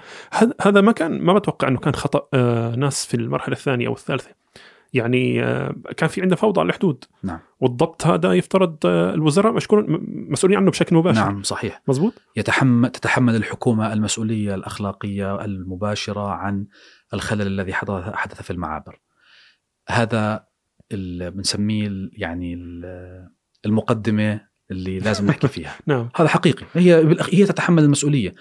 [0.62, 4.30] هذا- ما كان ما بتوقع إنه كان خطأ آه، ناس في المرحلة الثانية أو الثالثة
[4.93, 7.39] يعني آه، كان في عندنا فوضى على الحدود نعم.
[7.60, 9.86] والضبط هذا يفترض آه، الوزراء مشكور
[10.30, 11.82] مسؤولين عنه بشكل مباشر نعم صحيح.
[11.88, 16.66] مزبوط يتحمل تتحمل الحكومة المسؤولية الأخلاقية المباشرة عن
[17.14, 18.99] الخلل الذي حدث حدث في المعابر.
[19.89, 20.45] هذا
[20.91, 23.30] بنسميه يعني ال-
[23.66, 25.76] المقدمة اللي لازم نحكي فيها.
[25.86, 26.09] نعم.
[26.15, 26.65] هذا حقيقي.
[26.74, 28.36] هي بالأخ- هي تتحمل المسؤولية.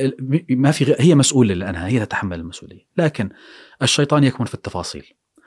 [0.00, 2.86] ال- ما في غ- هي مسؤولة لأنها هي تتحمل المسؤولية.
[2.96, 3.30] لكن
[3.82, 5.06] الشيطان يكمن في التفاصيل.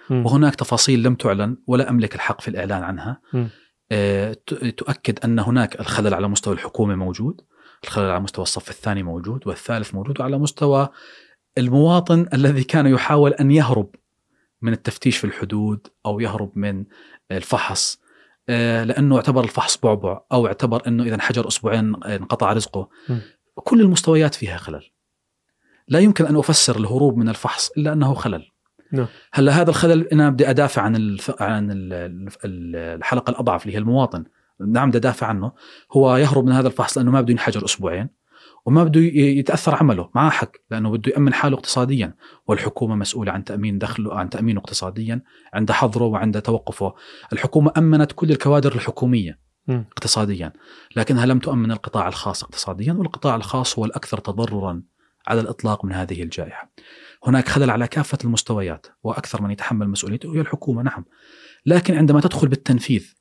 [0.10, 0.26] مم.
[0.26, 3.22] وهناك تفاصيل لم تعلن ولا أملك الحق في الإعلان عنها.
[3.91, 4.34] آه،
[4.78, 7.41] تؤكد أن هناك الخلل على مستوى الحكومة موجود.
[7.84, 10.89] الخلل على مستوى الصف الثاني موجود والثالث موجود وعلى مستوى
[11.57, 13.95] المواطن الذي كان يحاول أن يهرب
[14.62, 16.86] من التفتيش في الحدود أو يهرب من
[17.32, 17.99] الفحص
[18.84, 22.89] لأنه اعتبر الفحص بعبع أو اعتبر إنه إذا انحجر أسبوعين انقطع رزقه.
[23.10, 23.18] م.
[23.56, 24.89] كل المستويات فيها خلل.
[25.88, 28.52] لا يمكن أن أفسر الهروب من الفحص إلا أنه خلل.
[28.91, 29.08] نعم.
[29.34, 31.41] هلأ هذا الخلل أنا بدي أدافع عن الف...
[31.41, 31.93] عن ال-
[32.45, 34.24] ال- الحلقة الأضعف اللي هي المواطن.
[34.68, 35.52] نعم بدي أدافع عنه.
[35.91, 38.10] هو يهرب من هذا الفحص لأنه ما بده ينحجر أسبوعين.
[38.70, 42.14] وما بده يتأثر عمله معه حق لأنه بده يأمن حاله اقتصاديا
[42.48, 45.22] والحكومة مسؤولة عن تأمين دخله عن تأمينه اقتصاديا
[45.54, 46.94] عند حظره وعند توقفه
[47.34, 49.86] الحكومة أمنت كل الكوادر الحكومية مم.
[49.92, 50.54] اقتصاديا
[50.96, 54.84] لكنها لم تؤمن القطاع الخاص اقتصاديا والقطاع الخاص هو الأكثر تضررا
[55.28, 56.72] على الإطلاق من هذه الجائحة.
[57.26, 61.06] هناك خلل على كافة المستويات وأكثر من يتحمل مسؤوليته هي الحكومة نعم.
[61.66, 63.14] لكن عندما تدخل بالتنفيذ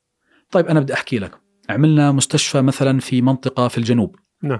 [0.51, 1.31] طيب أنا بدي أحكي لك
[1.69, 4.59] عملنا مستشفى مثلا في منطقة في الجنوب نعم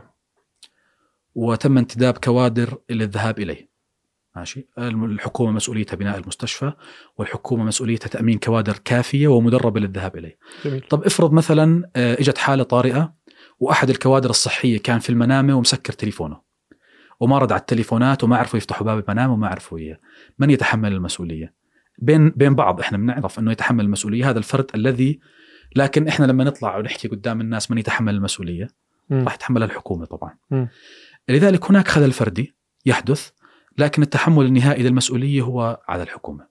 [1.36, 3.70] وتم انتداب كوادر للذهاب إليه.
[4.36, 6.74] ماشي الحكومة مسؤوليتها بناء المستشفى
[7.18, 10.38] والحكومة مسؤوليتها تأمين كوادر كافية ومدربة للذهاب إليه.
[10.66, 13.14] جميل طب افرض مثلا آه، إجت حالة طارئة
[13.60, 16.42] وأحد الكوادر الصحية كان في المنامة ومسكر تليفونه
[17.20, 20.00] وما رد على التليفونات وما عرفوا يفتحوا باب المنام وما عرفوا إياه
[20.40, 21.54] من يتحمل المسؤولية
[22.02, 25.20] بين بين بعض إحنا بنعرف إنه يتحمل المسؤولية هذا الفرد الذي
[25.76, 28.68] لكن إحنا لما نطلع ونحكي قدام الناس من يتحمل المسؤولية.
[29.12, 30.38] راح يتحملها الحكومة طبعا.
[30.52, 30.70] مم.
[31.30, 32.56] لذلك هناك خلل فردي
[32.86, 33.30] يحدث
[33.78, 36.48] لكن التحمل النهائي للمسؤولية هو على الحكومة.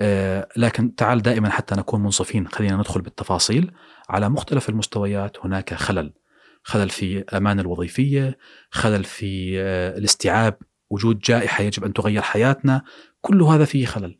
[0.00, 3.72] آه، لكن تعال دائما حتى نكون منصفين خلينا ندخل بالتفاصيل.
[4.08, 6.12] على مختلف المستويات هناك خلل.
[6.62, 8.38] خلل في الأمان الوظيفية
[8.70, 10.58] خلل في آه، الاستيعاب
[10.90, 12.82] وجود جائحة يجب أن تغير حياتنا.
[13.20, 14.18] كل هذا فيه خلل.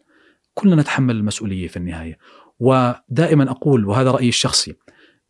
[0.54, 2.18] كلنا نتحمل المسؤولية في النهاية.
[2.58, 4.76] ودائما أقول وهذا رأيي الشخصي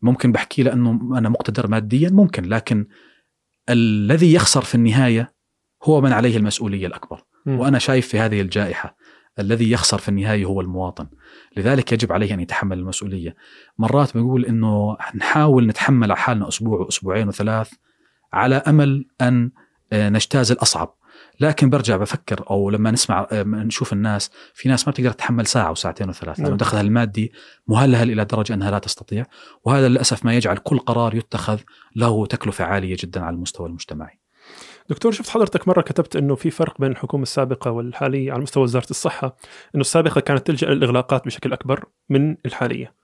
[0.05, 2.87] ممكن بحكي لأنه أنا مقتدر ماديا ممكن لكن
[3.69, 5.33] الذي يخسر في النهاية
[5.83, 7.23] هو من عليه المسؤولية الأكبر.
[7.45, 7.59] مم.
[7.59, 8.97] وأنا شايف في هذه الجائحة
[9.39, 11.07] الذي يخسر في النهاية هو المواطن.
[11.57, 13.35] لذلك يجب عليه أن يتحمل المسؤولية.
[13.77, 17.73] مرات بقول إنه نحاول نتحمل على حالنا أسبوع وأسبوعين وثلاث
[18.33, 19.51] على أمل أن
[19.93, 20.95] آه، نجتاز الأصعب.
[21.39, 25.71] لكن برجع بفكر أو لما نسمع آه، نشوف الناس في ناس ما بتقدر تتحمل ساعة
[25.71, 26.57] وساعتين وثلاث لأنه نعم.
[26.57, 27.31] دخلها المادي
[27.67, 29.25] مهلهل إلى درجة أنها لا تستطيع
[29.63, 31.59] وهذا للأسف ما يجعل كل قرار يتخذ
[31.95, 34.19] له تكلفة عالية جدا على المستوى المجتمعي
[34.89, 38.89] دكتور شفت حضرتك مرة كتبت إنه في فرق بين الحكومة السابقة والحالية على مستوى وزارة
[38.89, 39.37] الصحة
[39.75, 42.95] إنه السابقة كانت تلجأ للإغلاقات بشكل أكبر من الحالية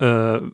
[0.00, 0.50] آه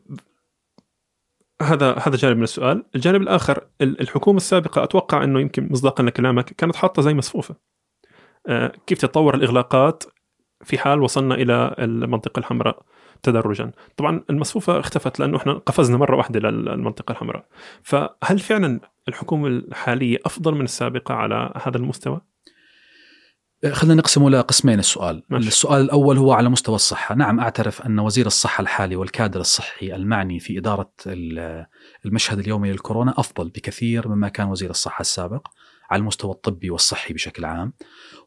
[1.61, 2.85] هذا هذا جانب من السؤال.
[2.95, 7.55] الجانب الآخر ال- الحكومة السابقة أتوقع إنه يمكن مصداقا لكلامك كانت حاطة زي مصفوفة.
[8.47, 10.03] آه كيف تتطور الإغلاقات
[10.63, 12.81] في حال وصلنا إلى المنطقة الحمراء
[13.23, 17.45] تدرجا؟ طبعا المصفوفة اختفت لأنه إحنا قفزنا مرة واحدة للمنطقة الحمراء.
[17.83, 22.21] فهل فعلا الحكومة الحالية أفضل من السابقة على هذا المستوى؟
[23.71, 25.23] خلينا نقسمه لقسمين السؤال.
[25.29, 25.47] ماشي.
[25.47, 27.15] السؤال الأول هو على مستوى الصحة.
[27.15, 31.65] نعم أعترف أن وزير الصحة الحالي والكادر الصحي المعني في إدارة ال-
[32.05, 35.47] المشهد اليومي للكورونا أفضل بكثير مما كان وزير الصحة السابق
[35.89, 37.73] على المستوى الطبي والصحي بشكل عام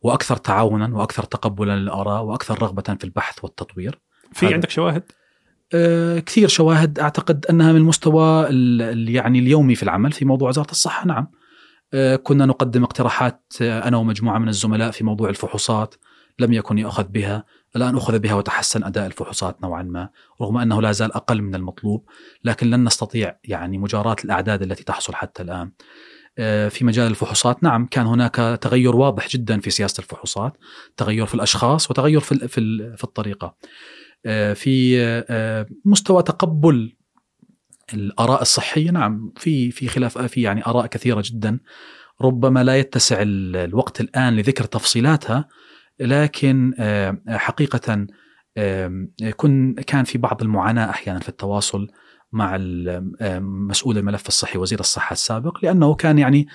[0.03, 4.01] وأكثر تعاونا وأكثر تقبلا للآراء وأكثر رغبة في البحث والتطوير.
[4.33, 5.03] في عندك شواهد؟
[5.75, 6.99] آه، كثير شواهد.
[6.99, 11.07] أعتقد أنها من المستوى ال- ال- يعني اليومي في العمل في موضوع وزارة الصحة.
[11.07, 11.27] نعم.
[12.23, 15.95] كنا نقدم اقتراحات آه، أنا ومجموعة من الزملاء في موضوع الفحوصات
[16.39, 17.45] لم يكن يؤخذ بها
[17.77, 20.09] الآن أخذ بها وتحسن أداء الفحوصات نوعا ما
[20.41, 22.05] رغم أنه لا زال أقل من المطلوب
[22.45, 25.73] لكن لن نستطيع يعني مجاراه الأعداد التي تحصل حتى الآن.
[26.39, 30.57] آه، في مجال الفحوصات نعم كان هناك تغير واضح جدا في سياسة الفحوصات
[30.97, 33.55] تغير في الأشخاص وتغير في في ال- في الطريقة.
[34.27, 36.97] آه، في آه، مستوى تقبل
[37.95, 41.59] الآراء الصحية نعم في في خلاف في يعني آراء كثيرة جدا
[42.21, 45.49] ربما لا يتسع الوقت الآن لذكر تفصيلاتها
[46.01, 46.75] لكن
[47.29, 48.07] حقيقه
[49.37, 51.89] كن كان في بعض المعاناة أحيانا في التواصل
[52.33, 52.59] مع
[53.41, 56.47] مسؤول الملف الصحي وزير الصحة السابق لأنه كان يعني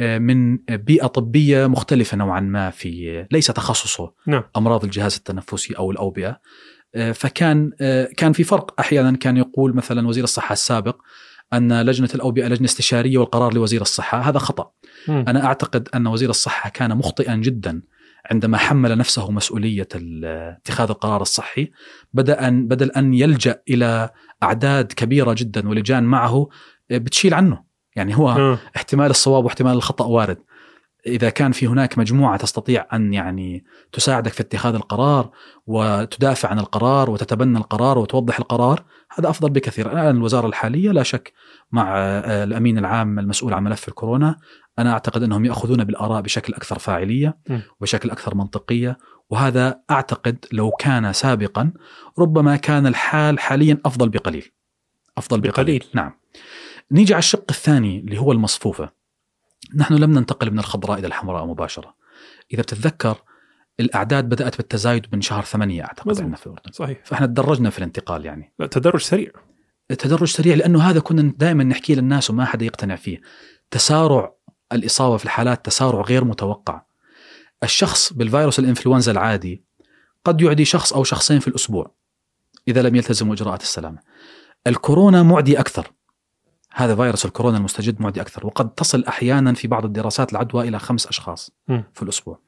[0.00, 4.42] من بيئة طبية مختلفة نوعا ما في ليس تخصصه نعم.
[4.56, 6.40] أمراض الجهاز التنفسي أو الأوبئة
[7.14, 7.70] فكان
[8.16, 10.96] كان في فرق أحيانا كان يقول مثلا وزير الصحة السابق
[11.52, 14.70] أن لجنة الأوبئة لجنة استشارية والقرار لوزير الصحة هذا خطأ
[15.08, 15.12] م.
[15.12, 17.82] أنا أعتقد أن وزير الصحة كان مخطئا جدا
[18.30, 19.88] عندما حمل نفسه مسؤولية
[20.24, 21.70] اتخاذ القرار الصحي
[22.12, 24.10] بدأ أن بدل أن يلجأ إلى
[24.42, 26.48] أعداد كبيرة جدا ولجان معه
[26.90, 27.64] بتشيل عنه
[27.96, 28.58] يعني هو م.
[28.76, 30.38] احتمال الصواب واحتمال الخطأ وارد
[31.06, 35.30] إذا كان في هناك مجموعة تستطيع أن يعني تساعدك في اتخاذ القرار
[35.66, 38.84] وتدافع عن القرار وتتبنى القرار وتوضح القرار
[39.18, 39.92] هذا أفضل بكثير.
[39.92, 41.32] الآن الوزارة الحالية لا شك
[41.72, 44.36] مع آه، الأمين العام المسؤول عن ملف الكورونا
[44.78, 47.38] أنا أعتقد أنهم يأخذون بالآراء بشكل أكثر فاعلية
[47.80, 48.98] وبشكل أكثر منطقية
[49.30, 51.72] وهذا أعتقد لو كان سابقا
[52.18, 54.52] ربما كان الحال حاليا أفضل بقليل.
[55.18, 55.84] أفضل بقليل, بقليل.
[55.94, 56.12] نعم.
[56.92, 58.99] نيجي على الشق الثاني اللي هو المصفوفة.
[59.74, 61.94] نحن لم ننتقل من الخضراء إلى الحمراء مباشرة.
[62.52, 63.22] إذا بتتذكر
[63.80, 66.72] الأعداد بدأت بالتزايد من شهر ثمانية أعتقد عندنا في الأردن.
[66.72, 66.98] صحيح.
[67.04, 68.52] فإحنا تدرجنا في الانتقال يعني.
[68.70, 69.30] تدرج سريع.
[69.88, 73.20] تدرج سريع لأنه هذا كنا دائما نحكيه للناس وما حدا يقتنع فيه.
[73.70, 74.34] تسارع
[74.72, 76.82] الإصابة في الحالات تسارع غير متوقع.
[77.62, 79.64] الشخص بالفيروس الإنفلونزا العادي
[80.24, 81.94] قد يعدي شخص أو شخصين في الأسبوع
[82.68, 83.98] إذا لم يلتزموا إجراءات السلامة.
[84.66, 85.92] الكورونا معدي أكثر.
[86.74, 91.06] هذا فيروس الكورونا المستجد معدي أكثر وقد تصل أحيانا في بعض الدراسات العدوى إلى خمس
[91.06, 91.80] أشخاص م.
[91.94, 92.38] في الأسبوع.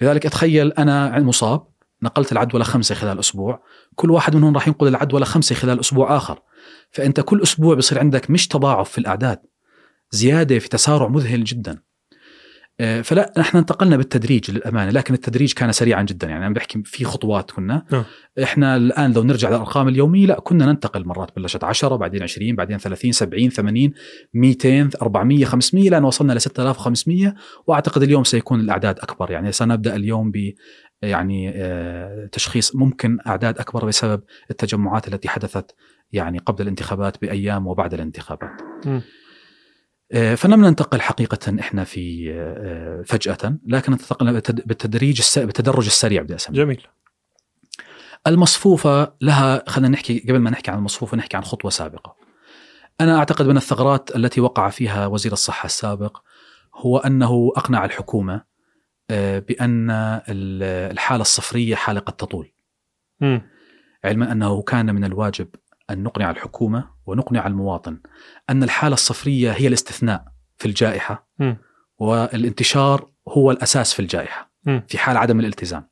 [0.00, 1.66] لذلك اتخيل أنا مصاب
[2.02, 3.62] نقلت العدوى لخمسه خلال أسبوع
[3.94, 6.42] كل واحد منهم راح ينقل العدوى لخمسة خلال أسبوع آخر.
[6.90, 9.38] فأنت كل أسبوع بصير عندك مش تضاعف في الأعداد
[10.10, 11.82] زيادة في تسارع مذهل جدا.
[12.78, 17.50] فلا نحن انتقلنا بالتدريج للأمانة لكن التدريج كان سريعا جدا يعني أنا بحكي في خطوات
[17.50, 18.04] كنا أه.
[18.42, 22.78] إحنا الآن لو نرجع للأرقام اليومية لا كنا ننتقل مرات بلشت 10 بعدين 20 بعدين
[22.78, 23.92] 30 70 80
[24.34, 27.34] 200 400 500 لأن وصلنا ل 6500
[27.66, 30.52] وأعتقد اليوم سيكون الأعداد أكبر يعني سنبدأ اليوم ب
[31.02, 35.74] يعني آه، تشخيص ممكن أعداد أكبر بسبب التجمعات التي حدثت
[36.12, 38.62] يعني قبل الانتخابات بأيام وبعد الانتخابات.
[38.86, 39.00] م.
[40.12, 46.58] آه، فلم ننتقل حقيقة إحنا في آه، فجأة لكن انتقلنا بالتدريج بالتدرج السريع بدي اسميه.
[46.58, 46.86] جميل.
[48.26, 52.16] المصفوفة لها خلينا نحكي قبل ما نحكي عن المصفوفة نحكي عن خطوة سابقة.
[53.00, 56.20] أنا أعتقد من الثغرات التي وقع فيها وزير الصحة السابق
[56.74, 58.44] هو أنه أقنع الحكومة
[59.10, 59.90] آه، بأن
[60.30, 62.52] الحالة الصفرية حالة قد تطول.
[63.20, 63.38] م.
[64.04, 65.48] علما أنه كان من الواجب
[65.90, 68.00] أن نقنع الحكومة ونقنع المواطن
[68.50, 70.24] أن الحالة الصفرية هي الاستثناء
[70.56, 71.54] في الجائحة م.
[71.98, 74.80] والانتشار هو الأساس في الجائحة م.
[74.88, 75.88] في حال عدم الالتزام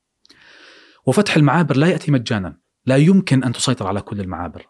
[1.07, 4.67] وفتح المعابر لا يأتي مجانا لا يمكن أن تسيطر على كل المعابر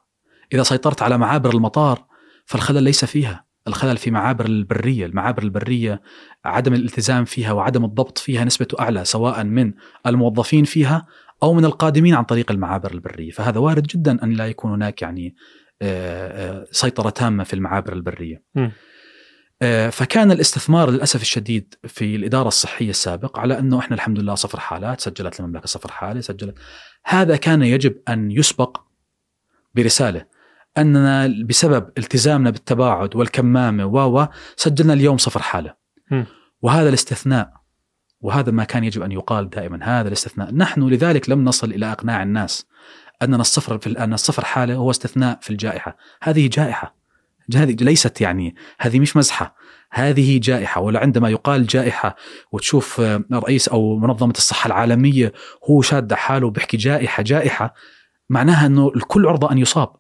[0.53, 2.07] إذا سيطرت على معابر المطار
[2.47, 6.03] فالخلل ليس فيها الخلل في معابر البرية المعابر البرية
[6.45, 9.73] عدم الالتزام فيها وعدم الضبط فيها نسبته أعلى سواء من
[10.07, 11.07] الموظفين فيها
[11.43, 15.35] أو من القادمين عن طريق المعابر البرية فهذا وارد جدا أن لا يكون هناك يعني
[15.83, 18.69] آه، آه، سيطرة تامة في المعابر البرية م.
[19.63, 24.61] آه، فكان الاستثمار للأسف الشديد في الإدارة الصحية السابق على أنه إحنا الحمد لله صفر
[24.61, 26.59] حالات سجلت المملكة صفر حالة سجلت
[27.05, 28.81] هذا كان يجب أن يسبق
[29.75, 30.27] برسالة
[30.79, 35.75] أننا بسبب التزامنا بالتباعد والكمامة و سجلنا اليوم صفر حالة
[36.11, 36.25] م.
[36.63, 37.63] وهذا الاستثناء
[38.21, 42.23] وهذا ما كان يجب أن يقال دائما هذا الاستثناء نحن لذلك لم نصل إلى إقناع
[42.23, 42.67] الناس
[43.23, 45.97] أننا الصفر في أن الصفر حالة هو استثناء في الجائحة.
[46.23, 46.97] هذه جائحة.
[47.55, 49.57] هذه ليست يعني هذه مش مزحة.
[49.93, 50.81] هذه جائحة.
[50.81, 52.17] ولا عندما يقال جائحة
[52.53, 53.01] وتشوف
[53.33, 55.33] رئيس أو منظمة الصحة العالمية
[55.71, 57.75] هو شاد حاله بيحكي جائحة جائحة
[58.29, 59.93] معناها أنه الكل عرضة أن يصاب.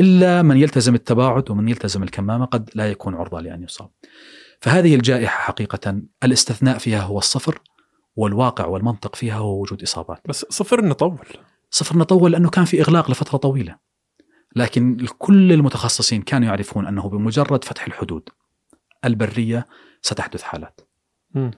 [0.00, 3.90] إلا من يلتزم التباعد ومن يلتزم الكمامة قد لا يكون عرضة لأن يصاب.
[4.60, 7.58] فهذه الجائحة حقيقة الاستثناء فيها هو الصفر
[8.16, 10.20] والواقع والمنطق فيها هو وجود إصابات.
[10.28, 11.26] بس صفر نطول.
[11.74, 13.76] صفر نطول لأنه كان في إغلاق لفترة طويلة.
[14.56, 18.28] لكن كل المتخصصين كانوا يعرفون أنه بمجرد فتح الحدود
[19.04, 19.66] البرية
[20.02, 20.80] ستحدث حالات.
[21.34, 21.50] م.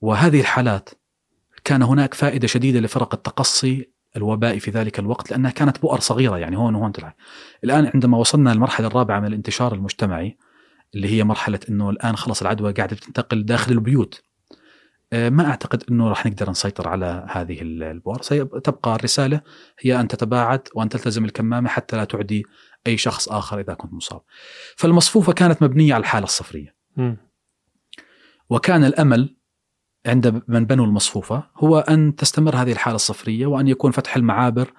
[0.00, 0.88] وهذه الحالات
[1.64, 6.56] كان هناك فائدة شديدة لفرق التقصي الوبائي في ذلك الوقت لأنها كانت بؤر صغيرة يعني
[6.56, 7.14] هون وهون تلعب.
[7.64, 10.38] الآن عندما وصلنا للمرحلة الرابعة من الانتشار المجتمعي
[10.94, 14.22] اللي هي مرحلة إنه الآن خلص العدوى قاعدة بتنتقل داخل البيوت
[15.12, 19.40] ما أعتقد إنه راح نقدر نسيطر على هذه ال- البؤر ستبقى الرسالة
[19.80, 22.44] هي أن تتباعد وأن تلتزم الكمامة حتى لا تعدي
[22.86, 24.20] أي شخص آخر إذا كنت مصاب.
[24.76, 26.74] فالمصفوفة كانت مبنية على الحالة الصفرية.
[28.50, 29.36] وكان الأمل
[30.06, 34.72] عند من بنوا المصفوفة هو أن تستمر هذه الحالة الصفرية وأن يكون فتح المعابر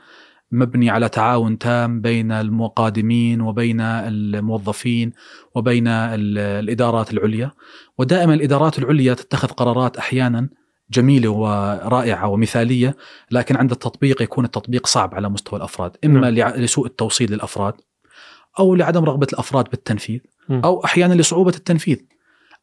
[0.52, 5.12] مبني على تعاون تام بين المقادمين وبين الموظفين
[5.56, 7.52] وبين ال- الإدارات العليا
[7.98, 10.50] ودائما الإدارات العليا تتخذ قرارات أحيانا
[10.92, 12.96] جميلة ورائعة ومثالية
[13.32, 16.50] لكن عند التطبيق يكون التطبيق صعب على مستوى الأفراد إما نعم.
[16.54, 17.74] لسوء التوصيل للأفراد
[18.60, 20.20] أو لعدم رغبة الأفراد بالتنفيذ.
[20.66, 21.98] أو أحيانا لصعوبة التنفيذ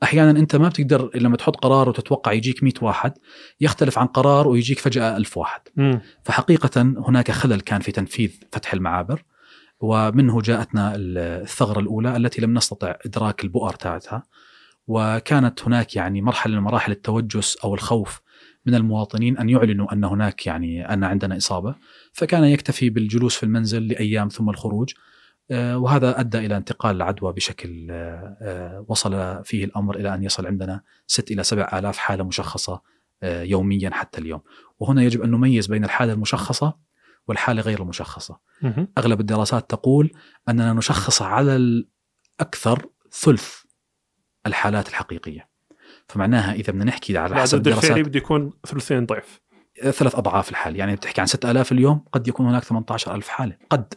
[0.03, 3.13] أحيانا أنت ما بتقدر لما تحط قرار وتتوقع يجيك 100 واحد
[3.61, 5.61] يختلف عن قرار ويجيك فجأة 1000 واحد.
[5.77, 6.01] مم.
[6.25, 9.25] فحقيقة هناك خلل كان في تنفيذ فتح المعابر
[9.81, 14.23] ومنه جاءتنا الثغرة الأولى التي لم نستطع إدراك البؤر تاعتها
[14.87, 18.21] وكانت هناك يعني مرحلة من مراحل التوجس أو الخوف
[18.67, 21.75] من المواطنين أن يعلنوا أن هناك يعني أن عندنا إصابة.
[22.13, 24.93] فكان يكتفي بالجلوس في المنزل لأيام ثم الخروج.
[25.51, 30.83] وهذا أدى إلى انتقال العدوى بشكل آه، آه، وصل فيه الأمر إلى أن يصل عندنا
[31.07, 32.81] 6 إلى 7 آلاف حالة مشخصة
[33.23, 34.41] آه، يوميا حتى اليوم.
[34.79, 36.77] وهنا يجب أن نميز بين الحالة المشخصة
[37.29, 38.39] والحالة غير المشخصة.
[38.99, 40.11] أغلب الدراسات تقول
[40.49, 43.55] أننا نشخص على الأكثر ثلث
[44.47, 45.49] الحالات الحقيقية.
[46.09, 49.41] فمعناها إذا بدنا نحكي على حسب الدراسات بده يكون ثلثين ضعف.
[49.83, 53.57] ثلاث أضعاف الحاله يعني بتحكي عن 6000 اليوم قد يكون هناك 18000 حالة.
[53.71, 53.95] قد.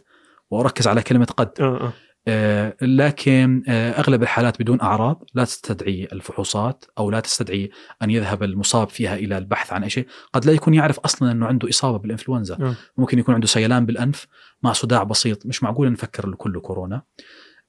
[0.52, 1.92] وأركز على كلمة قد آه آه
[2.28, 7.70] آه، لكن آه، أغلب الحالات بدون أعراض لا تستدعي الفحوصات أو لا تستدعي
[8.02, 11.46] أن يذهب المصاب فيها إلى البحث عن أي شيء، قد لا يكون يعرف أصلا أنه
[11.46, 12.74] عنده إصابة بالإنفلونزا، آه.
[12.96, 14.26] ممكن يكون عنده سيلان بالأنف
[14.62, 17.02] مع صداع بسيط، مش معقول نفكر انه كله كورونا.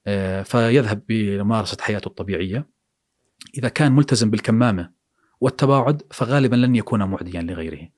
[0.07, 2.67] آه، فيذهب بممارسة حياته الطبيعية.
[3.57, 4.89] إذا كان ملتزم بالكمامة
[5.41, 7.89] والتباعد فغالبا لن يكون معديا لغيره.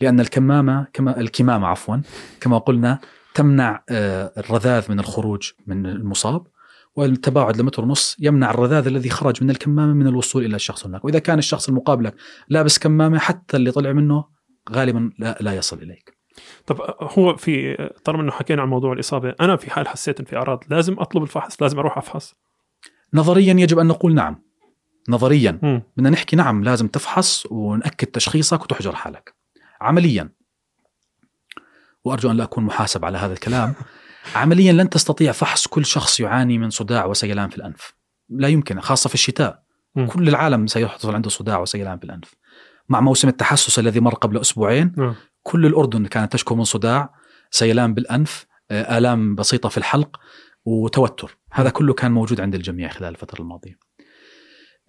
[0.00, 1.96] لأن الكمامة كما الكمامة عفوا
[2.40, 3.00] كما قلنا
[3.36, 6.46] تمنع آه، الرذاذ من الخروج من المصاب
[6.96, 11.18] والتباعد لمتر ونص يمنع الرذاذ الذي خرج من الكمامة من الوصول إلى الشخص هناك، وإذا
[11.18, 12.14] كان الشخص المقابلك
[12.48, 14.24] لابس كمامة حتى اللي طلع منه
[14.72, 16.16] غالبا لا, لا يصل إليك.
[16.66, 20.36] طب هو في طالما إنه حكينا عن موضوع الإصابة أنا في حال حسيت إن في
[20.36, 22.34] أعراض لازم أطلب الفحص لازم أروح أفحص
[23.14, 24.42] نظريا يجب أن نقول نعم.
[25.08, 25.82] نظريا.
[25.96, 29.34] بدنا نحكي نعم لازم تفحص ونأكد تشخيصك وتحجر حالك.
[29.80, 30.32] عمليا
[32.06, 33.74] وأرجو أن لا أكون محاسب على هذا الكلام
[34.34, 37.94] عمليا لن تستطيع فحص كل شخص يعاني من صداع وسيلان في الأنف.
[38.28, 39.62] لا يمكن خاصة في الشتاء.
[39.94, 40.06] مم.
[40.06, 42.34] كل العالم سيحصل عنده صداع وسيلان في الأنف.
[42.88, 45.14] مع موسم التحسس الذي مر قبل أسبوعين آه.
[45.42, 47.14] كل الأردن كانت تشكو من صداع،
[47.50, 50.20] سيلان بالأنف، آه، آلام بسيطة في الحلق
[50.64, 53.78] وتوتر، هذا كله كان موجود عند الجميع خلال الفترة الماضية.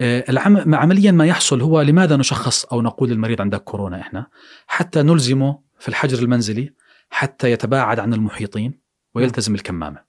[0.02, 0.76] آه، العم...
[0.76, 4.28] عمليا ما يحصل هو لماذا نشخص أو نقول للمريض عندك كورونا إحنا؟
[4.68, 6.74] حتى نلزمه في الحجر المنزلي
[7.10, 8.80] حتى يتباعد عن المحيطين
[9.16, 10.08] ويلتزم الكمامة.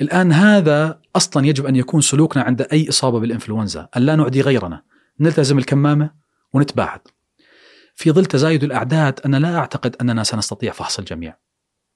[0.00, 4.82] الآن هذا أصلا يجب أن يكون سلوكنا عند أي إصابة بالإنفلونزا، أن لا نعدي غيرنا،
[5.20, 6.10] نلتزم الكمامة
[6.52, 7.00] ونتباعد.
[7.94, 11.36] في ظل تزايد الأعداد أنا لا أعتقد أننا سنستطيع فحص الجميع.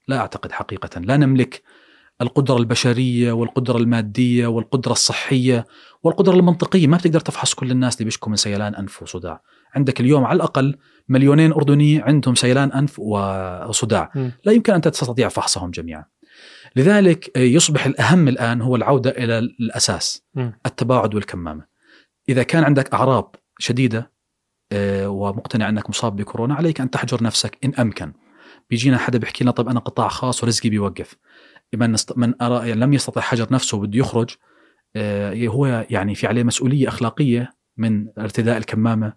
[0.09, 1.63] لا أعتقد حقيقة، لا نملك
[2.21, 5.67] القدرة البشرية والقدرة المادية والقدرة الصحية
[6.03, 9.43] والقدرة المنطقية، ما بتقدر تفحص كل الناس اللي بيشكوا من سيلان أنف وصداع.
[9.75, 10.77] عندك اليوم على الأقل
[11.09, 14.33] مليونين أردني عندهم سيلان أنف وصداع، مم.
[14.45, 16.05] لا يمكن أن تستطيع فحصهم جميعا.
[16.77, 20.53] لذلك يصبح الأهم الآن هو العودة إلى الأساس مم.
[20.67, 21.65] التباعد والكمامة.
[22.29, 24.13] إذا كان عندك أعراض شديدة
[24.73, 28.13] آه، ومقتنع أنك مصاب بكورونا عليك أن تحجر نفسك إن أمكن.
[28.71, 31.17] بيجينا حدا بيحكي لنا طب أنا قطاع خاص ورزقي بيوقف.
[31.75, 32.19] من است...
[32.19, 34.31] من أرى يعني لم يستطع حجر نفسه وبده يخرج
[34.97, 39.13] آه، هو يعني في عليه مسؤولية أخلاقية من ارتداء الكمامة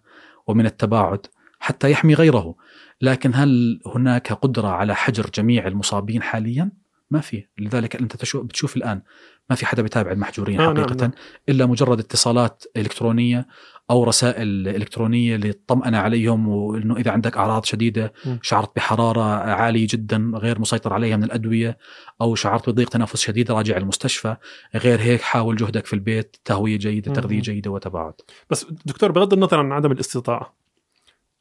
[0.46, 1.26] ومن التباعد
[1.60, 2.54] حتى يحمي غيره.
[3.00, 6.70] لكن هل هناك قدرة على حجر جميع المصابين حاليا؟
[7.10, 8.16] ما في، لذلك أنت
[8.52, 9.02] تشوف الآن
[9.50, 11.10] ما في حدا بيتابع المحجورين آه، نعم، حقيقة نعم.
[11.48, 13.46] إلا مجرد اتصالات إلكترونية
[13.90, 18.12] أو رسائل إلكترونية للطمأنة عليهم وإنه إذا عندك أعراض شديدة.
[18.42, 21.78] شعرت بحرارة عالية جدا غير مسيطر عليها من الأدوية
[22.20, 24.36] أو شعرت بضيق تنفس شديد راجع المستشفى
[24.74, 27.12] غير هيك حاول جهدك في البيت تهوية جيدة.
[27.12, 28.14] تغذية جيدة وتباعد
[28.50, 30.54] بس دكتور بغض النظر عن عدم الاستطاعة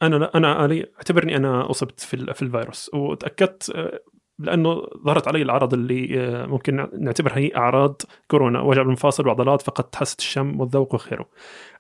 [0.02, 0.62] أنا أنا
[0.98, 4.00] أعتبرني أنا أصبت في في الفيروس وتأكدت آه،
[4.40, 8.62] لأنه ظهرت علي الأعراض اللي آه، ممكن نعتبرها هي أعراض كورونا.
[8.62, 11.30] وجع بالمفاصل وعضلات فقدت حاسه الشم والذوق وغيره.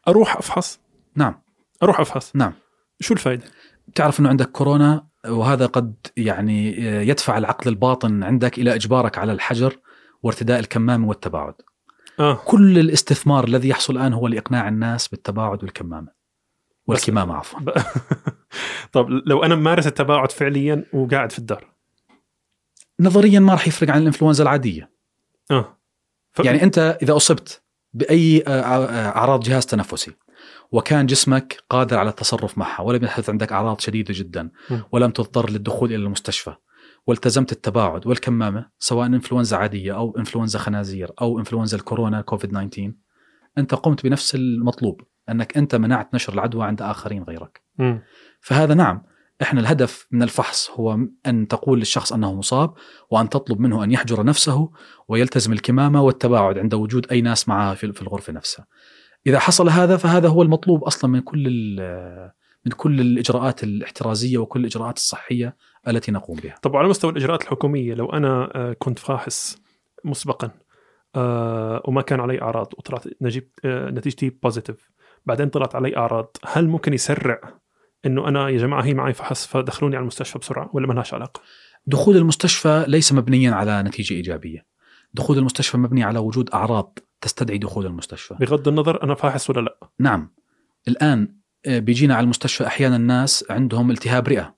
[0.07, 0.79] أروح أفحص؟
[1.15, 1.41] نعم.
[1.83, 2.53] أروح أفحص؟ نعم.
[2.99, 3.45] شو الفائده
[3.87, 6.77] بتعرف إنه عندك كورونا وهذا قد يعني
[7.07, 9.77] يدفع العقل الباطن عندك إلى إجبارك على الحجر
[10.23, 11.53] وارتداء الكمامه والتباعد.
[12.19, 12.39] آه.
[12.45, 16.07] كل الاستثمار الذي يحصل الآن هو لإقناع الناس بالتباعد والكمامة.
[16.87, 17.59] والكمامة عفوا.
[18.93, 21.74] طب لو أنا ممارس التباعد فعليا وقاعد في الدار
[22.99, 24.91] نظريا ما راح يفرق عن الإنفلونزا العادية
[25.51, 25.77] آه
[26.33, 26.39] ف...
[26.39, 30.11] يعني أنت إذا أصبت بأي آه، آه، أعراض جهاز تنفسي
[30.71, 34.79] وكان جسمك قادر على التصرف معها ولم يحدث عندك أعراض شديدة جدا م.
[34.91, 36.55] ولم تضطر للدخول إلى المستشفى
[37.07, 42.93] والتزمت التباعد والكمامة سواء إنفلونزا عادية أو إنفلونزا خنازير أو إنفلونزا الكورونا كوفيد 19
[43.57, 48.01] أنت قمت بنفس المطلوب أنك أنت منعت نشر العدوى عند آخرين غيرك مم.
[48.41, 49.03] فهذا نعم
[49.41, 52.73] إحنا الهدف من الفحص هو أن تقول للشخص أنه مصاب
[53.09, 54.71] وأن تطلب منه أن يحجر نفسه
[55.07, 58.65] ويلتزم الكمامة والتباعد عند وجود أي ناس معه في الغرفة نفسها.
[59.27, 61.75] إذا حصل هذا فهذا هو المطلوب أصلا من كل
[62.65, 65.55] من كل الإجراءات الاحترازية وكل الإجراءات الصحية
[65.87, 66.55] التي نقوم بها.
[66.61, 69.61] طب على مستوى الإجراءات الحكومية لو أنا آه، كنت فاحص
[70.03, 70.51] مسبقا
[71.15, 73.07] آه، وما كان علي أعراض وطلعت
[73.65, 74.91] آه، نتيجتي بوزيتيف
[75.25, 77.41] بعدين طلعت علي أعراض هل ممكن يسرع
[78.05, 81.41] إنه أنا يا جماعة هي معي فحص فدخلوني على المستشفى بسرعة ولا ما لهاش علاقة؟
[81.87, 84.65] دخول المستشفى ليس مبنيا على نتيجة إيجابية.
[85.13, 88.35] دخول المستشفى مبني على وجود أعراض تستدعي دخول المستشفى.
[88.39, 90.33] بغض النظر أنا فاحص ولا لا؟ نعم
[90.87, 91.35] الآن
[91.65, 94.55] آه، بيجينا على المستشفى أحيانا ناس عندهم التهاب رئة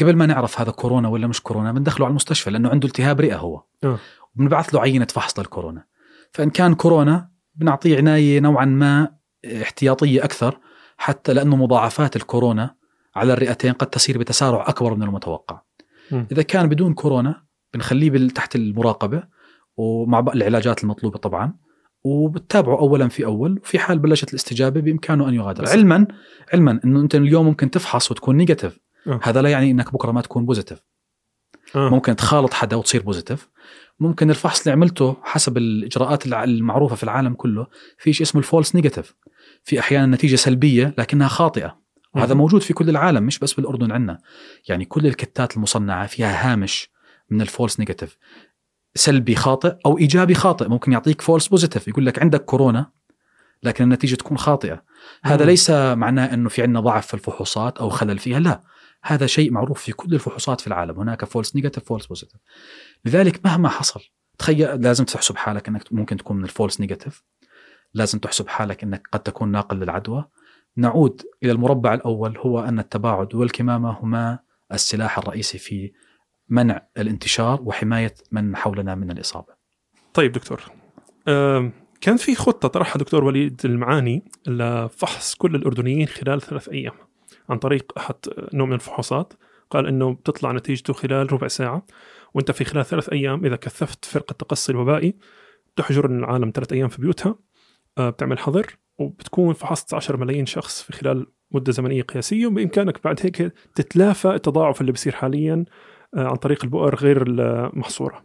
[0.00, 3.36] قبل ما نعرف هذا كورونا ولا مش كورونا بندخله على المستشفى لأنه عنده التهاب رئة
[3.36, 3.98] هو آه.
[4.34, 5.84] وبنبعث له عينة فحص للكورونا
[6.32, 9.14] فإن كان كورونا بنعطيه عناية نوعا ما
[9.62, 10.58] احتياطية أكثر
[10.98, 12.74] حتى لأنه مضاعفات الكورونا
[13.16, 15.62] على الرئتين قد تسير بتسارع أكبر من المتوقع
[16.10, 16.26] مم.
[16.32, 17.42] إذا كان بدون كورونا
[17.74, 19.22] بنخليه تحت المراقبة
[19.76, 21.54] ومع العلاجات المطلوبة طبعا
[22.04, 26.06] وبتتابعه أولا بأول وفي حال بلشت الاستجابة بإمكانه أن يغادر بس- علما
[26.52, 29.20] علما إنه أنت اليوم ممكن تفحص وتكون negative آه.
[29.22, 30.78] هذا لا يعني إنك بكرة ما تكون positive
[31.76, 31.88] آه.
[31.90, 33.48] ممكن تخالط حدا وتصير positive
[34.00, 37.66] ممكن الفحص اللي عملته حسب الإجراءات المعروفة في العالم كله
[37.98, 39.14] في شيء اسمه ال false negative
[39.68, 41.78] في أحيانا نتيجة سلبية لكنها خاطئة.
[42.14, 42.34] وهذا.
[42.34, 44.18] موجود في كل العالم مش بس بالأردن عندنا.
[44.68, 46.90] يعني كل الكتات المصنعة فيها هامش
[47.30, 48.16] من ال false negative
[48.94, 50.68] سلبي خاطئ أو إيجابي خاطئ.
[50.68, 52.90] ممكن يعطيك false positive يقول لك عندك كورونا
[53.62, 54.82] لكن النتيجة تكون خاطئة.
[55.22, 55.50] هذا مم.
[55.50, 58.60] ليس معناه إنه في عندنا ضعف في الفحوصات أو خلل فيها لا.
[59.02, 61.00] هذا شيء معروف في كل الفحوصات في العالم.
[61.00, 62.40] هناك false negative false positive
[63.04, 64.00] لذلك مهما حصل
[64.38, 67.22] تخيل لازم تحسب حالك إنك ممكن تكون من ال false negative
[67.94, 70.24] لازم تحسب حالك إنك قد تكون ناقل للعدوى.
[70.76, 74.38] نعود إلى المربع الأول هو أن التباعد والكمامة هما
[74.72, 75.92] السلاح الرئيسي في
[76.48, 79.54] منع الانتشار وحماية من حولنا من الإصابة.
[80.14, 80.62] طيب دكتور
[82.00, 86.94] كان في خطة طرحها دكتور وليد المعاني لفحص كل الأردنيين خلال ثلاث أيام
[87.48, 88.14] عن طريق أحد
[88.54, 89.32] نوع من الفحوصات.
[89.70, 91.86] قال أنه بتطلع نتيجته خلال ربع ساعة
[92.34, 95.16] وأنت في خلال ثلاث أيام إذا كثفت فرق التقصي الوبائي
[95.76, 97.38] تحجر العالم ثلاث أيام في بيوتها.
[98.00, 103.52] بتعمل حظر وبتكون فحصت 10 ملايين شخص في خلال مدة زمنية قياسية وبإمكانك بعد هيك
[103.74, 105.64] تتلافى التضاعف اللي بيصير حاليا
[106.16, 108.24] آه، عن طريق البؤر غير المحصورة.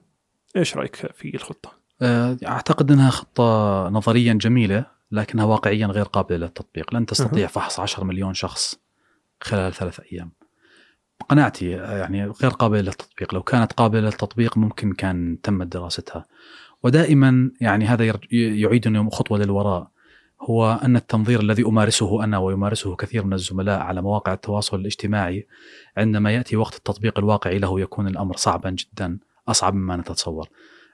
[0.55, 1.71] إيش رأيك في الخطة؟
[2.01, 6.93] آه، أعتقد إنها خطة نظريا جميلة لكنها واقعيا غير قابلة للتطبيق.
[6.93, 8.79] لن تستطيع فحص 10 مليون شخص
[9.41, 10.31] خلال ثلاث أيام.
[11.29, 13.33] قناعتي آه، يعني غير قابلة للتطبيق.
[13.33, 16.25] لو كانت قابلة للتطبيق ممكن كان تمت دراستها.
[16.83, 19.87] ودائما يعني هذا يعيدني خطوة للوراء
[20.41, 25.47] هو أن التنظير الذي أمارسه أنا ويمارسه كثير من الزملاء على مواقع التواصل الاجتماعي
[25.97, 30.49] عندما يأتي وقت التطبيق الواقعي له يكون الأمر صعبا جدا أصعب مما نتصور.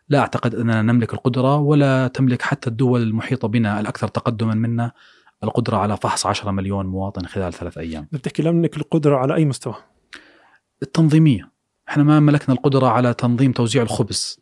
[0.10, 4.92] لا أعتقد أننا نملك القدرة ولا تملك حتى الدول المحيطة بنا الأكثر تقدما منا
[5.44, 8.08] القدرة على فحص 10 مليون مواطن خلال ثلاث أيام.
[8.12, 9.76] بتحكي لمنك القدرة على أي مستوى
[10.84, 11.52] التنظيمية
[11.90, 14.40] إحنا ما ملكنا القدرة على تنظيم توزيع الخبز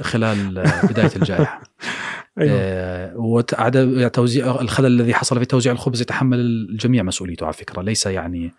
[0.00, 1.62] خلال آه، بداية الجائحة.
[2.40, 2.56] أيوة.
[2.58, 8.06] آه، وعدم توزيع الخلل الذي حصل في توزيع الخبز يتحمل الجميع مسؤوليته على فكرة ليس
[8.06, 8.52] يعني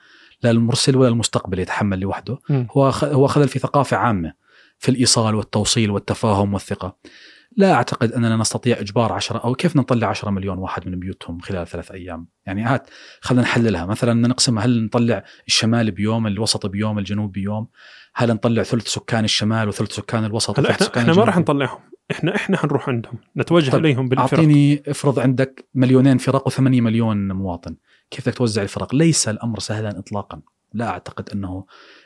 [0.44, 2.68] لا المرسل ولا المستقبل يتحمل لوحده مم.
[2.72, 4.34] هو هو خلل في ثقافة عامة
[4.80, 6.98] في الإيصال والتوصيل والتفاهم والثقة
[7.58, 11.68] لا أعتقد أننا نستطيع إجبار 10 أو كيف نطلع 10 مليون واحد من بيوتهم خلال
[11.68, 12.90] ثلاث أيام يعني هات
[13.22, 17.68] خلينا نحللها مثلا نقسمها هل نطلع الشمال بيوم الوسط بيوم الجنوب بيوم
[18.16, 21.38] هل نطلع ثلث سكان الشمال وثلث سكان الوسط هلا وثلث إحنا سكان إحنا ما؟ راح
[21.38, 21.80] نطلعهم.
[22.12, 23.18] إحنا إحنا حنروح عندهم.
[23.38, 24.40] نتوجه طيب، إليهم بالفرق.
[24.40, 27.76] أعطيني افرض عندك مليونين فرق و8 مليون مواطن.
[28.12, 30.42] كيف بدك توزع الفرق؟ ليس الأمر سهلا اطلاقا.
[30.74, 31.66] لا أعتقد إنه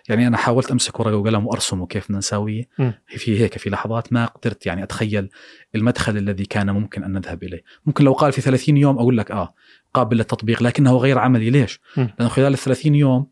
[0.09, 2.63] يعني أنا حاولت أمسك ورقة وقلم وأرسمه كيف بدنا نساويه.
[3.07, 5.29] في هيك في لحظات ما قدرت يعني أتخيل
[5.75, 7.63] المدخل الذي كان ممكن أن نذهب إليه.
[7.85, 9.53] ممكن لو قال في 30 يوم أقول لك آه
[9.93, 11.49] قابل للتطبيق لكنه غير عملي.
[11.49, 11.79] ليش.
[11.97, 13.27] لأنه خلال ال 30 يوم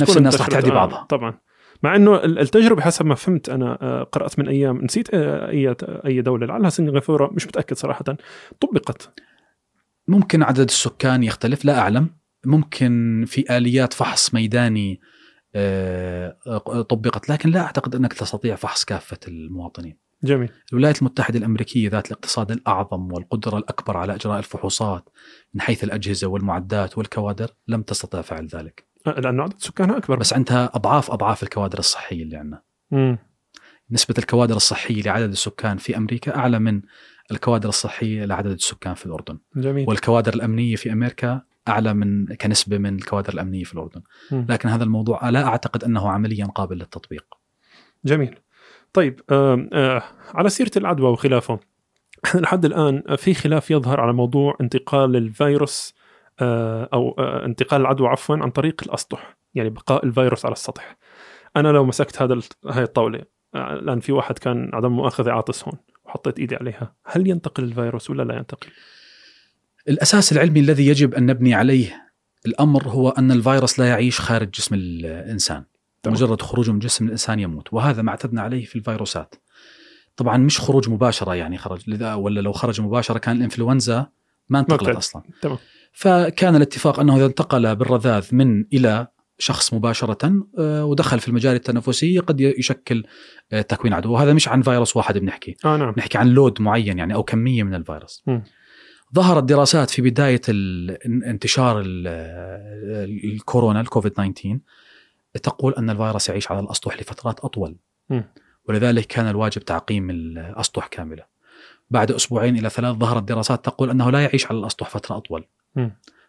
[0.00, 0.62] نفس الناس رح انتشرت.
[0.62, 1.06] تعدي آه، بعضها.
[1.08, 1.49] طبعا.
[1.82, 5.76] مع إنه ال- التجربة حسب ما فهمت أنا آه، قرأت من أيام نسيت آه، أي
[6.06, 6.46] أي دولة.
[6.46, 8.04] لعلها سنغافوره مش متأكد صراحة.
[8.60, 9.12] طبقت.
[10.08, 12.10] ممكن عدد السكان يختلف لا أعلم.
[12.46, 15.00] ممكن في آليات فحص ميداني
[15.54, 16.36] آه،
[16.88, 17.28] طبقت.
[17.30, 19.98] لكن لا أعتقد إنك تستطيع فحص كافة المواطنين.
[20.24, 20.50] جميل.
[20.72, 25.08] الولايات المتحدة الأمريكية ذات الاقتصاد الأعظم والقدرة الأكبر على إجراء الفحوصات
[25.54, 28.89] من حيث الأجهزة والمعدات والكوادر لم تستطع فعل ذلك.
[29.06, 32.62] آه، لأنه عدد سكانها أكبر بس عندها أضعاف أضعاف الكوادر الصحية اللي عندنا.
[33.90, 36.82] نسبة الكوادر الصحية لعدد السكان في أمريكا أعلى من
[37.30, 39.38] الكوادر الصحية لعدد السكان في الأردن.
[39.56, 44.46] جميل والكوادر الأمنية في أمريكا أعلى من كنسبة من الكوادر الأمنية في الأردن، مم.
[44.48, 47.24] لكن هذا الموضوع لا أعتقد أنه عمليا قابل للتطبيق.
[48.04, 48.38] جميل
[48.92, 50.02] طيب آه آه
[50.34, 51.60] على سيرة العدوى وخلافه
[52.34, 55.94] لحد الآن في خلاف يظهر على موضوع انتقال الفيروس
[56.92, 60.96] أو آه انتقال العدوى عفوا عن طريق الأسطح يعني بقاء الفيروس على السطح
[61.56, 63.22] أنا لو مسكت هذا هاي الطاولة
[63.54, 68.10] آه، الآن في واحد كان عدم مؤاخذة عاطس هون وحطيت إيدي عليها هل ينتقل الفيروس
[68.10, 68.68] ولا لا ينتقل
[69.88, 72.10] الأساس العلمي الذي يجب أن نبني عليه
[72.46, 75.64] الأمر هو أن الفيروس لا يعيش خارج جسم الإنسان
[76.02, 76.14] تمام.
[76.14, 79.34] مجرد خروجه من جسم الإنسان يموت وهذا ما اعتدنا عليه في الفيروسات
[80.16, 84.06] طبعا مش خروج مباشرة يعني خرج لذا ولا لو خرج مباشرة كان الإنفلونزا
[84.48, 84.96] ما انتقلت.
[84.96, 85.58] أصلا تمام.
[85.92, 89.06] فكان الاتفاق أنه إذا انتقل بالرذاذ من إلى
[89.38, 93.04] شخص مباشرة آه، ودخل في المجال التنفسي قد يشكل
[93.52, 96.98] آه، تكوين عدوى وهذا مش عن فيروس واحد بنحكي آه نعم نحكي عن لود معين
[96.98, 98.22] يعني أو كمية من الفيروس.
[98.26, 98.42] مم.
[99.14, 102.06] ظهرت دراسات في بداية ال- انتشار ال-
[103.24, 104.58] الكورونا الكوفيد 19
[105.42, 107.76] تقول أن الفيروس يعيش على الأسطح لفترات أطول.
[108.10, 108.24] مم.
[108.68, 111.22] ولذلك كان الواجب تعقيم الأسطح كاملة.
[111.90, 115.44] بعد أسبوعين إلى ثلاث ظهرت دراسات تقول أنه لا يعيش على الأسطح فترة أطول.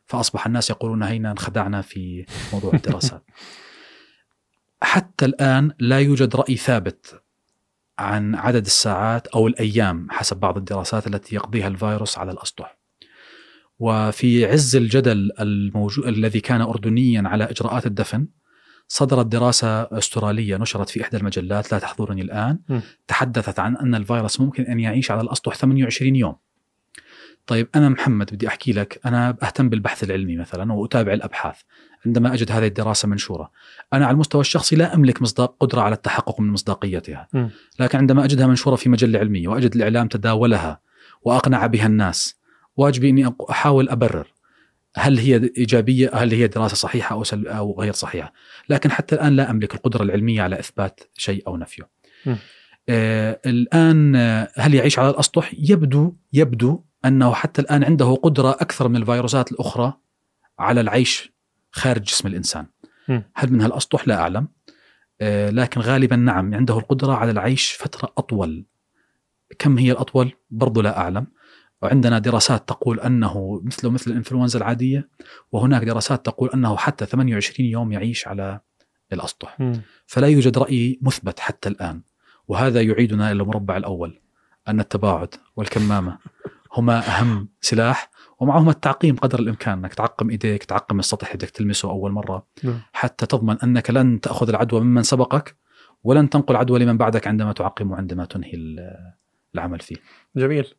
[0.05, 3.23] فأصبح الناس يقولون هينا انخدعنا في موضوع الدراسات.
[4.81, 7.21] حتى الآن لا يوجد رأي ثابت
[7.99, 12.77] عن عدد الساعات أو الأيام حسب بعض الدراسات التي يقضيها الفيروس على الأسطح.
[13.79, 18.27] وفي عز الجدل الموجود الذي كان اردنيا على إجراءات الدفن
[18.87, 22.79] صدرت دراسة أسترالية نشرت في إحدى المجلات لا تحضرني الآن م.
[23.07, 26.35] تحدثت عن أن الفيروس ممكن أن يعيش على الأسطح 28 يوم.
[27.47, 31.55] طيب أنا محمد بدي أحكي لك أنا أهتم بالبحث العلمي مثلا وأتابع الأبحاث
[32.05, 33.51] عندما أجد هذه الدراسة منشورة.
[33.93, 37.27] أنا على المستوى الشخصي لا أملك مصداق قدرة على التحقق من مصداقيتها.
[37.79, 40.79] لكن عندما أجدها منشورة في مجلة علمية وأجد الإعلام تداولها
[41.21, 42.35] وأقنع بها الناس
[42.77, 44.27] واجبي إني أحاول أبرر
[44.95, 48.33] هل هي إيجابية هل هي دراسة صحيحة أو سل أو غير صحيحة.
[48.69, 51.89] لكن حتى الآن لا أملك القدرة العلمية على إثبات شيء أو نفيه.
[52.89, 58.87] آه الآن آه، هل يعيش على الأسطح؟ يبدو يبدو أنه حتى الآن عنده قدرة أكثر
[58.87, 59.93] من الفيروسات الأخرى
[60.59, 61.33] على العيش
[61.71, 62.65] خارج جسم الإنسان.
[63.07, 63.19] م.
[63.35, 64.47] هل منها الاسطح لا أعلم.
[65.21, 68.65] آه، لكن غالبا نعم عنده القدرة على العيش فترة أطول.
[69.59, 71.27] كم هي الأطول؟ برضو لا أعلم.
[71.81, 75.09] وعندنا دراسات تقول أنه مثله مثل الإنفلونزا العادية
[75.51, 78.59] وهناك دراسات تقول أنه حتى 28 يوم يعيش على
[79.13, 79.59] الأسطح.
[79.59, 79.81] مم.
[80.05, 82.01] فلا يوجد رأي مثبت حتى الآن.
[82.47, 84.19] وهذا يعيدنا إلى المربع الأول
[84.67, 86.17] أن التباعد والكمامة.
[86.73, 88.09] هما أهم سلاح
[88.39, 92.47] ومعهما التعقيم قدر الإمكان إنك تعقم إيديك تعقم السطح اللي بدك تلمسه أول مرة.
[92.63, 92.79] نعم.
[92.93, 95.55] حتى تضمن أنك لن تأخذ العدوى ممن سبقك
[96.03, 98.95] ولن تنقل عدوى لمن بعدك عندما تعقم وعندما تنهي ال-
[99.55, 99.95] العمل فيه.
[100.35, 100.73] جميل.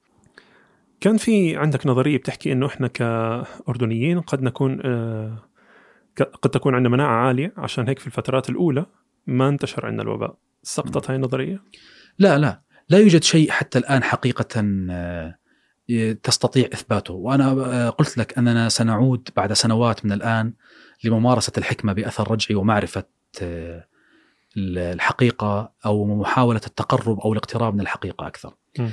[1.01, 5.39] كان في عندك نظرية بتحكي إنه إحنا كأردنيين قد نكون آه،
[6.43, 8.87] قد تكون عندنا مناعة عالية عشان هيك في الفترات الأولى
[9.27, 10.37] ما انتشر عندنا الوباء.
[10.63, 11.63] سقطت هاي النظرية؟
[12.19, 12.63] لا لا.
[12.89, 14.47] لا يوجد شيء حتى الآن حقيقة
[14.91, 15.39] آه،
[16.23, 20.53] تستطيع إثباته وأنا آه، قلت لك أننا سنعود بعد سنوات من الآن
[21.05, 23.05] لممارسة الحكمة بأثر رجعي ومعرفة
[23.43, 23.87] آه،
[24.57, 28.55] الحقيقة أو محاولة التقرب أو الاقتراب من الحقيقة أكثر.
[28.79, 28.89] م.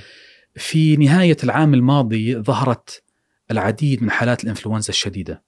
[0.55, 3.03] في نهاية العام الماضي ظهرت
[3.51, 5.43] العديد من حالات الإنفلونزا الشديدة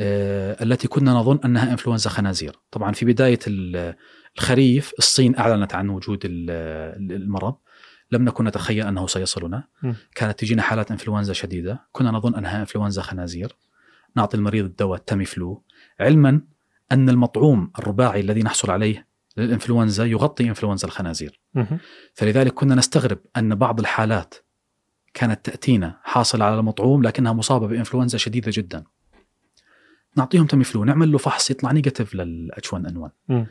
[0.00, 3.94] آه، التي كنا نظن أنها إنفلونزا خنازير، طبعا في بداية ال-
[4.36, 7.54] الخريف الصين أعلنت عن وجود ال- المرض
[8.12, 9.64] لم نكن نتخيل أنه سيصلنا.
[9.82, 9.92] م.
[10.14, 11.80] كانت تجينا حالات إنفلونزا شديدة.
[11.92, 13.56] كنا نظن أنها إنفلونزا خنازير.
[14.16, 15.62] نعطي المريض الدواء تاميفلو.
[16.00, 16.40] علما
[16.92, 19.06] أن المطعوم الرباعي الذي نحصل عليه
[19.36, 21.40] للإنفلونزا يغطي إنفلونزا الخنازير.
[21.54, 21.78] مهم.
[22.14, 24.34] فلذلك كنا نستغرب أن بعض الحالات
[25.14, 28.84] كانت تأتينا حاصلة على المطعوم لكنها مصابة بإنفلونزا شديدة جدا.
[30.16, 33.46] نعطيهم تاميفلو نعمل له فحص يطلع negative لل H1N1 مم.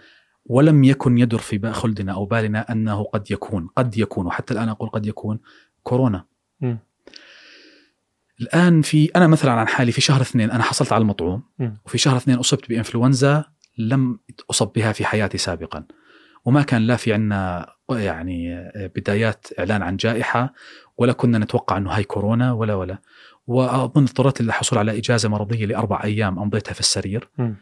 [0.49, 4.89] ولم يكن يدور في خلدنا أو بالنا أنه قد يكون قد يكون وحتى الآن أقول
[4.89, 5.39] قد يكون
[5.83, 6.25] كورونا
[6.61, 6.79] مم.
[8.41, 11.77] الآن في أنا مثلا عن حالي في شهر اثنين أنا حصلت على المطعوم مم.
[11.85, 13.45] وفي شهر اثنين أصبت بإنفلونزا
[13.77, 14.19] لم
[14.49, 15.83] أصب بها في حياتي سابقا
[16.45, 20.53] وما كان لا في عنا يعني بدايات إعلان عن جائحة
[20.97, 22.97] ولا كنا نتوقع إنه هاي كورونا ولا ولا
[23.47, 27.55] وأظن اضطريت للحصول على إجازة مرضية لأربع أيام أمضيتها في السرير مم.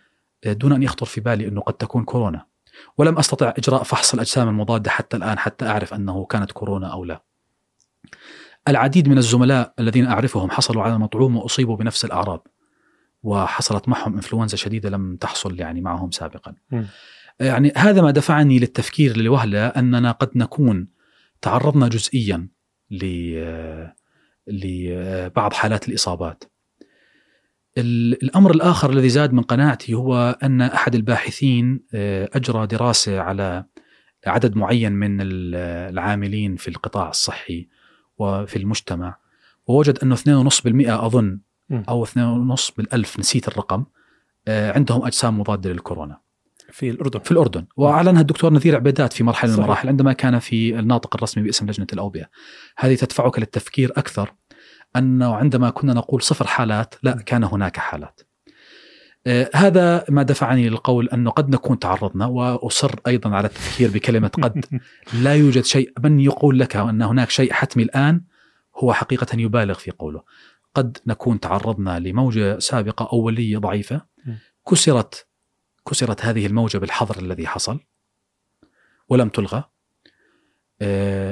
[0.46, 2.46] دون أن يخطر في بالي إنه قد تكون كورونا
[2.98, 7.24] ولم أستطع إجراء فحص الأجسام المضادة حتى الآن حتى أعرف أنه كانت كورونا أو لا.
[8.68, 12.48] العديد من الزملاء الذين أعرفهم حصلوا على المطعوم وأصيبوا بنفس الأعراض.
[13.24, 16.54] وحصلت معهم إنفلونزا شديدة لم تحصل يعني معهم سابقا.
[16.72, 16.88] مم.
[17.40, 20.88] يعني هذا ما دفعني للتفكير لوهله أننا قد نكون
[21.42, 22.50] تعرضنا جزئيا
[22.92, 23.06] ل
[24.48, 26.44] لبعض حالات الإصابات.
[27.78, 33.66] ال- الأمر الآخر الذي زاد من قناعتي هو أن أحد الباحثين آه، أجرى دراسة على
[34.28, 35.56] عدد معين من ال-
[35.94, 37.68] العاملين في القطاع الصحي
[38.18, 39.18] وفي المجتمع
[39.68, 41.40] ووجد أنه 2.5% أظن.
[41.90, 43.86] أو 2.5 بالألف نسيت الرقم
[44.48, 46.18] آه، عندهم أجسام مضادة للكورونا
[46.72, 49.58] في الأردن في الأردن وأعلنها الدكتور نذير عبيدات في مرحلة من.
[49.64, 52.26] المراحل عندما كان في الناطق الرسمي باسم لجنة الأوبئة
[52.78, 54.34] هذه تدفعك للتفكير أكثر
[54.96, 58.22] انه عندما كنا نقول صفر حالات لا كان هناك حالات.
[59.28, 64.66] آه، هذا ما دفعني للقول انه قد نكون تعرضنا وأصر أيضا على التفكير بكلمة قد.
[65.24, 68.22] لا يوجد شيء من يقول لك أن هناك شيء حتمي الآن
[68.76, 70.24] هو حقيقة يبالغ في قوله.
[70.76, 74.02] قد نكون تعرضنا لموجة سابقة أولية ضعيفة.
[74.70, 75.28] كسرت
[75.90, 77.80] كسرت هذه الموجة بالحظر الذي حصل
[79.10, 79.64] ولم تلغى.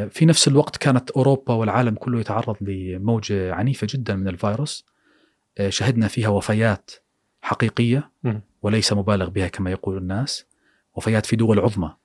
[0.10, 4.86] في نفس الوقت كانت أوروبا والعالم كله يتعرض لموجة عنيفة جدا من الفيروس.
[5.58, 6.92] آه، شهدنا فيها وفيات
[7.42, 8.12] حقيقية.
[8.62, 10.46] وليس مبالغ بها كما يقول الناس.
[10.96, 11.96] وفيات في دول عظمى.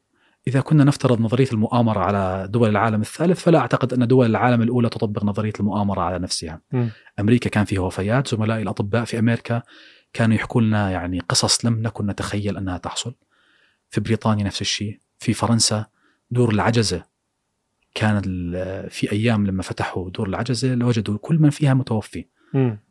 [0.49, 4.89] إذا كنا نفترض نظرية المؤامرة على دول العالم الثالث فلا أعتقد أن دول العالم الأولى
[4.89, 6.61] تطبق نظرية المؤامرة على نفسها.
[6.73, 6.91] مم.
[7.21, 9.63] أمريكا كان فيها وفيات زملائي الأطباء في أمريكا
[10.13, 13.15] كانوا يحكوا لنا يعني قصص لم نكن نتخيل أنها تحصل.
[13.91, 15.87] في بريطانيا نفس الشيء في فرنسا
[16.31, 17.10] دور العجزة
[17.95, 18.21] كان
[18.89, 22.27] في أيام لما فتحوا دور العجزة لوجدوا كل من فيها متوفي.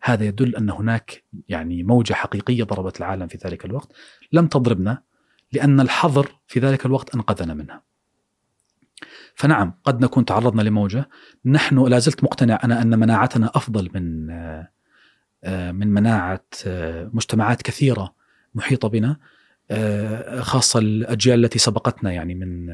[0.04, 3.91] هذا يدل أن هناك يعني موجة حقيقية ضربت العالم في ذلك الوقت.
[4.32, 5.02] لم تضربنا
[5.52, 7.84] لأن الحظر في ذلك الوقت أنقذنا منها.
[9.36, 11.10] فنعم قد نكون تعرضنا لموجة.
[11.45, 14.30] نحن لا زلت مقتنع أنا أن مناعتنا أفضل من
[15.43, 18.16] آه، من مناعة آه، مجتمعات كثيرة
[18.56, 19.18] محيطة بنا
[19.72, 22.70] آه، خاصة الأجيال التي سبقتنا يعني من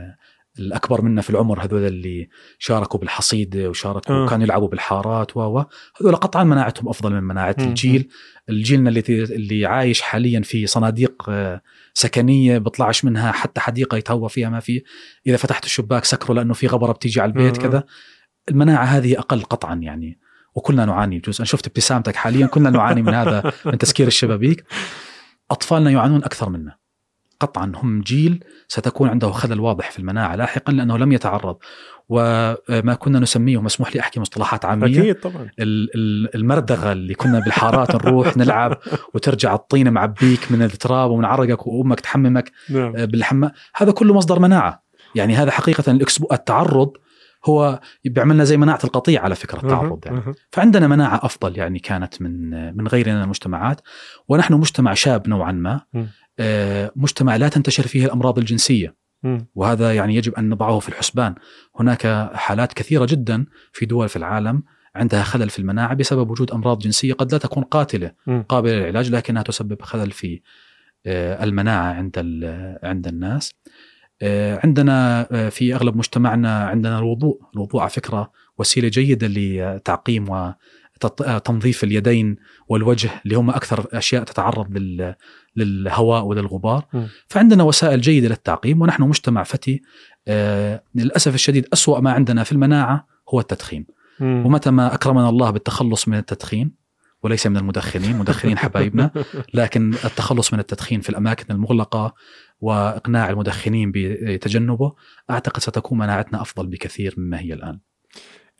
[0.60, 2.30] الأكبر منا في العمر هذول اللي
[2.60, 4.28] شاركوا بالحصيدة وشاركوا آه.
[4.28, 5.66] كانوا يلعبوا بالحارات و و
[6.02, 7.68] هذول قطعا مناعتهم أفضل من مناعة مم.
[7.68, 8.10] الجيل.
[8.50, 11.62] الجيلنا اللي اللي عايش حاليا في صناديق آه،
[11.94, 14.84] سكنية بيطلعش منها حتى حديقة يتهوى فيها ما في.
[15.28, 17.58] إذا فتحت الشباك سكره لأنه في غبرة بتيجي على البيت.
[17.58, 17.84] كذا.
[18.50, 20.20] المناعة هذه أقل قطعا يعني.
[20.56, 21.20] وكلنا نعاني.
[21.20, 22.48] بجوز أنا شفت ابتسامتك حاليا.
[22.48, 24.66] كلنا نعاني من هذا من تسكير الشبابيك.
[25.52, 26.85] أطفالنا يعانون أكثر منا.
[27.46, 31.58] قطعا هم جيل ستكون عنده خلل واضح في المناعة لاحقا لأنه لم يتعرض.
[32.10, 35.02] وما كنا نسميه مسموح لي أحكي مصطلحات عامية.
[35.02, 35.50] أكيد طبعا.
[35.60, 38.78] ال- ال- المردغه اللي كنا بالحارات نروح نلعب
[39.14, 42.92] وترجع الطين معبيك من التراب ومن عرقك وأمك تحممك نعم.
[42.92, 43.52] بالحمام.
[43.76, 44.84] هذا كله مصدر مناعة.
[45.16, 46.00] يعني هذا حقيقة
[46.32, 46.92] التعرض
[47.46, 50.22] هو بيعملنا زي مناعة القطيع على فكرة التعرض يعني.
[50.52, 53.82] فعندنا مناعة أفضل يعني كانت من من غيرنا من المجتمعات.
[54.28, 55.82] ونحن مجتمع شاب نوعا ما.
[55.96, 56.06] آه،
[56.96, 58.96] مجتمع لا تنتشر فيه الأمراض الجنسية.
[59.56, 61.36] وهذا يعني يجب أن نضعه في الحسبان
[61.80, 64.64] هناك حالات كثيرة جدا في دول في العالم
[64.96, 68.12] عندها خلل في المناعة بسبب وجود أمراض جنسية قد لا تكون قاتلة.
[68.50, 70.42] قابلة للعلاج لكنها تسبب خلل في
[71.06, 72.20] آه، المناعة عند
[72.84, 73.54] عند الناس
[74.22, 80.30] آه، عندنا آه، في أغلب مجتمعنا عندنا الوضوء، الوضوء على فكرة وسيلة جيدة لتعقيم
[81.06, 82.36] وتنظيف اليدين
[82.68, 85.16] والوجه اللي هم أكثر أشياء تتعرض لل-
[85.56, 87.04] للهواء وللغبار، م.
[87.28, 89.82] فعندنا وسائل جيدة للتعقيم ونحن مجتمع فتي
[90.28, 93.86] آه، للأسف الشديد أسوأ ما عندنا في المناعة هو التدخين،
[94.20, 94.46] مم.
[94.46, 96.86] ومتى ما أكرمنا الله بالتخلص من التدخين
[97.24, 99.12] وليس من المدخنين، مدخنين حبايبنا
[99.54, 102.14] لكن التخلص من التدخين في الأماكن المغلقة
[102.60, 104.94] وإقناع المدخنين بتجنبه
[105.30, 107.80] أعتقد ستكون مناعتنا أفضل بكثير مما هي الآن.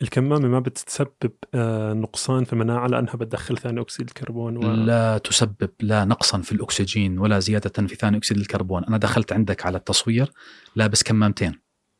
[0.02, 4.72] الكمامة ما بتسبب آه، نقصان في المناعه لأنها بتدخل ثاني أكسيد الكربون و...
[4.72, 9.66] لا تسبب لا نقصا في الأكسجين ولا زيادة في ثاني أكسيد الكربون، أنا دخلت عندك
[9.66, 10.32] على التصوير
[10.76, 11.52] لابس كمامتين،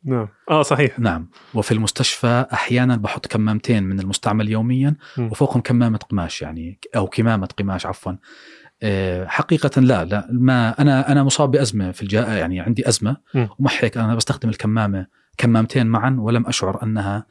[0.03, 5.31] نعم آه صحيح نعم، وفي المستشفى أحيانا بحط كمامتين من المستعمل يوميا مم.
[5.31, 8.13] وفوقهم كمامة قماش يعني أو كمامة قماش عفوا.
[8.83, 13.49] آه، حقيقة لا لا ما أنا أنا مصاب بأزمة في الجاء يعني عندي أزمة مم.
[13.59, 15.07] ومع هيك أنا بستخدم الكمامة
[15.37, 17.25] كمامتين معا ولم أشعر أنها آه،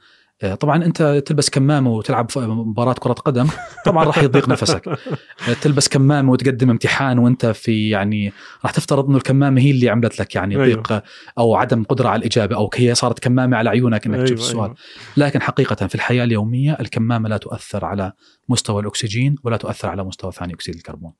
[0.59, 3.47] طبعا أنت تلبس كمامه وتلعب مباراة كرة قدم
[3.85, 4.87] طبعا راح يضيق نفسك.
[4.87, 8.33] آه، تلبس كمامه وتقدم امتحان وأنت في يعني
[8.63, 10.65] راح تفترض إنه الكمامه هي اللي عملت لك يعني أيوة.
[10.81, 11.03] ضيق
[11.37, 14.73] أو عدم قدرة على الإجابة أو هي صارت كمامة على عيونك إنك تجيب السؤال.
[15.17, 18.11] لكن حقيقة في الحياة اليومية الكمامة لا تؤثر على
[18.49, 21.13] مستوى الأكسجين ولا تؤثر على مستوى ثاني أكسيد الكربون.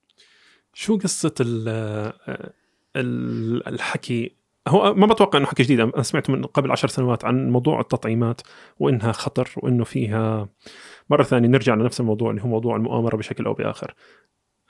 [0.74, 2.14] شو قصة ال-
[3.68, 4.37] الحكي
[4.68, 5.80] هو ما بتوقع إنه حكي جديد.
[5.80, 8.42] أنا سمعت من قبل عشر سنوات عن موضوع التطعيمات
[8.80, 10.50] وإنها خطر وإنه فيها
[11.10, 13.94] مرة ثانية نرجع لنفس الموضوع اللي هو موضوع المؤامرة بشكل أو بآخر.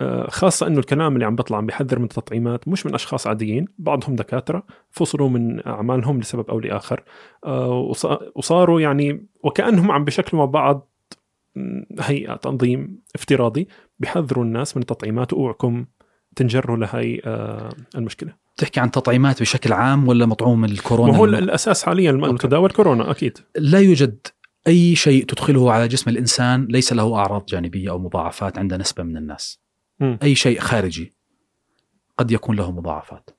[0.01, 3.65] آه، خاصة إنه الكلام اللي عم بيطلع عم بيحذر من التطعيمات مش من أشخاص عاديين،
[3.77, 7.03] بعضهم دكاترة فصلوا من أعمالهم لسبب أو لآخر.
[7.45, 10.89] آه، وص- وصاروا يعني وكأنهم عم بشكلوا مع بعض
[11.99, 13.67] هيئة تنظيم افتراضي
[13.99, 15.85] بيحذروا الناس من التطعيمات واوعكم
[16.38, 18.34] تنجروا لهي آه، المشكلة.
[18.57, 23.38] تحكي عن تطعيمات بشكل عام ولا مطعوم الكورونا وهو الم- الأساس حاليا المتداول كورونا أكيد.
[23.57, 24.27] لا يوجد
[24.68, 29.18] أي شيء تدخله على جسم الإنسان ليس له أعراض جانبية أو مضاعفات عند نسبة من
[29.18, 29.59] الناس.
[29.99, 30.19] مم.
[30.23, 31.14] أي شيء خارجي
[32.18, 33.30] قد يكون له مضاعفات.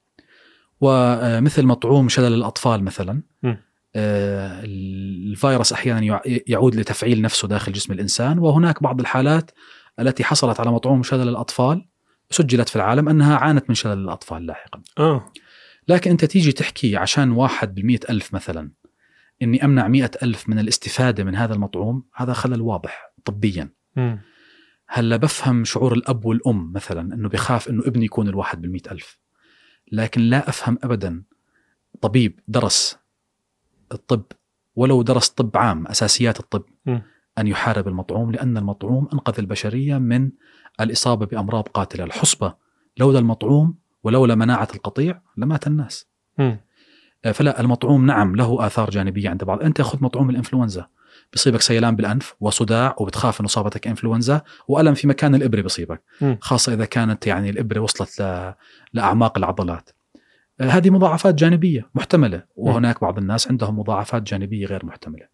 [0.81, 3.59] ومثل مطعوم شلل الأطفال مثلا مم.
[3.97, 9.51] آه، الفيروس أحيانا يع- يعود لتفعيل نفسه داخل جسم الإنسان وهناك بعض الحالات
[10.01, 11.89] التي حصلت على مطعوم شلل الأطفال
[12.31, 14.83] سجلت في العالم أنها عانت من شلل الأطفال لاحقا.
[14.99, 15.33] آه
[15.89, 18.71] لكن أنت تيجي تحكي عشان واحد بالمئة ألف مثلا
[19.43, 24.21] إني أمنع مئة ألف من الاستفادة من هذا المطعوم هذا خلل واضح طبيا مم.
[24.89, 29.19] هلأ بفهم شعور الأب والأم مثلا إنه بخاف إنه ابني يكون الواحد بالمئة ألف
[29.93, 31.23] لكن لا أفهم ابدا
[32.01, 32.99] طبيب درس
[33.93, 34.25] الطب
[34.77, 37.03] ولو درس طب عام أساسيات الطب مم.
[37.39, 40.31] أن يحارب المطعوم لأن المطعوم أنقذ البشرية من
[40.81, 42.05] الإصابة بأمراض قاتلة.
[42.05, 42.55] الحصبة
[42.97, 46.07] لولا المطعوم ولولا مناعة القطيع لمات الناس.
[46.39, 46.61] مم.
[47.33, 49.63] فلا المطعوم نعم له آثار جانبية عند بعض.
[49.63, 50.87] أنت خذ مطعوم الإنفلونزا.
[51.35, 56.03] بصيبك سيلان بالأنف وصداع وبتخاف انه صابتك إنفلونزا وألم في مكان الإبرة بصيبك.
[56.21, 56.39] مم.
[56.41, 58.53] خاصة إذا كانت يعني الإبرة وصلت ل...
[58.93, 59.91] لأعماق العضلات.
[60.61, 65.27] آه، هذه مضاعفات جانبية محتملة وهناك بعض الناس عندهم مضاعفات جانبية غير محتملة.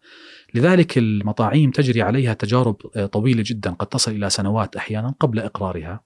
[0.55, 6.03] لذلك المطاعيم تجري عليها تجارب آه، طويلة جدا قد تصل إلى سنوات أحيانا قبل إقرارها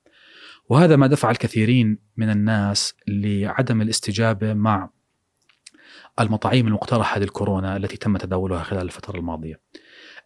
[0.69, 4.89] وهذا ما دفع الكثيرين من الناس لعدم الاستجابة مع
[6.19, 9.61] المطاعيم المقترحة للكورونا التي تم تداولها خلال الفترة الماضية.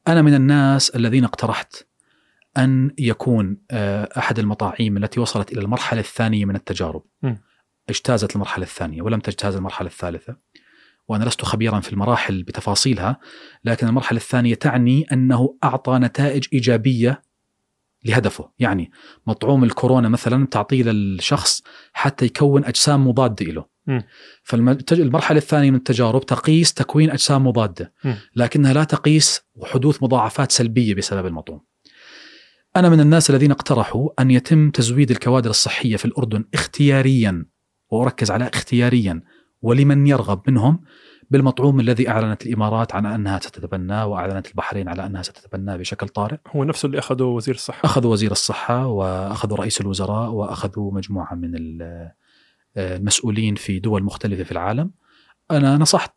[0.08, 1.88] أنا من الناس الذين اقترحت
[2.58, 7.36] أن يكون آه، أحد المطاعيم التي وصلت إلى المرحلة الثانية من التجارب م.
[7.90, 10.38] اجتازت المرحلة الثانية ولم تجتاز المرحلة الثالثة.
[11.08, 13.20] وأنا لست خبيرا في المراحل بتفاصيلها
[13.64, 17.22] لكن المرحلة الثانية تعني أنه أعطى نتائج إيجابية
[18.06, 18.92] لهدفه، يعني
[19.28, 21.64] مطعوم الكورونا مثلا تعطيه للشخص
[21.94, 23.66] حتى يكون أجسام مضادة له.
[23.88, 24.00] م.
[24.44, 28.14] فالمرحله الثانية من التجارب تقيس تكوين أجسام مضادة، م.
[28.36, 31.62] لكنها لا تقيس حدوث مضاعفات سلبية بسبب المطعوم.
[32.76, 37.46] أنا من الناس الذين اقترحوا أن يتم تزويد الكوادر الصحية في الأردن اختياريا
[37.90, 39.22] وأركز على اختياريا
[39.64, 40.80] ولمن يرغب منهم
[41.32, 46.38] بالمطعوم الذي أعلنت الإمارات عن أنها ستتبناه وأعلنت البحرين على أنها ستتبناه بشكل طارئ.
[46.48, 51.56] هو نفسه اللي أخذه وزير الصحة اخذوا وزير الصحة واخذوا رئيس الوزراء واخذوا مجموعة من
[51.56, 52.12] ال-
[52.78, 54.92] المسؤولين في دول مختلفة في العالم.
[55.52, 56.14] أنا نصحت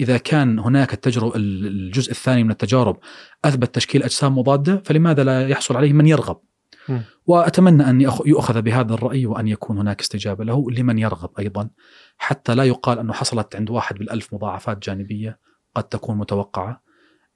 [0.00, 2.96] إذا كان هناك التجربه الجزء الثاني من التجارب
[3.44, 6.40] أثبت تشكيل أجسام مضادة فلماذا لا يحصل عليه من يرغب؟
[6.88, 6.98] م.
[7.26, 11.70] وأتمنى أن يؤخذ بهذا الرأي وأن يكون هناك استجابة له لمن يرغب أيضا
[12.16, 15.38] حتى لا يقال أنه حصلت عند واحد بالألف مضاعفات جانبية
[15.74, 16.84] قد تكون متوقعة.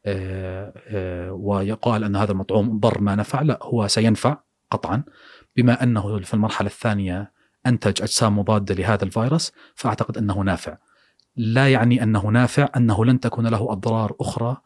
[0.06, 4.36] آه، آه، ويقال أن هذا المطعوم ضر ما نفع لا هو سينفع
[4.70, 5.02] قطعا.
[5.56, 7.32] بما أنه في المرحلة الثانية
[7.66, 10.76] أنتج أجسام مضادة لهذا الفيروس فأعتقد أنه نافع.
[11.36, 14.56] لا يعني أنه نافع أنه لن تكون له أضرار أخرى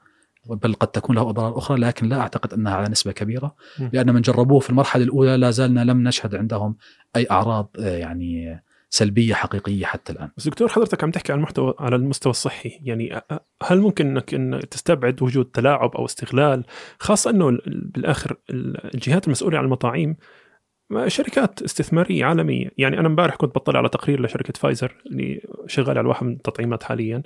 [0.46, 3.54] بل قد تكون له أضرار أخرى لكن لا أعتقد أنها على نسبة كبيرة.
[3.92, 6.76] لأن من جربوه في المرحلة الأولى لا زالنا لم نشهد عندهم
[7.16, 8.62] أي أعراض آه، يعني
[8.94, 10.30] سلبية حقيقية حتى الآن.
[10.36, 12.70] بس دكتور حضرتك عم تحكي عن المحتوى على المستوى الصحي.
[12.82, 13.20] يعني
[13.62, 16.64] هل ممكن إنك إن تستبعد وجود تلاعب أو استغلال؟
[16.98, 20.16] خاصة إنه ال- ال- بالآخر ال- الجهات المسؤولة عن المطاعيم
[21.06, 22.68] شركات استثمارية عالمية.
[22.78, 26.82] يعني أنا امبارح كنت بطلع على تقرير لشركة فايزر اللي شغالة على واحد من التطعيمات
[26.82, 27.22] حاليا.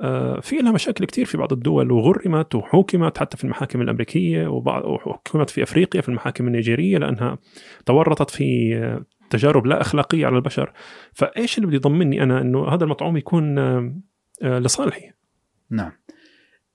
[0.00, 4.84] آه، في لها مشاكل كثير في بعض الدول وغرمت وحوكمت حتى في المحاكم الأمريكية وبعض
[4.84, 7.38] وحكمت في أفريقيا في المحاكم النيجيرية لأنها
[7.86, 10.72] تورطت في تجارب لا أخلاقية على البشر
[11.12, 13.94] فإيش اللي بده يضمني أنا إنه هذا المطعوم يكون آه،
[14.42, 15.10] آه، لصالحي
[15.70, 15.92] نعم.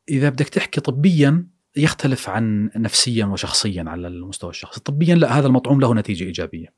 [0.10, 5.82] إذا بدك تحكي طبيا يختلف عن نفسيا وشخصيا على المستوى الشخصي، طبيا لا هذا المطعوم
[5.82, 6.74] له نتيجة إيجابية.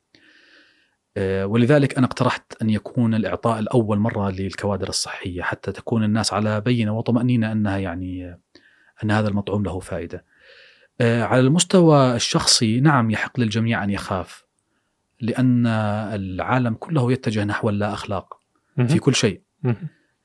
[1.16, 6.60] آه، ولذلك أنا اقترحت أن يكون الإعطاء الأول مرة للكوادر الصحية حتى تكون الناس على
[6.60, 8.40] بينة وطمأنينة أنها يعني
[9.04, 10.24] أن هذا المطعوم له فائدة.
[11.00, 14.45] آه، على المستوى الشخصي نعم يحق للجميع أن يخاف
[15.20, 15.66] لأن
[16.14, 18.40] العالم كله يتجه نحو اللا اخلاق
[18.88, 19.42] في كل شيء.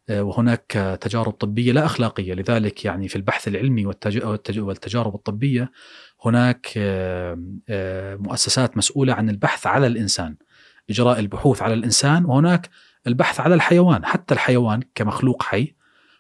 [0.10, 2.34] آه، وهناك تجارب طبية لا أخلاقية.
[2.34, 5.72] لذلك يعني في البحث العلمي والتج- والتج- والتجارب الطبية
[6.26, 10.36] هناك آه، آه، مؤسسات مسؤولة عن البحث على الإنسان
[10.90, 12.70] إجراء البحوث على الإنسان وهناك
[13.08, 14.06] البحث على الحيوان.
[14.06, 15.76] حتى الحيوان كمخلوق حي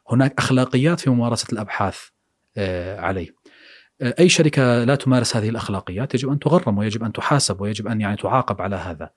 [0.09, 1.99] هناك أخلاقيات في ممارسة الأبحاث
[2.57, 3.29] آه، عليه.
[4.01, 8.17] أي شركة لا تمارس هذه الأخلاقيات يجب أن تغرم ويجب أن تحاسب ويجب أن يعني
[8.17, 9.09] تعاقب على هذا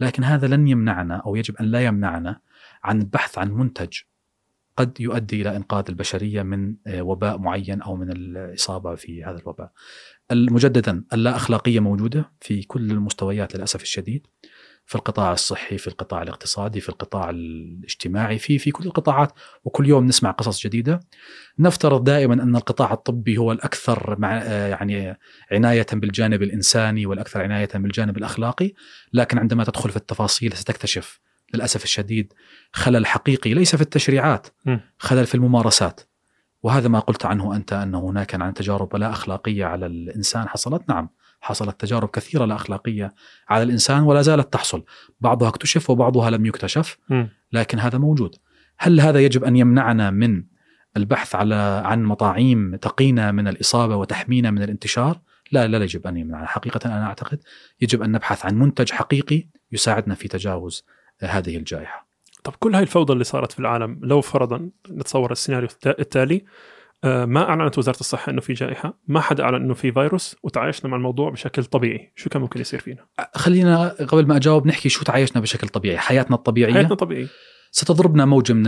[0.00, 2.40] لكن هذا لن يمنعنا أو يجب أن لا يمنعنا
[2.84, 3.98] عن البحث عن منتج
[4.76, 9.72] قد يؤدي إلى إنقاذ البشرية من آه، وباء معين أو من الإصابة في هذا الوباء.
[10.32, 14.26] مجددا اللا أخلاقية موجودة في كل المستويات للأسف الشديد
[14.88, 19.32] في القطاع الصحي، في القطاع الاقتصادي، في القطاع الاجتماعي، في في كل القطاعات
[19.64, 21.00] وكل يوم نسمع قصص جديدة.
[21.58, 25.18] نفترض دائما أن القطاع الطبي هو الأكثر مع آه، يعني
[25.52, 28.72] عناية بالجانب الإنساني والأكثر عناية بالجانب الأخلاقي،
[29.12, 31.20] لكن عندما تدخل في التفاصيل ستكتشف
[31.54, 32.32] للأسف الشديد
[32.72, 34.46] خلل حقيقي ليس في التشريعات.
[34.98, 36.00] خلل في الممارسات
[36.62, 41.10] وهذا ما قلت عنه أنت أن هناك عن تجارب لا أخلاقية على الإنسان حصلت نعم
[41.40, 43.14] حصلت تجارب كثيرة لا أخلاقية
[43.48, 44.84] على الإنسان ولا زالت تحصل.
[45.20, 46.98] بعضها اكتشف وبعضها لم يكتشف.
[47.52, 48.34] لكن هذا موجود.
[48.78, 50.44] هل هذا يجب أن يمنعنا من
[50.96, 55.20] البحث على عن مطاعيم تقينا من الإصابة وتحمينا من الانتشار؟
[55.52, 56.46] لا لا يجب أن يمنعنا.
[56.46, 57.40] حقيقة أنا أعتقد
[57.80, 60.84] يجب أن نبحث عن منتج حقيقي يساعدنا في تجاوز
[61.22, 62.08] هذه الجائحة.
[62.44, 66.44] طب كل هاي الفوضى اللي صارت في العالم لو فرضا نتصور السيناريو التا- التالي
[67.04, 70.96] ما اعلنت وزارة الصحة إنه في جائحة، ما حدا أعلن إنه في فيروس وتعايشنا مع
[70.96, 75.40] الموضوع بشكل طبيعي، شو كان ممكن يصير فينا؟ خلينا قبل ما أجاوب نحكي شو تعايشنا
[75.40, 76.72] بشكل طبيعي حياتنا الطبيعية.
[76.72, 77.28] حياتنا طبيعي
[77.70, 78.64] ستضربنا موجة من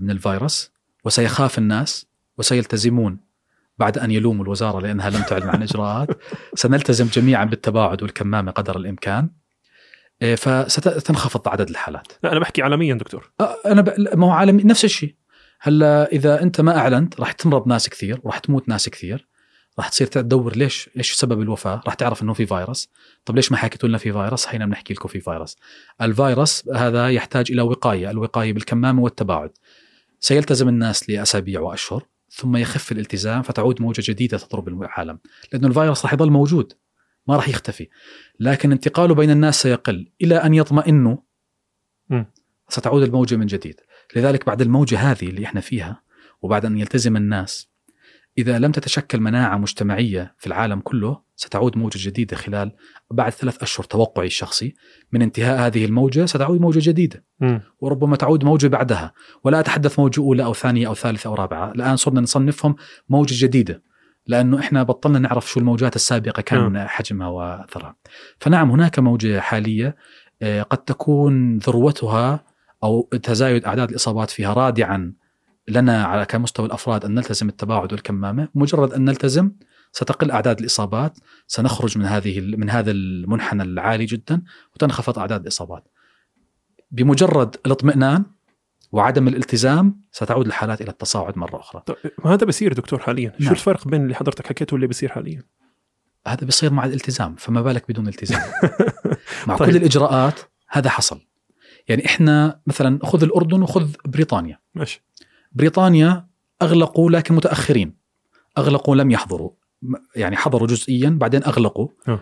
[0.00, 0.72] من الفيروس
[1.04, 2.06] وسيخاف الناس
[2.38, 3.20] وسيلتزمون
[3.78, 6.08] بعد أن يلوموا الوزارة لأنها لم تعلن عن إجراءات.
[6.54, 9.30] سنلتزم جميعا بالتباعد والكمامة قدر الإمكان.
[10.22, 12.12] إيه، فستنخفض عدد الحالات.
[12.22, 13.32] لا أنا بحكي عالميا دكتور.
[13.66, 13.94] أنا ب...
[14.14, 15.14] ما هو عالمي نفس الشيء.
[15.60, 19.28] هلا إذا أنت ما أعلنت راح تمرض ناس كثير وراح تموت ناس كثير
[19.78, 22.88] راح تصير تدور ليش إيش سبب الوفاة؟ راح تعرف إنه في فيروس.
[23.24, 25.56] طب ليش ما حكيتوا لنا في فيروس؟ هينا بنحكي لكم في فيروس.
[26.02, 29.50] الفيروس هذا يحتاج إلى وقاية الوقاية بالكمامة والتباعد.
[30.20, 35.18] سيلتزم الناس لأسابيع وأشهر ثم يخف الالتزام فتعود موجة جديدة تضرب العالم.
[35.52, 36.72] لأنه الفيروس راح يظل موجود
[37.26, 37.88] ما راح يختفي.
[38.40, 41.16] لكن انتقاله بين الناس سيقل إلى أن يطمئنوا.
[42.68, 43.80] ستعود الموجة من جديد.
[44.16, 46.02] لذلك بعد الموجة هذه اللي إحنا فيها
[46.42, 47.68] وبعد أن يلتزم الناس
[48.38, 52.72] إذا لم تتشكل مناعة مجتمعية في العالم كله ستعود موجة جديدة خلال
[53.10, 54.74] بعد ثلاث أشهر توقعي الشخصي.
[55.12, 57.24] من انتهاء هذه الموجة ستعود موجة جديدة.
[57.40, 57.60] مم.
[57.80, 59.12] وربما تعود موجة بعدها.
[59.44, 61.72] ولا أتحدث موجة أولى أو ثانية أو ثالثة أو رابعة.
[61.72, 62.76] الآن صرنا نصنفهم
[63.08, 63.82] موجة جديدة
[64.26, 67.96] لأنه إحنا بطلنا نعرف شو الموجات السابقة كان حجمها واثرها
[68.38, 69.96] فنعم هناك موجة حالية
[70.42, 72.44] آه، قد تكون ذروتها
[72.84, 75.12] أو تزايد أعداد الإصابات فيها رادعا
[75.68, 79.52] لنا على كمستوى الأفراد أن نلتزم التباعد والكمامة مجرد أن نلتزم
[79.92, 84.42] ستقل أعداد الإصابات سنخرج من هذه من هذا المنحنى العالي جدا
[84.74, 85.88] وتنخفض أعداد الإصابات
[86.90, 88.24] بمجرد الاطمئنان
[88.92, 93.44] وعدم الالتزام ستعود الحالات إلى التصاعد مرة أخرى طب ما هذا بصير دكتور حاليا، شو
[93.44, 93.52] نعم.
[93.52, 95.42] الفرق بين اللي حضرتك حكيته واللي بصير حاليا؟
[96.26, 98.50] هذا بيصير مع الالتزام فما بالك بدون التزام
[99.46, 99.70] مع طيب.
[99.70, 101.20] كل الإجراءات هذا حصل
[101.88, 104.58] يعني إحنا مثلا خذ الأردن وخذ بريطانيا.
[104.74, 105.02] ماشي.
[105.52, 106.26] بريطانيا
[106.62, 107.94] أغلقوا لكن متأخرين.
[108.58, 109.50] أغلقوا لم يحضروا.
[110.16, 111.88] يعني حضروا جزئيا بعدين أغلقوا.
[112.08, 112.20] آه.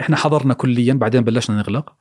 [0.00, 1.94] إحنا حضرنا كليا بعدين بلشنا نغلق.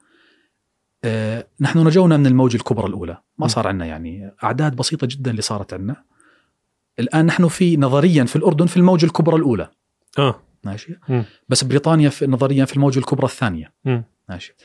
[1.03, 3.17] آه نحن نجونا من الموجه الكبرى الأولى.
[3.37, 3.47] ما.
[3.47, 6.03] صار عندنا يعني أعداد بسيطة جدا اللي صارت عندنا
[6.99, 9.69] الآن نحن في نظريا في الأردن في الموجه الكبرى الأولى.
[10.17, 10.99] آه ماشي.
[11.09, 11.21] م.
[11.49, 13.73] بس بريطانيا في نظريا في الموجه الكبرى الثانية.
[13.85, 14.01] م.
[14.29, 14.55] ماشي.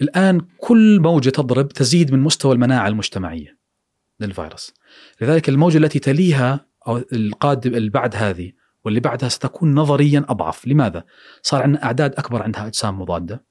[0.00, 3.58] الآن كل موجة تضرب تزيد من مستوى المناعة المجتمعية
[4.20, 4.74] للفيروس.
[5.20, 8.52] لذلك الموجة التي تليها أو القادم بعد هذه
[8.84, 10.66] واللي بعدها ستكون نظريا أضعف.
[10.66, 11.04] لماذا؟
[11.42, 13.44] صار عندنا أعداد أكبر عندها أجسام مضادة.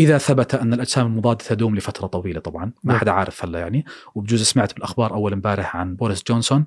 [0.00, 2.98] إذا ثبت أن الأجسام المضادة تدوم لفترة طويلة طبعا ما نعم.
[2.98, 3.84] حدا عارف هلا يعني.
[4.14, 6.66] وبجوز سمعت بالأخبار أول امبارح عن بوريس جونسون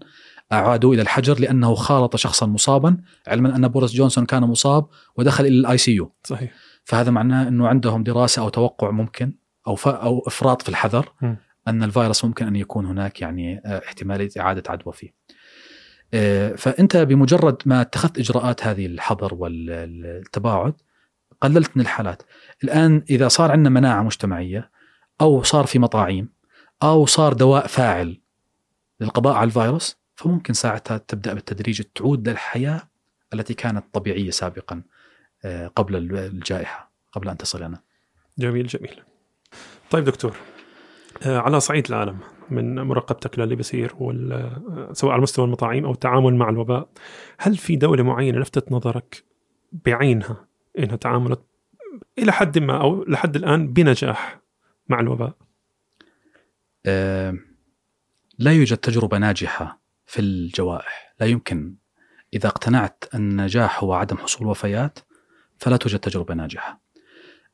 [0.52, 2.98] أعادوا إلى الحجر لأنه خالط شخصا مصابا
[3.28, 6.54] علما أن بوريس جونسون كان مصاب ودخل إلى ال ICU صحيح.
[6.84, 9.34] فهذا معناه إنه عندهم دراسة أو توقع ممكن
[9.68, 11.36] أو ف أو إفراط في الحذر م.
[11.68, 15.14] أن الفيروس ممكن أن يكون هناك يعني آه، احتماليه إعادة عدوى فيه.
[16.14, 20.74] آه، فأنت بمجرد ما اتخذت إجراءات هذه الحظر والتباعد
[21.41, 22.24] قللت من الحالات.
[22.64, 24.72] الآن إذا صار عندنا مناعة مجتمعية
[25.22, 26.30] أو صار في مطاعيم
[26.84, 28.22] أو صار دواء فاعل
[28.99, 32.82] للقضاء على الفيروس فممكن ساعتها تبدأ بالتدريج تعود للحياة
[33.34, 34.84] التي كانت طبيعية سابقا
[35.76, 37.82] قبل الجائحة قبل أن تصل لنا.
[38.38, 39.02] جميل جميل.
[39.90, 40.38] طيب دكتور
[41.26, 42.20] آه، على صعيد العالم
[42.50, 43.94] من مراقبتك للي بيصير
[44.94, 46.90] سواء على مستوى المطاعيم أو التعامل مع الوباء
[47.38, 49.24] هل في دولة معينة لفتت نظرك
[49.72, 50.48] بعينها
[50.80, 51.42] إنها تعاملت
[52.18, 54.40] إلى حد ما أو لحد الآن بنجاح
[54.88, 55.34] مع الوباء؟
[56.86, 57.38] أه
[58.40, 61.76] لا يوجد تجربة ناجحة في الجوائح، لا يمكن
[62.34, 65.00] إذا اقتنعت أن النجاح هو عدم حصول وفيات
[65.62, 66.82] فلا توجد تجربة ناجحة.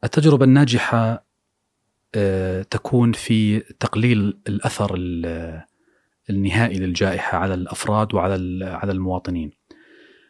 [0.04, 1.26] التجربة الناجحة
[2.16, 4.96] أه تكون في تقليل الأثر
[6.30, 9.52] النهائي للجائحة على الأفراد وعلى على المواطنين.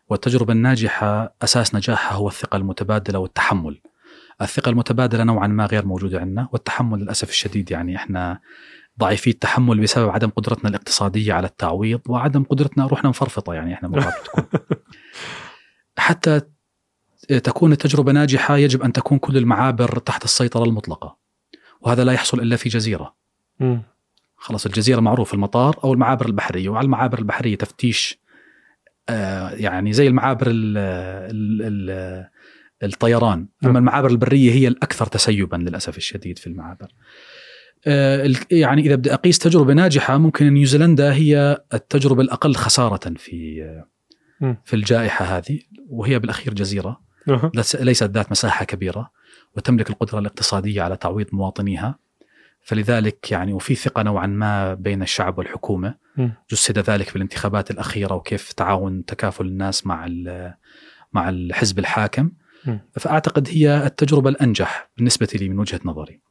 [0.10, 3.82] والتجربة الناجحة أساس نجاحها هو الثقة المتبادلة والتحمل.
[4.42, 8.40] الثقة المتبادلة نوعا ما غير موجودة عندنا والتحمل للأسف الشديد يعني إحنا
[9.00, 14.14] ضعيفي التحمل بسبب عدم قدرتنا الاقتصادية على التعويض وعدم قدرتنا روحنا مفرفطة يعني إحنا مرات
[14.22, 14.46] بتكون
[15.98, 16.42] حتى
[17.28, 21.18] تكون التجربة ناجحة يجب أن تكون كل المعابر تحت السيطرة المطلقة.
[21.82, 23.16] وهذا لا يحصل إلا في جزيرة.
[24.36, 26.70] خلاص الجزيرة معروف المطار أو المعابر البحرية.
[26.70, 28.20] وعلى المعابر البحرية تفتيش
[29.10, 32.28] آه يعني زي المعابر ال ال ال
[32.84, 33.48] الطيران.
[33.62, 33.78] نعم.
[33.78, 36.88] المعابر البرية هي الأكثر تسيبا للأسف الشديد في المعابر.
[37.88, 43.64] آه، يعني إذا بدي أقيس تجربة ناجحة ممكن نيوزيلندا هي التجربة الأقل خسارة في
[44.66, 45.60] في الجائحة هذه.
[45.90, 47.07] وهي بالأخير جزيرة.
[47.80, 49.12] ليست ذات مساحة كبيرة
[49.58, 52.00] وتملك القدرة الاقتصادية على تعويض مواطنيها.
[52.62, 55.96] فلذلك يعني وفي ثقة نوعا ما بين الشعب والحكومة.
[56.52, 60.08] جسد ذلك في الانتخابات الأخيرة وكيف تعاون تكافل الناس مع
[61.14, 62.32] مع الحزب الحاكم.
[62.92, 66.22] فأعتقد هي التجربة الأنجح بالنسبة لي من وجهة نظري.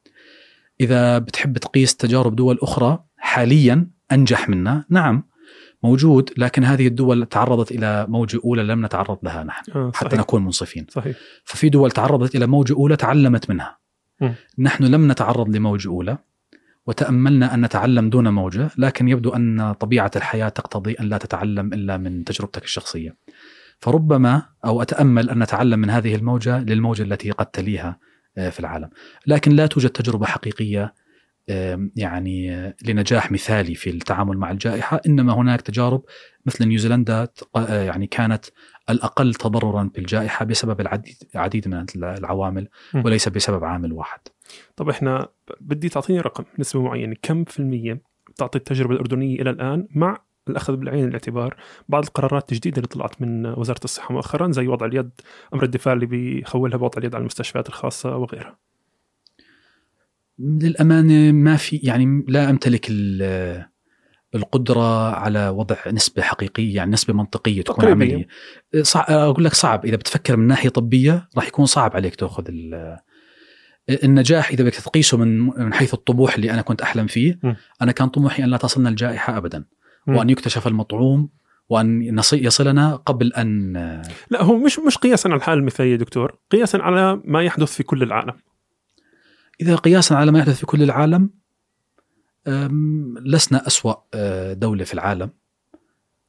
[0.81, 5.23] إذا بتحب تقيس تجارب دول أخرى حاليا أنجح منا، نعم.
[5.83, 10.43] موجود لكن هذه الدول تعرضت إلى موجة أولى لم نتعرض لها نحن آه حتى نكون
[10.43, 10.85] منصفين.
[10.89, 11.17] صحيح.
[11.43, 13.77] ففي دول تعرضت إلى موجة أولى تعلمت منها.
[14.21, 14.29] م.
[14.59, 16.17] نحن لم نتعرض لموجة أولى
[16.85, 21.97] وتأملنا أن نتعلم دون موجة، لكن يبدو أن طبيعة الحياة تقتضي أن لا تتعلم إلا
[21.97, 23.15] من تجربتك الشخصية.
[23.79, 27.99] فربما أو أتأمل أن نتعلم من هذه الموجة للموجة التي قد تليها
[28.37, 28.89] آه، في العالم،
[29.27, 30.93] لكن لا توجد تجربة حقيقية
[31.95, 36.03] يعني آه، لنجاح مثالي في التعامل مع الجائحة، إنما هناك تجارب
[36.45, 38.45] مثل نيوزيلندا آه، يعني كانت
[38.89, 42.67] الأقل تضررا بالجائحه بسبب العديد العديد من العوامل
[43.05, 44.19] وليس بسبب عامل واحد.
[44.75, 45.27] طب إحنا
[45.61, 48.01] بدي تعطيني رقم نسبة معينة، كم في المية
[48.35, 50.17] تعطي التجربة الأردنية إلى الآن مع
[50.49, 51.55] الأخذ بالعين الاعتبار
[51.89, 55.09] بعض القرارات الجديدة اللي طلعت من وزارة الصحة مؤخرا زي وضع اليد
[55.53, 58.66] أمر الدفاع اللي بيخولها بوضع اليد على المستشفيات الخاصة وغيرها.
[60.39, 62.87] للأمانة ما في يعني لا أمتلك
[64.35, 68.05] القدرة على وضع نسبة حقيقية يعني نسبة منطقية تكون تقريباً.
[68.05, 68.27] عملية
[68.81, 69.05] صع...
[69.09, 72.43] أقول لك صعب إذا بتفكر من ناحية طبية راح يكون صعب عليك تأخذ
[74.03, 77.53] النجاح إذا بدك تقيسه من من حيث الطموح اللي أنا كنت أحلم فيه م.
[77.81, 79.65] أنا كان طموحي أن لا تصلنا الجائحة ابدا
[80.07, 81.29] وأن يكتشف المطعوم
[81.69, 83.73] وأن يصلنا قبل أن
[84.29, 88.03] لا هو مش مش قياسا على الحاله المثالية دكتور قياسا على ما يحدث في كل
[88.03, 88.33] العالم
[89.61, 91.29] إذا قياسا على ما يحدث في كل العالم
[93.25, 95.29] لسنا أسوأ أه، دولة في العالم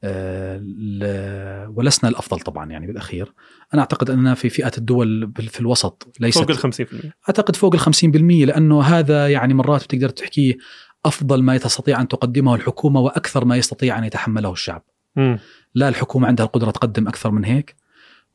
[0.05, 3.33] أه، ولسنا الأفضل طبعا يعني بالأخير
[3.75, 7.81] أنا أعتقد أننا في فئة الدول في الوسط ليست فوق ال 50% أعتقد فوق ال
[7.81, 10.57] 50% لأنه هذا يعني مرات بتقدر تحكيه
[11.05, 14.83] أفضل ما تستطيع أن تقدمه الحكومة وأكثر ما يستطيع أن يتحمله الشعب.
[15.17, 15.37] م.
[15.75, 17.77] لا الحكومة عندها القدرة تقدم أكثر من هيك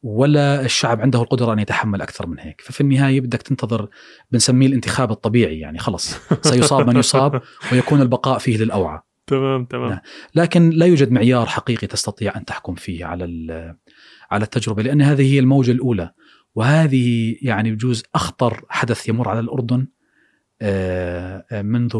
[0.03, 3.87] ولا الشعب عنده القدرة أن يتحمل أكثر من هيك، ففي النهاية بدك تنتظر
[4.31, 8.99] بنسميه الانتخاب الطبيعي يعني خلص سيصاب من يصاب ويكون البقاء فيه للأوعى.
[9.27, 9.89] تمام تمام.
[9.89, 9.99] نعم.
[10.35, 13.25] لكن لا يوجد معيار حقيقي تستطيع أن تحكم فيه على
[14.31, 16.11] على التجربة لأن هذه هي الموجة الأولى
[16.55, 19.87] وهذه يعني بجوز أخطر حدث يمر على الأردن
[20.61, 21.95] آه، آه، منذ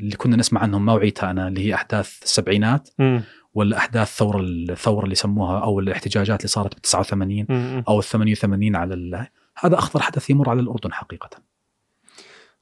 [0.00, 3.20] اللي كنا نسمع عنهم ما وعيتها أنا اللي هي أحداث السبعينات م.
[3.54, 7.82] ولا احداث ثوره الثوره اللي سموها أو الاحتجاجات اللي صارت ب 89 م.
[7.88, 9.28] أو ال 88 على.
[9.58, 11.30] هذا أخطر حدث يمر على الأردن حقيقة.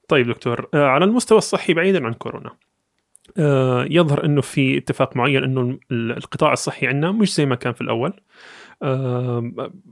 [0.09, 2.51] طيب دكتور آه، على المستوى الصحي بعيدا عن كورونا
[3.90, 8.20] يظهر إنه في اتفاق معين إنه القطاع الصحي عندنا مش زي ما كان في الأول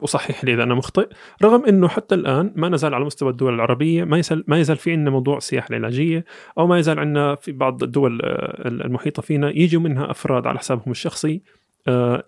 [0.01, 1.09] وصحح لي إذا أنا مخطئ.
[1.43, 4.93] رغم إنه حتى الآن ما نزال على مستوى الدول العربية ما يزال ما يزال في
[4.93, 6.25] عندنا موضوع السياحه العلاجية
[6.59, 10.91] أو ما يزال عندنا في بعض الدول آه، المحيطة فينا يجوا منها أفراد على حسابهم
[10.91, 11.43] الشخصي
[11.89, 12.25] آه،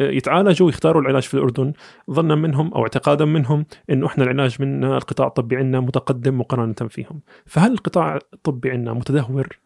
[0.00, 1.72] يتعالجوا ويختاروا العلاج في الأردن.
[2.10, 7.20] ظنا منهم أو اعتقادا منهم إنه إحنا العلاج منا القطاع الطبي عندنا متقدم مقارنة فيهم،
[7.46, 9.65] فهل القطاع الطبي عندنا متدهور؟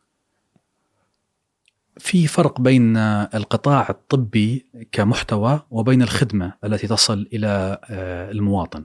[2.00, 8.82] في فرق بين القطاع الطبي كمحتوى وبين الخدمة التي تصل إلى آه، المواطن.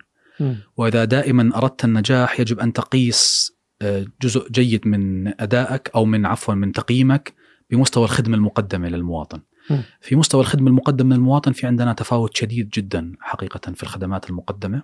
[0.77, 3.51] وإذا دائما أردت النجاح يجب أن تقيس
[3.81, 7.33] آه، جزء جيد من أدائك أو من عفوا من تقييمك
[7.69, 9.41] بمستوى الخدمة المقدمة للمواطن.
[10.01, 14.83] في مستوى الخدمة المقدمة للمواطن في عندنا تفاوت شديد جدا حقيقه في الخدمات المقدمة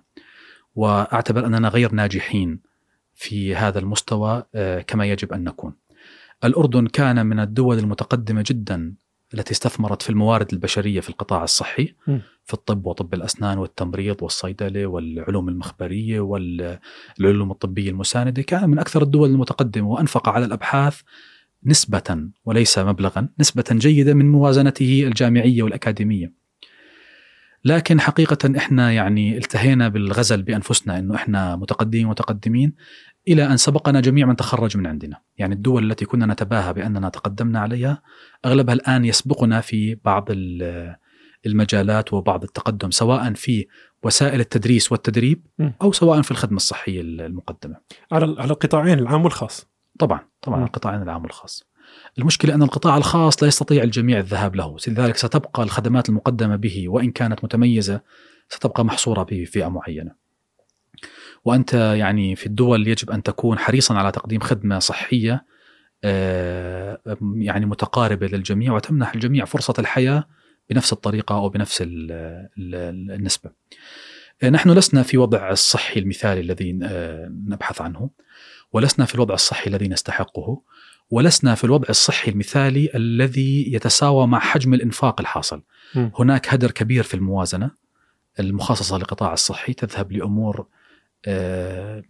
[0.75, 2.59] وأعتبر أننا غير ناجحين
[3.15, 5.73] في هذا المستوى آه، كما يجب أن نكون.
[6.43, 8.93] الأردن كان من الدول المتقدمة جدا
[9.33, 12.17] التي استثمرت في الموارد البشرية في القطاع الصحي م.
[12.45, 18.41] في الطب وطب الأسنان والتمريض والصيدلة والعلوم المخبرية والعلوم الطبية المساندة.
[18.41, 21.01] كان من أكثر الدول المتقدمة وأنفق على الأبحاث
[21.65, 26.41] نسبة وليس مبلغا نسبة جيدة من موازنته الجامعية والأكاديمية.
[27.65, 32.73] لكن حقيقة إحنا يعني التهينا بالغزل بأنفسنا إنه إحنا متقدمين متقدمين
[33.27, 37.59] إلى أن سبقنا جميع من تخرج من عندنا، يعني الدول التي كنا نتباهى بأننا تقدمنا
[37.59, 38.01] عليها
[38.45, 40.95] أغلبها الآن يسبقنا في بعض ال-
[41.45, 43.67] المجالات وبعض التقدم سواء في
[44.03, 45.45] وسائل التدريس والتدريب.
[45.81, 47.75] أو سواء في الخدمة الصحية المقدمة.
[48.11, 49.67] على على القطاعين العام والخاص
[49.99, 50.63] طبعا طبعا م.
[50.63, 51.63] القطاعين العام والخاص.
[52.19, 57.11] المشكلة أن القطاع الخاص لا يستطيع الجميع الذهاب له، لذلك ستبقى الخدمات المقدمة به وإن
[57.11, 58.01] كانت متميزة
[58.49, 60.20] ستبقى محصورة به فئة معينة.
[61.45, 65.45] وأنت يعني في الدول يجب أن تكون حريصا على تقديم خدمة صحية
[66.03, 66.99] آه،
[67.35, 70.27] يعني متقاربة للجميع وتمنح الجميع فرصة الحياة
[70.69, 72.11] بنفس الطريقة أو بنفس ال-
[72.57, 73.51] ال- النسبة.
[74.43, 78.09] آه، نحن لسنا في وضع الصحي المثالي الذي آه، نبحث عنه
[78.73, 80.61] ولسنا في الوضع الصحي الذي نستحقه
[81.09, 85.63] ولسنا في الوضع الصحي المثالي الذي يتساوى مع حجم الإنفاق الحاصل.
[85.95, 86.09] م.
[86.19, 87.71] هناك هدر كبير في الموازنة
[88.39, 90.67] المخصصة للقطاع الصحي تذهب لأمور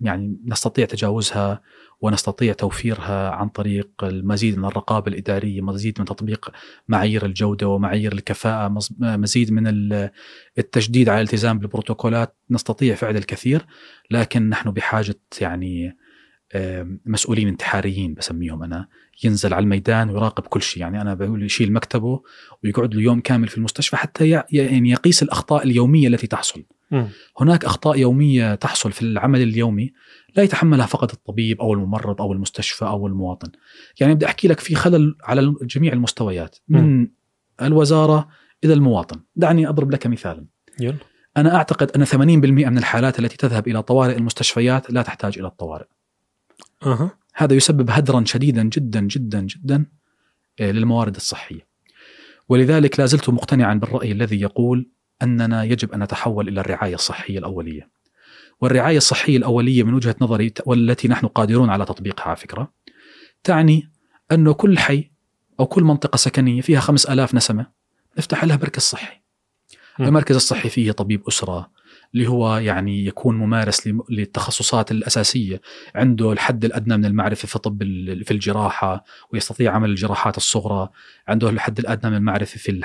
[0.02, 1.62] يعني نستطيع تجاوزها
[2.02, 6.52] ونستطيع توفيرها عن طريق المزيد من الرقابة الإدارية، مزيد من تطبيق
[6.88, 10.10] معايير الجودة ومعايير الكفاءة، مز- مزيد من ال-
[10.58, 13.66] التشديد على الالتزام بالبروتوكولات، نستطيع فعل الكثير
[14.12, 15.98] لكن نحن بحاجة يعني
[16.54, 18.88] آه، مسؤولين انتحاريين بسميهم أنا.
[19.24, 20.82] ينزل على الميدان ويراقب كل شيء.
[20.82, 22.22] يعني أنا بقول يشيل مكتبه
[22.64, 26.64] ويقعد له يوم كامل في المستشفى حتى يعني يقيس الأخطاء اليومية التي تحصل.
[26.92, 27.08] مم.
[27.40, 29.94] هناك أخطاء يومية تحصل في العمل اليومي
[30.36, 33.52] لا يتحملها فقط الطبيب أو الممرض أو المستشفى أو المواطن.
[34.00, 37.08] يعني بدي أحكي لك في خلل على جميع المستويات من
[37.62, 38.28] الوزارة
[38.64, 39.20] إلى المواطن.
[39.36, 40.46] دعني أضرب لك مثالا.
[40.80, 40.98] يلا.
[41.38, 45.86] أنا أعتقد أن 80% من الحالات التي تذهب إلى طوارئ المستشفيات لا تحتاج إلى الطوارئ.
[46.84, 47.18] أها.
[47.36, 49.86] هذا يسبب هدرا شديدا جدا جدا جدا
[50.60, 51.68] آه، للموارد الصحية.
[52.50, 54.90] ولذلك لا زلت مقتنعا بالرأي الذي يقول
[55.24, 57.90] أننا يجب أن نتحول إلى الرعاية الصحية الأولية.
[58.62, 62.72] والرعاية الصحية الأولية من وجهة نظري والتي نحن قادرون على تطبيقها على فكرة
[63.44, 63.92] تعني
[64.32, 65.12] انه كل حي
[65.60, 67.66] أو كل منطقة سكنية فيها خمس ألاف نسمة
[68.18, 69.22] نفتح لها مركز صحي.
[70.00, 71.72] المركز الصحي فيه طبيب أسرة
[72.14, 75.62] اللي هو يعني يكون ممارس للتخصصات الأساسية
[75.96, 77.84] عنده الحد الأدنى من المعرفة في طب
[78.24, 80.90] في الجراحة ويستطيع عمل الجراحات الصغرى،
[81.28, 82.82] عنده الحد الأدنى من المعرفة في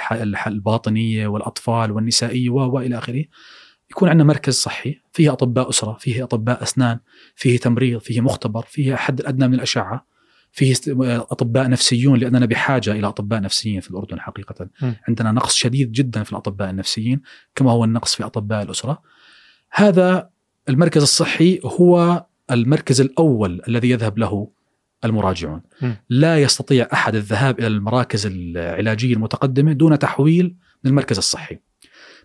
[0.47, 3.25] الباطنية والأطفال والنسائية وإلى آخره.
[3.91, 6.99] يكون عندنا مركز صحي فيه أطباء أسرة، فيه أطباء أسنان،
[7.35, 10.07] فيه تمريض، فيه مختبر، فيه حد الأدنى من الأشعة،
[10.53, 10.75] فيه
[11.31, 14.69] أطباء نفسيون لأننا بحاجة إلى أطباء نفسيين في الأردن حقيقة.
[14.83, 14.93] م.
[15.09, 17.21] عندنا نقص شديد جدا في الأطباء النفسيين
[17.55, 19.03] كما هو النقص في أطباء الأسرة.
[19.77, 20.31] هذا
[20.69, 24.51] المركز الصحي هو المركز الأول الذي يذهب له
[25.05, 25.63] المراجعون.
[25.83, 25.93] م.
[26.09, 31.59] لا يستطيع أحد الذهاب إلى المراكز العلاجية المتقدمة دون تحويل من المركز الصحي.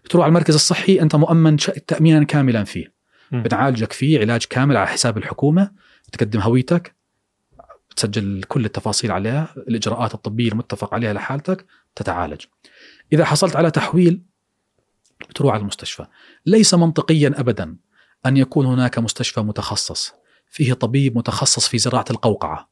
[0.06, 1.58] بتروح على المركز الصحي أنت مؤمن
[1.88, 2.94] تامينا كاملا فيه.
[3.32, 3.42] م.
[3.42, 5.72] بنعالجك فيه علاج كامل على حساب الحكومة،
[6.08, 6.96] بتقدم هويتك،
[7.90, 11.66] بتسجل كل التفاصيل عليها، الإجراءات الطبية المتفق عليها لحالتك،
[11.96, 12.42] تتعالج.
[13.14, 14.22] إذا حصلت على تحويل
[15.30, 16.06] بتروح على المستشفى.
[16.46, 17.76] ليس منطقيا ابدا
[18.26, 20.14] أن يكون هناك مستشفى متخصص
[20.50, 22.70] فيه طبيب متخصص في زراعة القوقعة،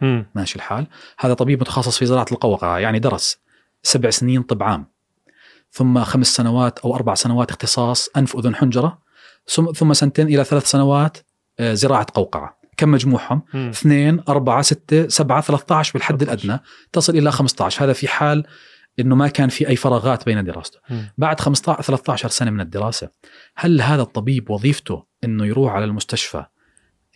[0.00, 0.26] مم.
[0.34, 0.86] ماشي الحال؟
[1.18, 3.38] هذا طبيب متخصص في زراعة القوقعة، يعني درس
[3.82, 4.86] سبع سنين طب عام
[5.72, 8.98] ثم خمس سنوات أو أربع سنوات اختصاص أنف أذن حنجرة
[9.74, 11.18] ثم سنتين إلى ثلاث سنوات
[11.60, 12.60] آه، زراعة قوقعة.
[12.76, 13.68] كم مجموعهم؟ مم.
[13.68, 16.44] اثنين أربعة ستة سبعة 13 بالحد 13.
[16.44, 16.62] الأدنى
[16.92, 18.44] تصل إلى 15 هذا في حال
[19.00, 21.12] أنه ما كان في أي فراغات بين دراسته مم.
[21.18, 23.08] بعد 15 13 سنة من الدراسة
[23.56, 26.44] هل هذا الطبيب وظيفته أنه يروح على المستشفى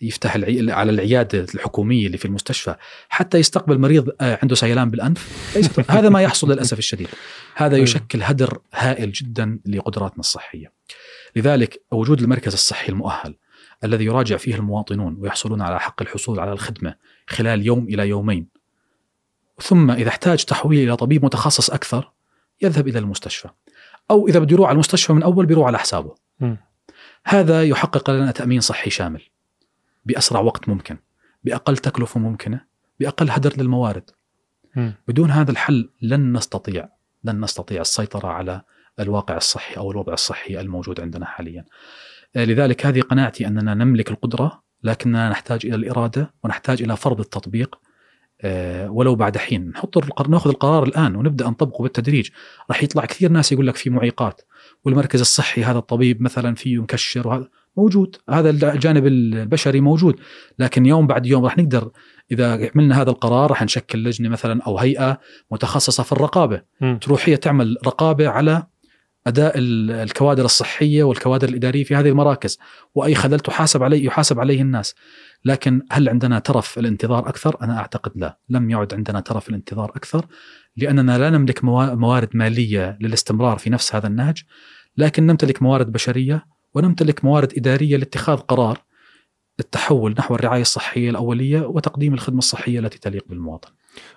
[0.01, 0.71] يفتح العي...
[0.71, 2.75] على العيادة الحكومية اللي في المستشفى
[3.09, 5.79] حتى يستقبل مريض آه، عنده سيلان بالأنف؟ ليس.
[5.89, 7.07] هذا ما يحصل للأسف الشديد.
[7.55, 7.77] هذا.
[7.77, 10.71] يشكل هدر هائل جدا لقدراتنا الصحية.
[11.35, 13.35] لذلك وجود المركز الصحي المؤهل
[13.83, 16.95] الذي يراجع فيه المواطنون ويحصلون على حق الحصول على الخدمة
[17.27, 18.47] خلال يوم إلى يومين
[19.61, 22.11] ثم إذا احتاج تحويل إلى طبيب متخصص أكثر
[22.61, 23.49] يذهب إلى المستشفى
[24.11, 26.57] أو إذا بده يروح على المستشفى من أول بيروح على حسابه مم.
[27.25, 29.21] هذا يحقق لنا تأمين صحي شامل
[30.05, 30.97] بأسرع وقت ممكن
[31.43, 32.61] بأقل تكلفة ممكنة
[32.99, 34.09] بأقل هدر للموارد
[34.75, 34.93] مم.
[35.07, 36.89] بدون هذا الحل لن نستطيع
[37.23, 38.61] لن نستطيع السيطرة على
[38.99, 41.65] الواقع الصحي أو الوضع الصحي الموجود عندنا حاليا.
[42.35, 47.79] آه، لذلك هذه قناعتي أننا نملك القدرة لكننا نحتاج إلى الإرادة ونحتاج إلى فرض التطبيق
[48.87, 49.69] ولو بعد حين.
[49.69, 52.29] نحط القرار ناخذ القرار الآن ونبدأ نطبقه بالتدريج.
[52.69, 54.41] راح يطلع كثير ناس يقول لك في معيقات.
[54.85, 57.47] والمركز الصحي هذا الطبيب مثلا فيه مكشر وهذا
[57.77, 58.15] موجود.
[58.29, 60.19] هذا الجانب البشري موجود.
[60.59, 61.91] لكن يوم بعد يوم راح نقدر
[62.31, 65.19] إذا عملنا هذا القرار راح نشكل لجنة مثلا أو هيئة
[65.51, 66.61] متخصصة في الرقابة.
[66.81, 66.99] مم.
[67.01, 68.63] تروح هي تعمل رقابة على
[69.27, 72.59] أداء ال- الكوادر الصحية والكوادر الإدارية في هذه المراكز.
[72.95, 74.95] وأي خلل تحاسب عليه يحاسب عليه الناس.
[75.45, 80.25] لكن هل عندنا ترف الانتظار أكثر أنا أعتقد لا لم يعد عندنا ترف الانتظار أكثر
[80.77, 84.43] لأننا لا نملك موا- موارد مالية للاستمرار في نفس هذا النهج
[84.97, 88.83] لكن نمتلك موارد بشرية ونمتلك موارد إدارية لاتخاذ قرار
[89.59, 93.69] التحول نحو الرعاية الصحية الأولية وتقديم الخدمة الصحية التي تليق بالمواطن.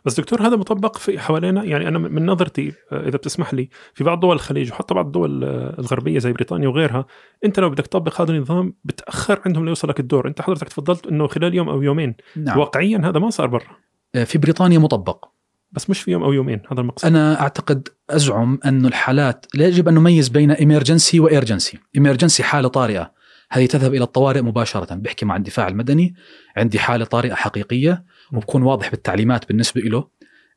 [0.04, 4.04] بس دكتور هذا مطبق في حوالينا؟ يعني أنا من نظرتي آه، إذا بتسمح لي في
[4.04, 7.06] بعض دول الخليج وحتى بعض الدول آه، الغربية زي بريطانيا وغيرها
[7.44, 10.28] أنت لو بدك تطبق هذا النظام بتأخر عندهم ليوصلك الدور.
[10.28, 12.14] أنت حضرتك تفضلت إنه خلال يوم أو يومين.
[12.36, 12.58] نعم.
[12.58, 13.76] واقعيا هذا ما صار برا.
[14.24, 15.24] في بريطانيا مطبق.
[15.72, 17.10] بس مش في يوم أو يومين هذا المقصود.
[17.10, 22.68] أنا أعتقد أزعم أن الحالات لا يجب أن نميز بين emergency و urgency emergency حالة
[22.68, 23.12] طارئة.
[23.50, 24.94] هذه تذهب إلى الطوارئ مباشرة.
[24.94, 26.14] بيحكي مع الدفاع المدني
[26.56, 28.04] عندي حالة طارئة حقيقية.
[28.32, 30.08] وبكون واضح بالتعليمات بالنسبة له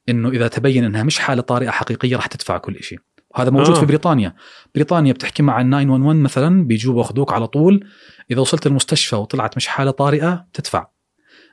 [0.09, 2.99] إنه إذا تبين إنها مش حالة طارئة حقيقية راح تدفع كل شيء
[3.35, 3.79] وهذا موجود آه.
[3.79, 4.35] في بريطانيا.
[4.75, 7.87] بريطانيا بتحكي مع ال 911 مثلا بيجوا باخذوك على طول
[8.31, 10.87] إذا وصلت المستشفى وطلعت مش حالة طارئة تدفع.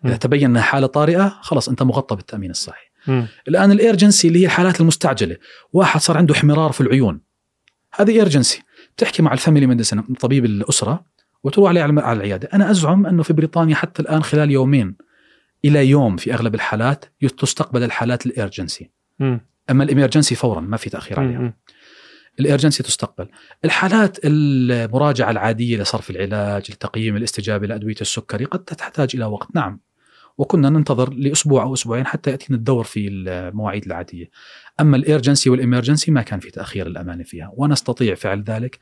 [0.04, 0.16] إذا.
[0.16, 2.86] تبين إنها حالة طارئة خلص أنت مغطى بالتأمين الصحي.
[3.06, 3.26] مم.
[3.48, 5.36] الآن ال urgency اللي هي الحالات المستعجلة
[5.72, 7.20] واحد صار عنده احمرار في العيون.
[7.94, 8.62] هذه urgency.
[8.96, 11.04] تحكي مع ال family medicine طبيب الأسرة
[11.44, 12.48] وتروح عليه على على العيادة.
[12.52, 14.96] أنا أزعم إنه في بريطانيا حتى الآن خلال يومين
[15.64, 17.04] إلى يوم في أغلب الحالات
[17.38, 19.40] تستقبل الحالات ال urgency مم.
[19.70, 21.54] أما ال emergency فورا ما في تأخير عليها مم.
[22.40, 23.28] ال urgency تستقبل
[23.64, 29.80] الحالات المراجعة العادية لصرف العلاج لتقييم الاستجابة لأدوية السكري قد تحتاج إلى وقت نعم
[30.38, 34.30] وكنا ننتظر لأسبوع أو أسبوعين حتى يأتينا الدور في المواعيد العادية
[34.80, 38.78] أما ال urgency وال emergency ما كان في تأخير الأمانة فيها ونستطيع فعل ذلك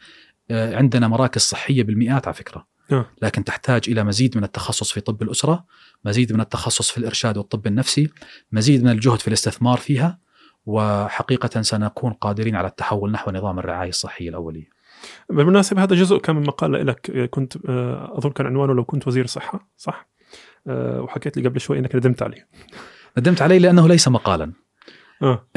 [0.51, 2.67] آه، عندنا مراكز صحية بالمئات على فكرة.
[3.23, 5.65] لكن تحتاج إلى مزيد من التخصص في طب الأسرة
[6.05, 8.11] مزيد من التخصص في الإرشاد والطب النفسي
[8.53, 10.19] مزيد من الجهد في الاستثمار فيها
[10.67, 14.69] وحقيقة سنكون قادرين على التحول نحو نظام الرعاية الصحية الأولية
[15.31, 17.29] بالمناسبة هذا جزء كان من مقال لك.
[17.31, 20.09] كنت آه، أظن كان عنوانه لو كنت وزير صحة صح؟
[20.67, 22.49] آه، وحكيت لي قبل شوي أنك ندمت عليه.
[23.19, 24.53] ندمت عليه لأنه ليس مقالا.
[25.23, 25.49] آه.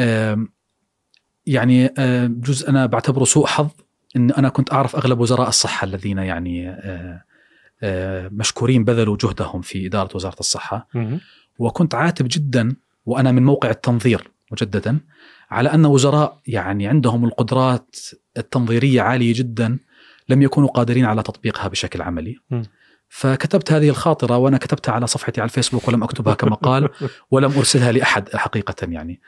[1.45, 1.93] يعني
[2.27, 3.69] جزء أنا بعتبره سوء حظ
[4.15, 7.23] أن أنا كنت أعرف أغلب وزراء الصحة الذين يعني آه،
[7.83, 11.19] آه، مشكورين بذلوا جهدهم في إدارة وزارة الصحة مم.
[11.59, 12.75] وكنت عاتب جدا
[13.05, 14.99] وأنا من موقع التنظير مجددا
[15.51, 17.95] على أن وزراء يعني عندهم القدرات
[18.37, 19.77] التنظيرية عالية جدا
[20.29, 22.61] لم يكونوا قادرين على تطبيقها بشكل عملي م.
[23.09, 26.89] فكتبت هذه الخاطرة وأنا كتبتها على صفحتي على الفيسبوك ولم أكتبها كمقال
[27.31, 29.19] ولم أرسلها لأحد حقيقة يعني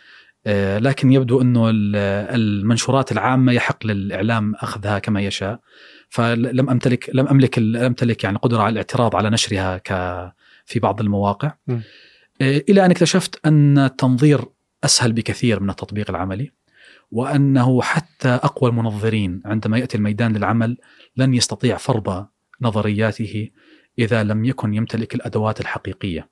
[0.80, 1.96] لكن يبدو ال-
[2.36, 5.60] المنشورات العامة يحق للإعلام أخذها كما يشاء.
[6.10, 9.88] فلم أمتلك لم أملك لم أمتلك يعني قدرة على الاعتراض على نشرها ك
[10.66, 11.54] في بعض المواقع.
[11.68, 11.80] م.
[12.42, 14.46] آه، إلى أن اكتشفت أن التنظير
[14.84, 16.52] أسهل بكثير من التطبيق العملي
[17.12, 20.78] وأنه حتى أقوى المنظرين عندما يأتي الميدان للعمل
[21.18, 22.28] لن يستطيع فرض
[22.62, 23.50] نظرياته
[24.00, 26.30] إذا لم يكن يمتلك الأدوات الحقيقية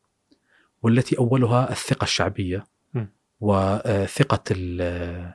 [0.84, 2.65] والتي أولها الثقة الشعبية.
[3.41, 3.45] م.
[3.45, 5.34] وثقة ال-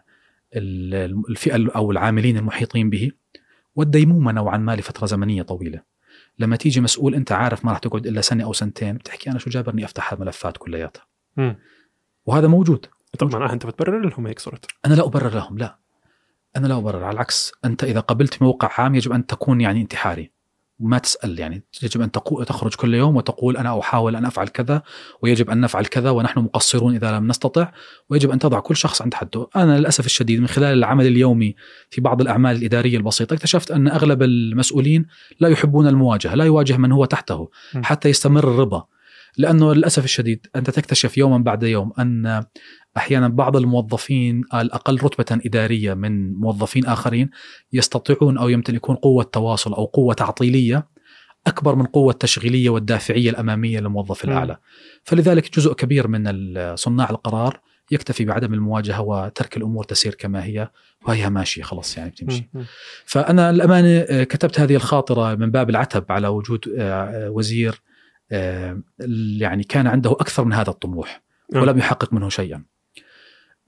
[0.56, 3.10] ال- الفئة أو العاملين المحيطين به
[3.76, 5.82] والديمومة نوعا ما لفترة زمنية طويلة.
[6.38, 9.50] لما تيجي مسؤول أنت عارف ما راح تقعد إلا سنة أو سنتين بتحكي أنا شو
[9.50, 11.06] جابرني أفتح الملفات كلياتها.
[12.26, 12.86] وهذا موجود.
[13.18, 14.66] طب معناها أنت بتبرر لهم هيك صرت.
[14.86, 15.78] أنا لا أبرر لهم لا.
[16.56, 20.32] أنا لا أبرر على العكس أنت إذا قبلت موقع عام يجب أن تكون يعني انتحاري.
[20.78, 24.82] وما تسأل يعني يجب أن تقو- تخرج كل يوم وتقول أنا أحاول أن أفعل كذا
[25.22, 27.72] ويجب أن نفعل كذا ونحن مقصرون إذا لم نستطع
[28.10, 31.54] ويجب أن تضع كل شخص عند حده أنا للأسف الشديد من خلال العمل اليومي
[31.90, 35.06] في بعض الأعمال الإدارية البسيطة اكتشفت أن أغلب المسؤولين
[35.40, 37.48] لا يحبون المواجهة لا يواجه من هو تحته.
[37.82, 38.86] حتى يستمر الرضا
[39.38, 42.44] لأنه للأسف الشديد أنت تكتشف يوما بعد يوم أن
[42.96, 47.30] أحيانا بعض الموظفين الأقل رتبة إدارية من موظفين آخرين
[47.72, 50.88] يستطيعون أو يمتلكون قوة تواصل أو قوة تعطيلية
[51.46, 54.24] أكبر من قوة التشغيليه والدافعية الأمامية للموظف.
[54.24, 54.56] الأعلى.
[55.04, 56.24] فلذلك جزء كبير من
[56.76, 60.70] صناع القرار يكتفي بعدم المواجهة وترك الأمور تسير كما هي
[61.08, 62.50] وهي ماشية خلاص يعني بتمشي.
[63.04, 67.93] فأنا الأمانة آه، كتبت هذه الخاطرة من باب العتب على وجود آه، وزير آه،
[69.38, 71.22] يعني كان عنده أكثر من هذا الطموح
[71.54, 71.60] آه.
[71.60, 72.64] ولم يحقق منه شيئا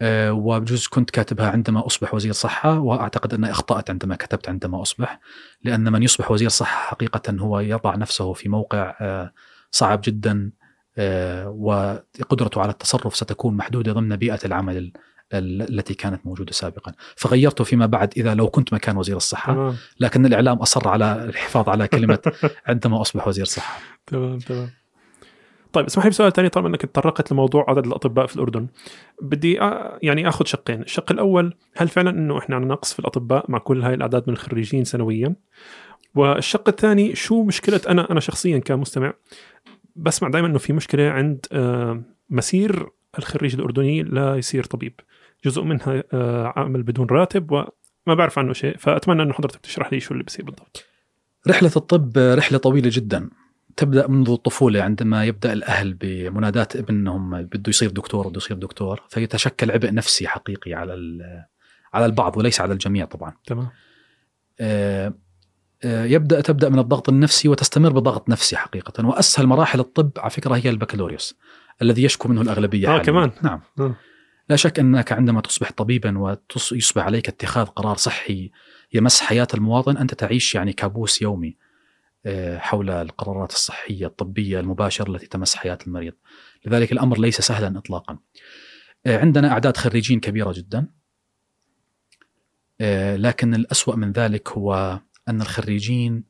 [0.00, 5.20] آه، وبجوز كنت كاتبها عندما أصبح وزير صحة وأعتقد اني إخطأت عندما كتبت عندما أصبح
[5.62, 9.32] لأن من يصبح وزير صحة حقيقة هو يضع نفسه في موقع آه،
[9.70, 10.50] صعب جدا
[10.98, 14.92] آه، وقدرته على التصرف ستكون محدودة ضمن بيئة العمل ال- ال-
[15.32, 16.92] التي كانت موجودة سابقا.
[17.16, 21.88] فغيرته فيما بعد إذا لو كنت مكان وزير الصحة لكن الإعلام أصر على الحفاظ على
[21.88, 22.18] كلمة
[22.66, 23.78] عندما أصبح وزير صحة.
[24.06, 24.70] تمام تمام.
[25.72, 28.66] طيب اسمح لي بسؤال ثاني طالما إنك تطرقت لموضوع عدد الأطباء في الأردن.
[29.22, 29.62] بدي أ-
[30.02, 30.82] يعني آخذ شقين.
[30.82, 34.32] الشق الأول هل فعلا إنه إحنا عندنا نقص في الأطباء مع كل هاي الأعداد من
[34.32, 35.34] الخريجين سنويا؟
[36.14, 39.14] والشق الثاني شو مشكلة أنا أنا شخصيا كمستمع
[39.96, 42.86] بسمع دائما إنه في مشكلة عند آه، مسير
[43.18, 45.00] الخريج الأردني لا يصير طبيب.
[45.46, 48.76] جزء منها آه، عمل بدون راتب وما بعرف عنه شيء.
[48.76, 50.84] فأتمنى إنه حضرتك تشرح لي شو اللي بصير بالضبط.
[51.48, 53.30] رحلة الطب رحلة طويلة جدا.
[53.76, 59.02] تبدأ منذ الطفولة عندما يبدأ الأهل بمناداه ابنهم بده يصير دكتور بده يصير دكتور.
[59.08, 60.94] فيتشكل عبء نفسي حقيقي على
[61.94, 63.32] على البعض وليس على الجميع طبعا.
[63.46, 63.68] تمام.
[64.60, 65.14] آه،
[65.84, 69.06] آه، يبدأ تبدأ من الضغط النفسي وتستمر بضغط نفسي حقيقة.
[69.06, 71.36] وأسهل مراحل الطب على فكرة هي البكالوريوس
[71.82, 73.04] الذي يشكو منه الأغلبية آه، حالياً.
[73.04, 73.30] كمان.
[73.42, 73.60] نعم.
[73.80, 73.94] آه.
[74.48, 78.50] لا شك أنك عندما تصبح طبيبا ويصبح عليك اتخاذ قرار صحي
[78.94, 81.56] يمس حياة المواطن أنت تعيش يعني كابوس يومي
[82.26, 86.12] آه، حول القرارات الصحية الطبية المباشرة التي تمس حياة المريض.
[86.64, 88.18] لذلك الأمر ليس سهلا اطلاقا.
[89.06, 90.88] آه، عندنا أعداد خريجين كبيرة جدا.
[92.80, 96.24] آه، لكن الأسوأ من ذلك هو أن الخريجين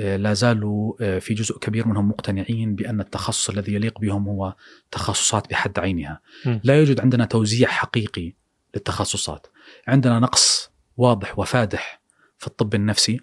[0.00, 4.54] لا زالوا آه، في جزء كبير منهم مقتنعين بأن التخصص الذي يليق بهم هو
[4.90, 6.20] تخصصات بحد عينها.
[6.46, 6.58] م.
[6.64, 8.32] لا يوجد عندنا توزيع حقيقي
[8.74, 9.46] للتخصصات.
[9.88, 12.00] عندنا نقص واضح وفادح
[12.38, 13.20] في الطب النفسي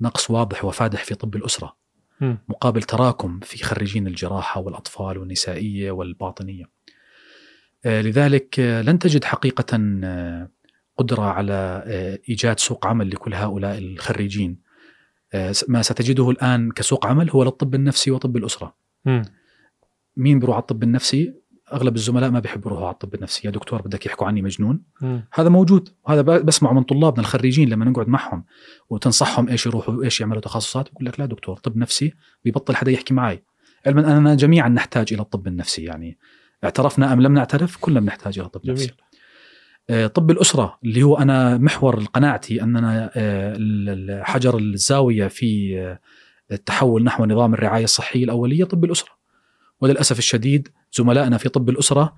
[0.00, 1.76] نقص واضح وفادح في طب الأسرة.
[2.20, 2.34] م.
[2.48, 6.64] مقابل تراكم في خريجين الجراحة والأطفال والنسائية والباطنية.
[7.84, 10.50] آه، لذلك آه، لن تجد حقيقة آه،
[10.96, 11.84] قدرة على
[12.28, 14.71] إيجاد سوق عمل لكل هؤلاء الخريجين.
[15.68, 18.74] ما ستجده الآن كسوق عمل هو للطب النفسي وطب الأسرة.
[19.04, 19.22] مم.
[20.16, 21.34] مين بيروح على الطب النفسي؟
[21.72, 23.46] أغلب الزملاء ما بيحبوا يروحوا على الطب النفسي.
[23.46, 24.82] يا دكتور بدك يحكوا عني مجنون.
[25.00, 25.24] مم.
[25.32, 25.88] هذا موجود.
[26.04, 28.44] وهذا بسمعه من طلابنا الخريجين لما نقعد معهم
[28.90, 32.14] وتنصحهم إيش يروحوا وايش يعملوا تخصصات بقول لك لا دكتور طب نفسي
[32.44, 33.42] بيبطل حدا يحكي معي.
[33.86, 36.18] علما اننا جميعا نحتاج إلى الطب النفسي يعني.
[36.64, 38.96] اعترفنا أم لم نعترف؟ كلنا بنحتاج إلى طب نفسي جميل.
[39.00, 39.11] آه،
[40.14, 45.98] طب الأسرة اللي هو أنا محور قناعتي أننا آه، حجر الزاوية في آه،
[46.52, 49.10] التحول نحو نظام الرعاية الصحية الأولية طب الأسرة.
[49.80, 52.14] وللأسف الشديد زملائنا في طب الأسرة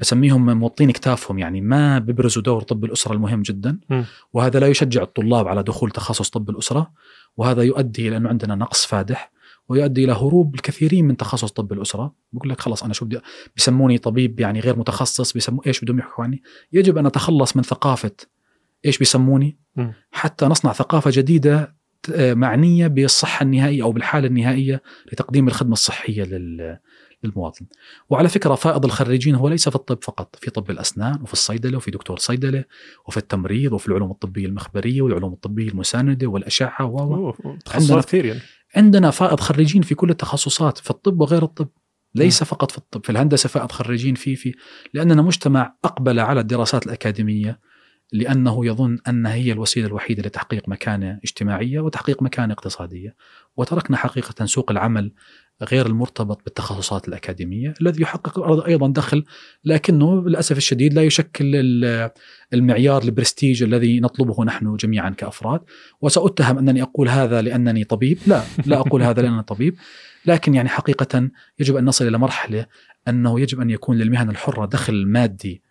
[0.00, 3.78] بسميهم موطين كتافهم يعني ما ببرزوا دور طب الأسرة المهم جدا.
[3.90, 4.02] م.
[4.32, 6.90] وهذا لا يشجع الطلاب على دخول تخصص طب الأسرة
[7.36, 9.32] وهذا يؤدي إلى أنه عندنا نقص فادح.
[9.68, 12.14] ويؤدي إلى هروب الكثيرين من تخصص طب الأسرة.
[12.32, 13.18] بقول لك خلص أنا شو بدي
[13.56, 18.10] بيسموني طبيب يعني غير متخصص بيسموا إيش بدهم يحكوا عني؟ يجب أن نتخلص من ثقافة
[18.86, 19.58] إيش بيسموني.
[20.10, 21.76] حتى نصنع ثقافة جديدة
[22.14, 24.82] آه، معنية بالصحة النهائية أو بالحالة النهائية
[25.12, 26.78] لتقديم الخدمة الصحية لل-
[27.24, 27.66] للمواطن.
[28.10, 31.90] وعلى فكرة فائض الخريجين هو ليس في الطب فقط في طب الأسنان وفي الصيدلة وفي
[31.90, 32.64] دكتور صيدلة
[33.08, 37.32] وفي التمريض وفي العلوم الطبية المخبرية والعلوم الطبية المساندة والأشعة و
[37.74, 38.40] عندنا- كثير يعني.
[38.76, 41.68] عندنا فائض خريجين في كل التخصصات في الطب وغير الطب.
[42.14, 44.54] ليس فقط في الطب في الهندسة فائض خريجين في في
[44.94, 47.60] لأننا مجتمع أقبل على الدراسات الأكاديمية.
[48.12, 53.14] لأنه يظن أن هي الوسيلة الوحيدة لتحقيق مكانة اجتماعية وتحقيق مكانة اقتصادية.
[53.56, 55.12] وتركنا حقيقة سوق العمل
[55.62, 59.24] غير المرتبط بالتخصصات الأكاديمية الذي يحقق أيضا دخل
[59.64, 62.10] لكنه للأسف الشديد لا يشكل ال-
[62.54, 65.60] المعيار البرستيج الذي نطلبه نحن جميعا كأفراد.
[66.00, 68.18] وسأتهم أنني أقول هذا لأنني طبيب.
[68.26, 69.74] لا لا أقول هذا لأنني طبيب.
[70.26, 72.66] لكن يعني حقيقة يجب أن نصل إلى مرحلة
[73.08, 75.62] أنه يجب أن يكون للمهن الحرة دخل مادي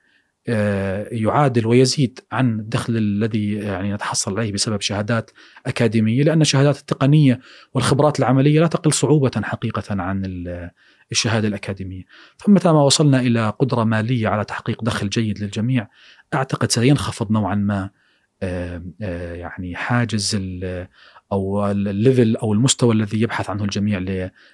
[1.11, 5.31] يعادل ويزيد عن الدخل الذي يعني نتحصل عليه بسبب شهادات
[5.65, 7.39] أكاديمية لأن الشهادات التقنية
[7.73, 10.69] والخبرات العملية لا تقل صعوبة حقيقة عن ال-
[11.11, 12.03] الشهادة الأكاديمية.
[12.37, 15.87] فمتى ما وصلنا إلى قدرة مالية على تحقيق دخل جيد للجميع.
[16.33, 17.89] أعتقد سينخفض نوعا ما
[18.43, 20.35] آه، آه، يعني حاجز
[21.31, 23.99] أو ال level أو المستوى الذي يبحث عنه الجميع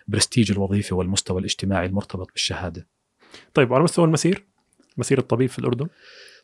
[0.08, 2.88] لبرستيج الوظيفه والمستوى الاجتماعي المرتبط بالشهادة.
[3.54, 4.51] طيب وعلى مستوى المسير؟
[4.98, 5.88] مسير الطبيب في الأردن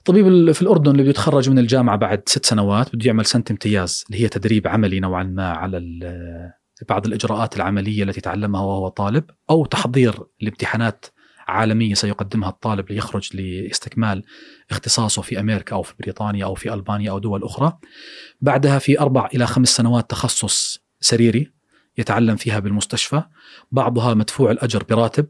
[0.05, 4.23] طبيب في الأردن اللي بيتخرج من الجامعة بعد ست سنوات بده يعمل سنة امتياز اللي
[4.23, 5.77] هي تدريب عملي نوعا ما على
[6.89, 11.05] بعض الإجراءات العملية التي تعلمها وهو طالب أو تحضير الامتحانات
[11.47, 14.23] عالمية سيقدمها الطالب ليخرج لاستكمال
[14.71, 17.77] اختصاصه في أمريكا أو في بريطانيا أو في ألبانيا أو دول أخرى.
[18.41, 21.51] بعدها في أربع إلى خمس سنوات تخصص سريري
[21.97, 23.23] يتعلم فيها بالمستشفى،
[23.71, 25.27] بعضها مدفوع الأجر براتب.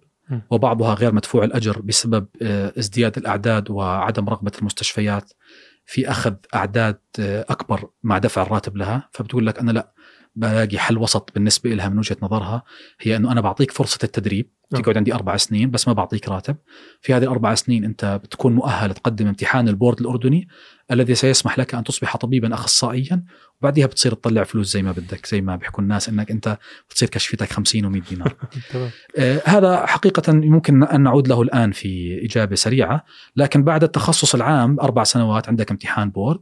[0.51, 5.31] وبعضها غير مدفوع الأجر بسبب آه، ازدياد الأعداد وعدم رغبة المستشفيات
[5.85, 9.93] في أخذ أعداد آه، أكبر مع دفع الراتب لها، فبتقول لك أنا لا
[10.35, 12.63] بلاقي حل وسط بالنسبة لها من وجهة نظرها
[13.01, 14.51] هي إنه أنا بعطيك فرصة التدريب.
[14.71, 14.81] نعم.
[14.81, 16.55] تقعد عندي أربع سنين بس ما بعطيك راتب.
[17.01, 20.47] في هذه الأربع سنين أنت بتكون مؤهل تقدم امتحان البورد الأردني
[20.91, 23.23] الذي سيسمح لك أن تصبح طبيبا اخصائيا
[23.61, 26.57] وبعدها بتصير تطلع فلوس زي ما بدك زي ما بيحكوا الناس إنك أنت
[26.89, 28.35] بتصير كشفتك 50 و100 دينار.
[28.71, 28.89] تمام.
[29.17, 33.05] آه، هذا حقيقة يمكن أن نعود له الآن في إجابة سريعة
[33.35, 36.39] لكن بعد التخصص العام أربع سنوات عندك امتحان بورد.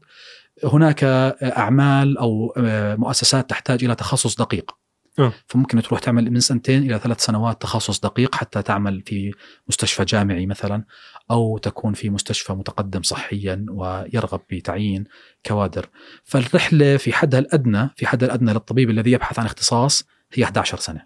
[0.63, 1.03] هناك
[1.43, 4.71] أعمال أو آه، مؤسسات تحتاج إلى تخصص دقيق.
[5.19, 5.33] آه.
[5.47, 9.31] فممكن تروح تعمل من سنتين إلى ثلاث سنوات تخصص دقيق حتى تعمل في
[9.67, 10.83] مستشفى جامعي مثلا.
[11.31, 15.03] أو تكون في مستشفى متقدم صحيا ويرغب بتعيين
[15.45, 15.89] كوادر
[16.23, 20.03] فالرحلة في حدها الأدنى في حدها الأدنى للطبيب الذي يبحث عن اختصاص
[20.33, 21.05] هي 11 سنة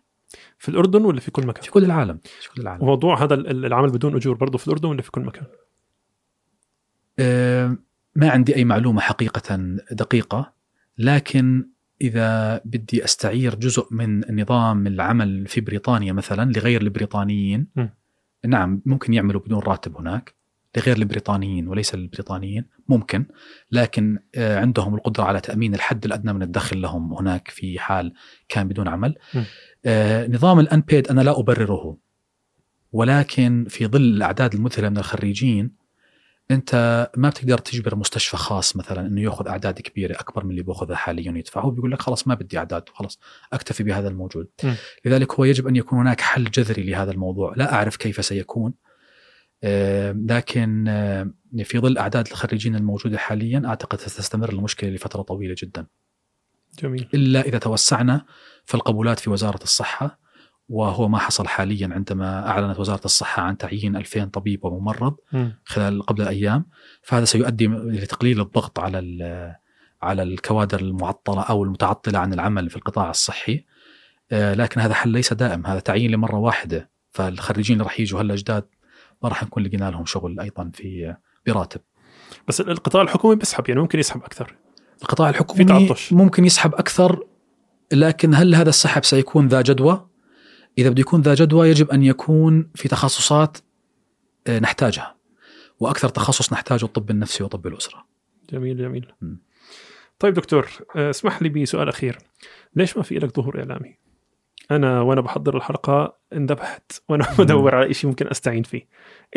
[0.58, 3.66] في الأردن ولا في كل مكان؟ في كل العالم في كل العالم وموضوع هذا ال-
[3.66, 5.46] العمل بدون أجور برضه في الأردن ولا في كل مكان؟
[7.20, 7.78] آه،
[8.16, 9.58] ما عندي أي معلومة حقيقة
[9.92, 10.54] دقيقة
[10.98, 11.70] لكن
[12.02, 17.88] إذا بدي أستعير جزء من نظام العمل في بريطانيا مثلا لغير البريطانيين م.
[18.46, 20.36] نعم ممكن يعملوا بدون راتب هناك
[20.78, 23.26] لغير البريطانيين وليس للبريطانيين ممكن
[23.72, 28.14] لكن آه، عندهم القدرة على تأمين الحد الأدنى من الدخل لهم هناك في حال
[28.50, 29.42] كان بدون عمل م.
[29.86, 31.98] آه، نظام الأنبيد أنا لا أبرره
[32.92, 35.72] ولكن في ظل الأعداد المذهلة من الخريجين
[36.52, 40.96] أنت ما بتقدر تجبر مستشفى خاص مثلا إنه يأخذ أعداد كبيرة أكبر من اللي باخذها
[40.96, 41.62] حاليا يدفع.
[41.62, 43.20] هو بيقول لك خلاص ما بدي أعداد خلاص
[43.54, 44.48] أكتفي بهذا الموجود.
[44.64, 44.74] م.
[45.06, 47.54] لذلك هو يجب أن يكون هناك حل جذري لهذا الموضوع.
[47.56, 48.74] لا أعرف كيف سيكون.
[49.64, 51.32] آه، لكن آه،
[51.64, 55.86] في ظل أعداد الخريجين الموجودة حاليا أعتقد ستستمر المشكلة لفترة طويلة جدا.
[56.80, 57.10] جميل.
[57.14, 58.26] إلا إذا توسعنا
[58.66, 60.20] في القبولات في وزارة الصحة
[60.70, 65.54] وهو ما حصل حاليا عندما أعلنت وزارة الصحة عن تعيين 2000 طبيب وممرض مم.
[65.66, 66.66] خلال قبل أيام
[67.04, 69.56] فهذا سيؤدي لتقليل الضغط على ال-
[70.02, 73.66] على الكوادر المعطلة أو المتعطلة عن العمل في القطاع الصحي
[74.32, 78.36] آه، لكن هذا حل ليس دائم هذا تعيين لمرة واحدة فالخريجين اللي راح يجوا هلا
[78.36, 78.66] جداد
[79.24, 81.16] ما راح نكون لقينا لهم شغل أيضا في
[81.48, 81.82] براتب
[82.48, 84.56] بس القطاع الحكومي بيسحب يعني ممكن يسحب أكثر
[85.02, 86.14] القطاع في الحكومي تعطش.
[86.14, 87.24] ممكن يسحب أكثر
[87.94, 90.09] لكن هل هذا السحب سيكون ذا جدوى؟
[90.78, 93.58] إذا بده يكون ذا جدوى يجب أن يكون في تخصصات
[94.48, 95.16] آه، نحتاجها
[95.80, 98.06] وأكثر تخصص نحتاجه الطب النفسي وطب الأسرة.
[98.52, 99.36] جميل جميل م.
[100.20, 102.18] طيب دكتور آه، اسمح لي بسؤال أخير
[102.76, 103.98] ليش ما في لك ظهور إعلامي؟
[104.72, 108.88] أنا وأنا بحضر الحلقة اندبحت وأنا بدور على شيء ممكن أستعين فيه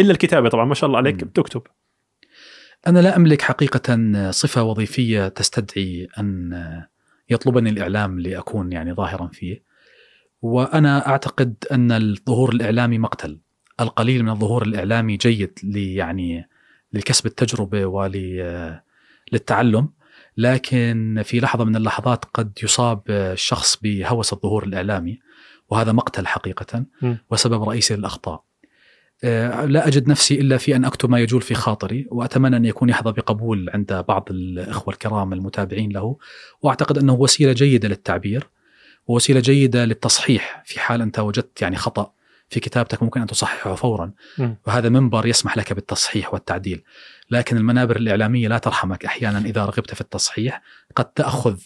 [0.00, 1.24] إلا الكتابة طبعا ما شاء الله عليك.
[1.24, 1.62] بتكتب
[2.86, 6.52] أنا لا أملك حقيقة صفة وظيفية تستدعي أن
[7.30, 9.71] يطلبني الإعلام لأكون يعني ظاهرا فيه.
[10.42, 13.38] وأنا أعتقد أن الظهور الإعلامي مقتل.
[13.80, 16.48] القليل من الظهور الإعلامي جيد لي يعني
[16.92, 19.88] لكسب التجربة وللتعلم
[20.36, 25.18] لكن في لحظة من اللحظات قد يصاب الشخص بهوس الظهور الإعلامي
[25.68, 26.84] وهذا مقتل حقيقة.
[27.30, 28.44] وسبب رئيسي للاخطاء.
[29.24, 32.88] آه، لا أجد نفسي إلا في أن أكتب ما يجول في خاطري وأتمنى أن يكون
[32.88, 36.16] يحظى بقبول عند بعض الإخوة الكرام المتابعين له
[36.62, 38.48] وأعتقد أنه وسيلة جيدة للتعبير
[39.06, 42.12] ووسيله جيدة للتصحيح في حال أنت وجدت يعني خطأ
[42.48, 44.12] في كتابتك ممكن أن تصححه فورا.
[44.38, 44.54] م.
[44.66, 46.82] وهذا منبر يسمح لك بالتصحيح والتعديل.
[47.30, 50.62] لكن المنابر الإعلامية لا ترحمك أحيانا إذا رغبت في التصحيح.
[50.96, 51.58] قد تأخذ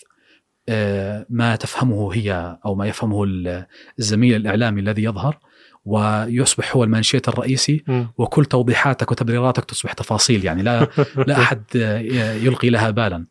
[0.69, 3.67] آه، ما تفهمه هي أو ما يفهمه ال-
[3.99, 5.39] الزميل الإعلامي الذي يظهر
[5.85, 7.85] ويصبح هو المنشيت الرئيسي.
[7.87, 8.05] م.
[8.19, 10.89] وكل توضيحاتك وتبريراتك تصبح تفاصيل يعني لا
[11.27, 11.63] لا أحد
[12.43, 13.27] يلقي لها بالا.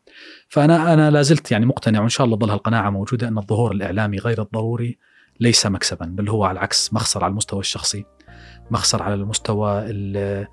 [0.48, 4.18] فأنا أنا لا زلت يعني مقتنع وإن شاء الله تظل القناعه موجودة أن الظهور الإعلامي
[4.18, 4.98] غير الضروري
[5.40, 8.04] ليس مكسبا بل هو على العكس مخسر على المستوى الشخصي
[8.70, 10.46] مخسر على المستوى ال-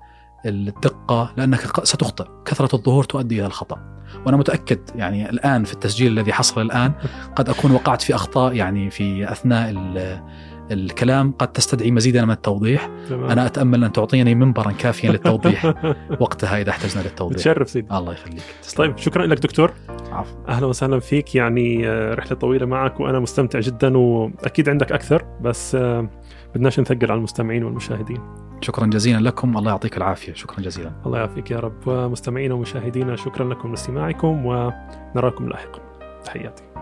[0.46, 2.26] الدقة لأنك ق- ستخطئ.
[2.44, 3.78] كثرة الظهور تؤدي إلى الخطأ.
[4.26, 6.92] وأنا متأكد يعني الآن في التسجيل الذي حصل الآن
[7.36, 10.22] قد أكون وقعت في أخطاء يعني في أثناء ال-
[10.70, 12.90] الكلام قد تستدعي مزيدا من التوضيح.
[13.08, 13.30] تمام.
[13.30, 15.74] أنا أتأمل أن تعطيني منبرا كافيا للتوضيح.
[16.20, 17.38] وقتها إذا احتجنا للتوضيح.
[17.38, 17.96] تشرف سيدي.
[17.96, 18.42] الله يخليك.
[18.62, 18.86] تسلم.
[18.86, 19.72] طيب شكرا لك دكتور.
[20.12, 20.36] عفو.
[20.48, 21.34] أهلا وسهلا فيك.
[21.34, 26.08] يعني آه، رحلة طويلة معك وأنا مستمتع جدا وأكيد عندك أكثر بس آه،
[26.54, 28.20] بدناش نثقل على المستمعين والمشاهدين.
[28.60, 29.58] شكرا جزيلا لكم.
[29.58, 30.32] الله يعطيك العافية.
[30.32, 30.92] شكرا جزيلا.
[31.06, 31.86] الله يعافيك يا رب.
[31.86, 35.80] ومستمعينا ومشاهدينا شكرا لكم لاستماعكم ونراكم لاحقا.
[36.24, 36.73] تحياتي.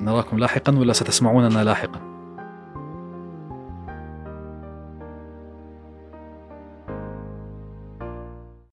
[0.00, 2.15] نراكم لاحقا ولا ستسمعوننا لاحقا.